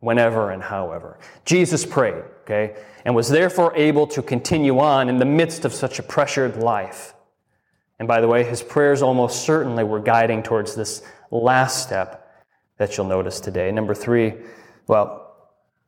whenever 0.00 0.50
and 0.50 0.62
however. 0.62 1.18
Jesus 1.44 1.84
prayed, 1.86 2.24
okay, 2.42 2.76
and 3.04 3.14
was 3.14 3.28
therefore 3.28 3.74
able 3.76 4.06
to 4.08 4.22
continue 4.22 4.78
on 4.78 5.08
in 5.08 5.18
the 5.18 5.24
midst 5.24 5.64
of 5.64 5.72
such 5.72 5.98
a 5.98 6.02
pressured 6.02 6.56
life. 6.56 7.14
And 7.98 8.08
by 8.08 8.20
the 8.20 8.28
way, 8.28 8.44
his 8.44 8.62
prayers 8.62 9.02
almost 9.02 9.42
certainly 9.44 9.84
were 9.84 10.00
guiding 10.00 10.42
towards 10.42 10.74
this 10.74 11.02
last 11.30 11.82
step 11.82 12.29
that 12.80 12.96
you'll 12.96 13.06
notice 13.06 13.40
today. 13.40 13.70
Number 13.70 13.94
three, 13.94 14.32
well, 14.86 15.36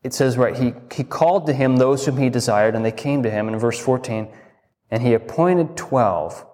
it 0.02 0.12
says, 0.12 0.36
right, 0.36 0.54
he, 0.54 0.74
he 0.94 1.02
called 1.02 1.46
to 1.46 1.54
him 1.54 1.76
those 1.76 2.04
whom 2.04 2.18
he 2.18 2.28
desired, 2.28 2.74
and 2.74 2.84
they 2.84 2.92
came 2.92 3.22
to 3.22 3.30
him. 3.30 3.48
In 3.48 3.58
verse 3.58 3.78
14, 3.78 4.28
and 4.90 5.02
he 5.02 5.14
appointed 5.14 5.74
12, 5.74 6.44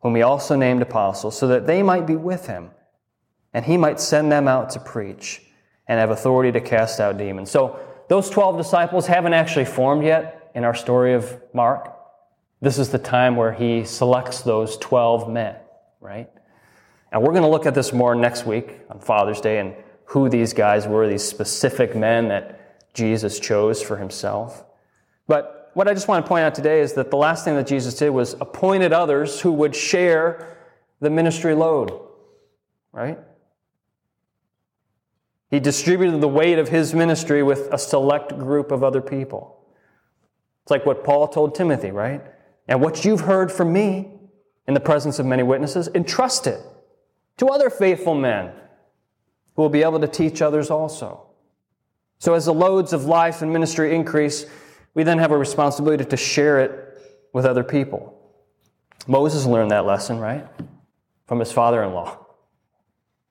whom 0.00 0.16
he 0.16 0.22
also 0.22 0.56
named 0.56 0.82
apostles, 0.82 1.38
so 1.38 1.46
that 1.46 1.68
they 1.68 1.84
might 1.84 2.04
be 2.04 2.16
with 2.16 2.48
him, 2.48 2.70
and 3.54 3.64
he 3.64 3.76
might 3.76 4.00
send 4.00 4.32
them 4.32 4.48
out 4.48 4.70
to 4.70 4.80
preach 4.80 5.40
and 5.86 6.00
have 6.00 6.10
authority 6.10 6.50
to 6.50 6.60
cast 6.60 6.98
out 6.98 7.16
demons. 7.16 7.48
So 7.48 7.78
those 8.08 8.28
12 8.28 8.56
disciples 8.56 9.06
haven't 9.06 9.34
actually 9.34 9.66
formed 9.66 10.02
yet 10.02 10.50
in 10.52 10.64
our 10.64 10.74
story 10.74 11.14
of 11.14 11.40
Mark. 11.54 11.96
This 12.60 12.76
is 12.76 12.88
the 12.88 12.98
time 12.98 13.36
where 13.36 13.52
he 13.52 13.84
selects 13.84 14.40
those 14.40 14.76
12 14.78 15.30
men, 15.30 15.54
right? 16.00 16.28
And 17.12 17.22
we're 17.22 17.32
going 17.32 17.42
to 17.42 17.48
look 17.48 17.66
at 17.66 17.74
this 17.74 17.92
more 17.92 18.14
next 18.14 18.46
week 18.46 18.80
on 18.88 19.00
Father's 19.00 19.40
Day 19.40 19.58
and 19.58 19.74
who 20.04 20.28
these 20.28 20.52
guys 20.52 20.86
were, 20.86 21.08
these 21.08 21.24
specific 21.24 21.96
men 21.96 22.28
that 22.28 22.92
Jesus 22.94 23.38
chose 23.38 23.82
for 23.82 23.96
himself. 23.96 24.64
But 25.26 25.70
what 25.74 25.88
I 25.88 25.94
just 25.94 26.08
want 26.08 26.24
to 26.24 26.28
point 26.28 26.44
out 26.44 26.54
today 26.54 26.80
is 26.80 26.94
that 26.94 27.10
the 27.10 27.16
last 27.16 27.44
thing 27.44 27.54
that 27.56 27.66
Jesus 27.66 27.94
did 27.94 28.10
was 28.10 28.34
appointed 28.34 28.92
others 28.92 29.40
who 29.40 29.52
would 29.52 29.74
share 29.74 30.56
the 31.00 31.10
ministry 31.10 31.54
load, 31.54 31.98
right? 32.92 33.18
He 35.50 35.60
distributed 35.60 36.20
the 36.20 36.28
weight 36.28 36.58
of 36.58 36.68
his 36.68 36.94
ministry 36.94 37.42
with 37.42 37.68
a 37.72 37.78
select 37.78 38.36
group 38.38 38.70
of 38.70 38.84
other 38.84 39.00
people. 39.00 39.64
It's 40.64 40.70
like 40.70 40.86
what 40.86 41.02
Paul 41.02 41.28
told 41.28 41.54
Timothy, 41.54 41.90
right? 41.90 42.22
And 42.68 42.80
what 42.80 43.04
you've 43.04 43.22
heard 43.22 43.50
from 43.50 43.72
me 43.72 44.12
in 44.70 44.74
the 44.74 44.80
presence 44.80 45.18
of 45.18 45.26
many 45.26 45.42
witnesses, 45.42 45.88
entrust 45.94 46.46
it 46.46 46.60
to 47.40 47.48
other 47.48 47.70
faithful 47.70 48.14
men 48.14 48.52
who 49.56 49.62
will 49.62 49.70
be 49.70 49.82
able 49.82 49.98
to 49.98 50.06
teach 50.06 50.42
others 50.42 50.70
also. 50.70 51.26
So, 52.18 52.34
as 52.34 52.44
the 52.44 52.52
loads 52.52 52.92
of 52.92 53.06
life 53.06 53.40
and 53.40 53.50
ministry 53.50 53.94
increase, 53.94 54.44
we 54.92 55.04
then 55.04 55.16
have 55.16 55.30
a 55.30 55.38
responsibility 55.38 56.04
to 56.04 56.16
share 56.18 56.60
it 56.60 57.02
with 57.32 57.46
other 57.46 57.64
people. 57.64 58.14
Moses 59.06 59.46
learned 59.46 59.70
that 59.70 59.86
lesson, 59.86 60.18
right? 60.18 60.46
From 61.26 61.40
his 61.40 61.50
father 61.50 61.82
in 61.82 61.94
law. 61.94 62.18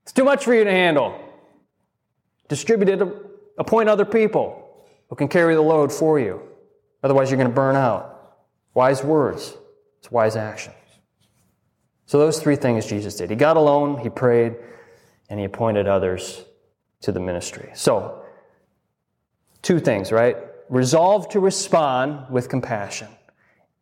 It's 0.01 0.11
too 0.11 0.23
much 0.23 0.43
for 0.43 0.55
you 0.55 0.63
to 0.63 0.71
handle. 0.71 1.13
Distribute 2.47 2.89
it, 2.89 3.07
appoint 3.59 3.89
other 3.89 4.05
people 4.05 4.87
who 5.09 5.15
can 5.15 5.27
carry 5.27 5.53
the 5.53 5.61
load 5.61 5.91
for 5.91 6.19
you. 6.19 6.41
Otherwise, 7.03 7.29
you're 7.29 7.37
going 7.37 7.47
to 7.47 7.55
burn 7.55 7.75
out. 7.75 8.39
Wise 8.73 9.03
words, 9.03 9.55
it's 9.99 10.09
wise 10.09 10.35
action. 10.35 10.73
So, 12.09 12.17
those 12.17 12.39
three 12.39 12.55
things 12.55 12.87
Jesus 12.87 13.13
did. 13.17 13.29
He 13.29 13.35
got 13.35 13.55
alone, 13.55 13.99
he 13.99 14.09
prayed, 14.09 14.55
and 15.29 15.39
he 15.39 15.45
appointed 15.45 15.87
others 15.87 16.43
to 17.01 17.11
the 17.11 17.19
ministry. 17.19 17.69
So, 17.75 18.23
two 19.61 19.79
things, 19.79 20.11
right? 20.11 20.35
Resolve 20.69 21.29
to 21.29 21.39
respond 21.39 22.25
with 22.31 22.49
compassion, 22.49 23.09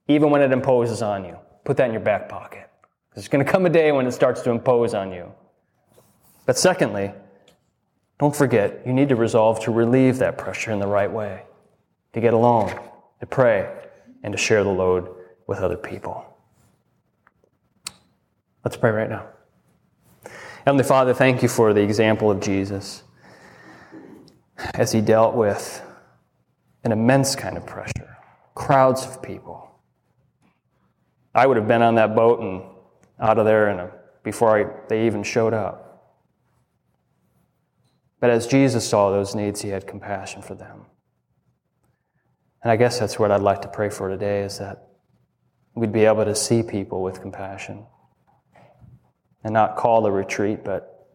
even 0.10 0.30
when 0.30 0.42
it 0.42 0.52
imposes 0.52 1.02
on 1.02 1.24
you. 1.24 1.38
Put 1.64 1.78
that 1.78 1.86
in 1.86 1.94
your 1.94 2.02
back 2.02 2.28
pocket. 2.28 2.70
There's 3.16 3.30
going 3.30 3.46
to 3.46 3.50
come 3.50 3.66
a 3.66 3.70
day 3.70 3.94
when 3.94 4.06
it 4.06 4.12
starts 4.12 4.42
to 4.42 4.50
impose 4.52 4.94
on 4.94 5.14
you. 5.14 5.32
But 6.46 6.58
secondly, 6.58 7.14
don't 8.20 8.36
forget, 8.36 8.82
you 8.86 8.92
need 8.92 9.08
to 9.08 9.16
resolve 9.16 9.62
to 9.62 9.72
relieve 9.72 10.18
that 10.18 10.38
pressure 10.38 10.74
in 10.74 10.80
the 10.80 10.88
right 10.88 11.10
way, 11.10 11.44
to 12.12 12.20
get 12.20 12.34
alone, 12.34 12.78
to 13.22 13.26
pray, 13.26 13.74
and 14.22 14.34
to 14.34 14.38
share 14.38 14.66
the 14.66 14.70
load 14.70 15.08
with 15.48 15.60
other 15.60 15.78
people. 15.78 16.27
Let's 18.68 18.76
pray 18.76 18.92
right 18.92 19.10
now. 19.10 19.26
Heavenly 20.66 20.84
Father, 20.84 21.14
thank 21.14 21.42
you 21.42 21.48
for 21.48 21.74
the 21.74 21.80
example 21.80 22.30
of 22.30 22.42
Jesus 22.42 23.02
as 24.74 24.92
he 24.92 25.00
dealt 25.00 25.36
with 25.36 25.82
an 26.84 26.92
immense 26.92 27.34
kind 27.34 27.56
of 27.56 27.66
pressure, 27.66 28.18
crowds 28.56 29.06
of 29.06 29.24
people. 29.24 29.72
I 31.34 31.48
would 31.48 31.56
have 31.56 31.70
been 31.70 31.82
on 31.82 31.96
that 31.96 32.14
boat 32.14 32.42
and 32.42 32.62
out 33.22 33.38
of 33.38 33.46
there 33.46 33.70
a, 33.70 33.86
uh, 33.86 33.92
before 34.22 34.60
I, 34.60 34.88
they 34.90 35.06
even 35.06 35.24
showed 35.24 35.54
up. 35.54 36.20
But 38.20 38.32
as 38.32 38.48
Jesus 38.48 38.86
saw 38.86 39.12
those 39.12 39.34
needs, 39.34 39.62
he 39.62 39.70
had 39.70 39.88
compassion 39.88 40.42
for 40.42 40.56
them. 40.56 40.88
And 42.64 42.70
I 42.70 42.76
guess 42.76 43.00
that's 43.00 43.18
what 43.18 43.32
I'd 43.32 43.40
like 43.40 43.62
to 43.62 43.70
pray 43.70 43.90
for 43.90 44.10
today 44.10 44.42
is 44.42 44.60
that 44.60 44.90
we'd 45.74 45.94
be 45.94 46.04
able 46.04 46.26
to 46.26 46.36
see 46.36 46.64
people 46.64 47.02
with 47.02 47.22
compassion 47.22 47.86
and 49.48 49.54
not 49.54 49.78
call 49.78 50.06
a 50.06 50.12
retreat, 50.12 50.66
but 50.66 51.08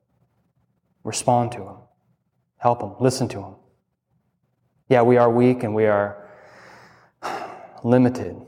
respond 1.05 1.53
to 1.53 1.59
Him, 1.59 1.77
help 2.57 2.81
Him, 2.81 2.95
listen 2.99 3.29
to 3.29 3.43
Him. 3.43 3.55
Yeah, 4.89 5.03
we 5.03 5.19
are 5.19 5.31
weak 5.31 5.65
and 5.65 5.75
we 5.75 5.85
are 5.85 6.31
limited. 7.85 8.41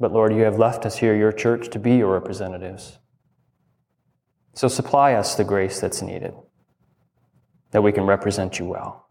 But 0.00 0.12
Lord, 0.14 0.32
you 0.32 0.40
have 0.40 0.58
left 0.58 0.86
us 0.86 0.96
here, 0.96 1.14
your 1.14 1.32
church, 1.32 1.68
to 1.68 1.78
be 1.78 1.96
your 1.96 2.14
representatives. 2.14 2.98
So 4.54 4.68
supply 4.68 5.12
us 5.12 5.34
the 5.34 5.44
grace 5.44 5.78
that's 5.78 6.00
needed, 6.00 6.32
that 7.72 7.82
we 7.82 7.92
can 7.92 8.04
represent 8.04 8.58
you 8.58 8.64
well. 8.64 9.06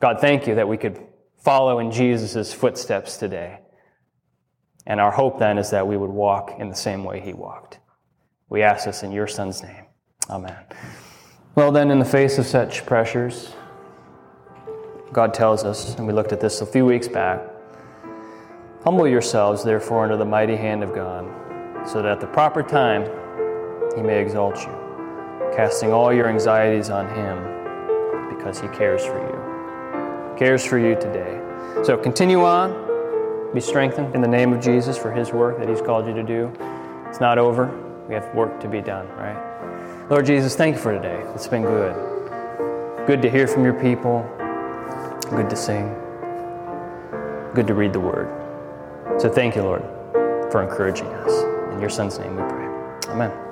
God, 0.00 0.18
thank 0.18 0.46
you 0.46 0.54
that 0.54 0.66
we 0.66 0.78
could 0.78 0.98
follow 1.44 1.78
in 1.78 1.90
Jesus' 1.90 2.54
footsteps 2.54 3.18
today. 3.18 3.58
And 4.86 4.98
our 4.98 5.10
hope 5.10 5.38
then 5.38 5.58
is 5.58 5.68
that 5.72 5.86
we 5.86 5.98
would 5.98 6.08
walk 6.08 6.54
in 6.58 6.70
the 6.70 6.74
same 6.74 7.04
way 7.04 7.20
he 7.20 7.34
walked. 7.34 7.80
We 8.48 8.62
ask 8.62 8.86
this 8.86 9.02
in 9.02 9.12
your 9.12 9.26
Son's 9.26 9.62
name. 9.62 9.84
Amen. 10.30 10.56
Well, 11.54 11.72
then, 11.72 11.90
in 11.90 11.98
the 11.98 12.04
face 12.04 12.38
of 12.38 12.46
such 12.46 12.86
pressures, 12.86 13.52
God 15.12 15.34
tells 15.34 15.64
us, 15.64 15.96
and 15.96 16.06
we 16.06 16.12
looked 16.12 16.32
at 16.32 16.40
this 16.40 16.60
a 16.60 16.66
few 16.66 16.86
weeks 16.86 17.08
back 17.08 17.40
humble 18.84 19.06
yourselves, 19.06 19.62
therefore, 19.64 20.04
under 20.04 20.16
the 20.16 20.24
mighty 20.24 20.56
hand 20.56 20.82
of 20.82 20.94
God, 20.94 21.26
so 21.86 22.00
that 22.00 22.12
at 22.12 22.20
the 22.20 22.26
proper 22.28 22.62
time 22.62 23.02
he 23.94 24.02
may 24.02 24.20
exalt 24.20 24.56
you, 24.60 24.72
casting 25.54 25.92
all 25.92 26.12
your 26.12 26.28
anxieties 26.28 26.88
on 26.90 27.06
him 27.14 28.34
because 28.34 28.60
he 28.60 28.68
cares 28.68 29.04
for 29.04 29.18
you. 29.18 30.36
Cares 30.38 30.64
for 30.64 30.78
you 30.78 30.94
today. 30.94 31.38
So 31.84 31.96
continue 31.96 32.44
on, 32.44 33.52
be 33.52 33.60
strengthened 33.60 34.14
in 34.14 34.20
the 34.20 34.28
name 34.28 34.52
of 34.52 34.60
Jesus 34.62 34.96
for 34.96 35.12
his 35.12 35.32
work 35.32 35.58
that 35.58 35.68
he's 35.68 35.82
called 35.82 36.06
you 36.06 36.14
to 36.14 36.22
do. 36.22 36.52
It's 37.08 37.20
not 37.20 37.36
over. 37.36 37.87
We 38.08 38.14
have 38.14 38.34
work 38.34 38.58
to 38.60 38.68
be 38.68 38.80
done, 38.80 39.06
right? 39.08 40.08
Lord 40.08 40.24
Jesus, 40.24 40.56
thank 40.56 40.76
you 40.76 40.82
for 40.82 40.94
today. 40.94 41.22
It's 41.34 41.46
been 41.46 41.62
good. 41.62 41.94
Good 43.06 43.20
to 43.22 43.30
hear 43.30 43.46
from 43.46 43.64
your 43.64 43.74
people. 43.74 44.22
Good 45.30 45.50
to 45.50 45.56
sing. 45.56 45.94
Good 47.54 47.66
to 47.66 47.74
read 47.74 47.92
the 47.92 48.00
word. 48.00 48.28
So 49.20 49.28
thank 49.28 49.56
you, 49.56 49.62
Lord. 49.62 49.82
for 50.50 50.62
encouraging 50.62 51.06
us. 51.06 51.72
In 51.74 51.80
your 51.80 51.90
son's 51.90 52.18
name 52.18 52.36
we 52.36 52.42
pray. 52.42 52.66
Amen. 53.12 53.47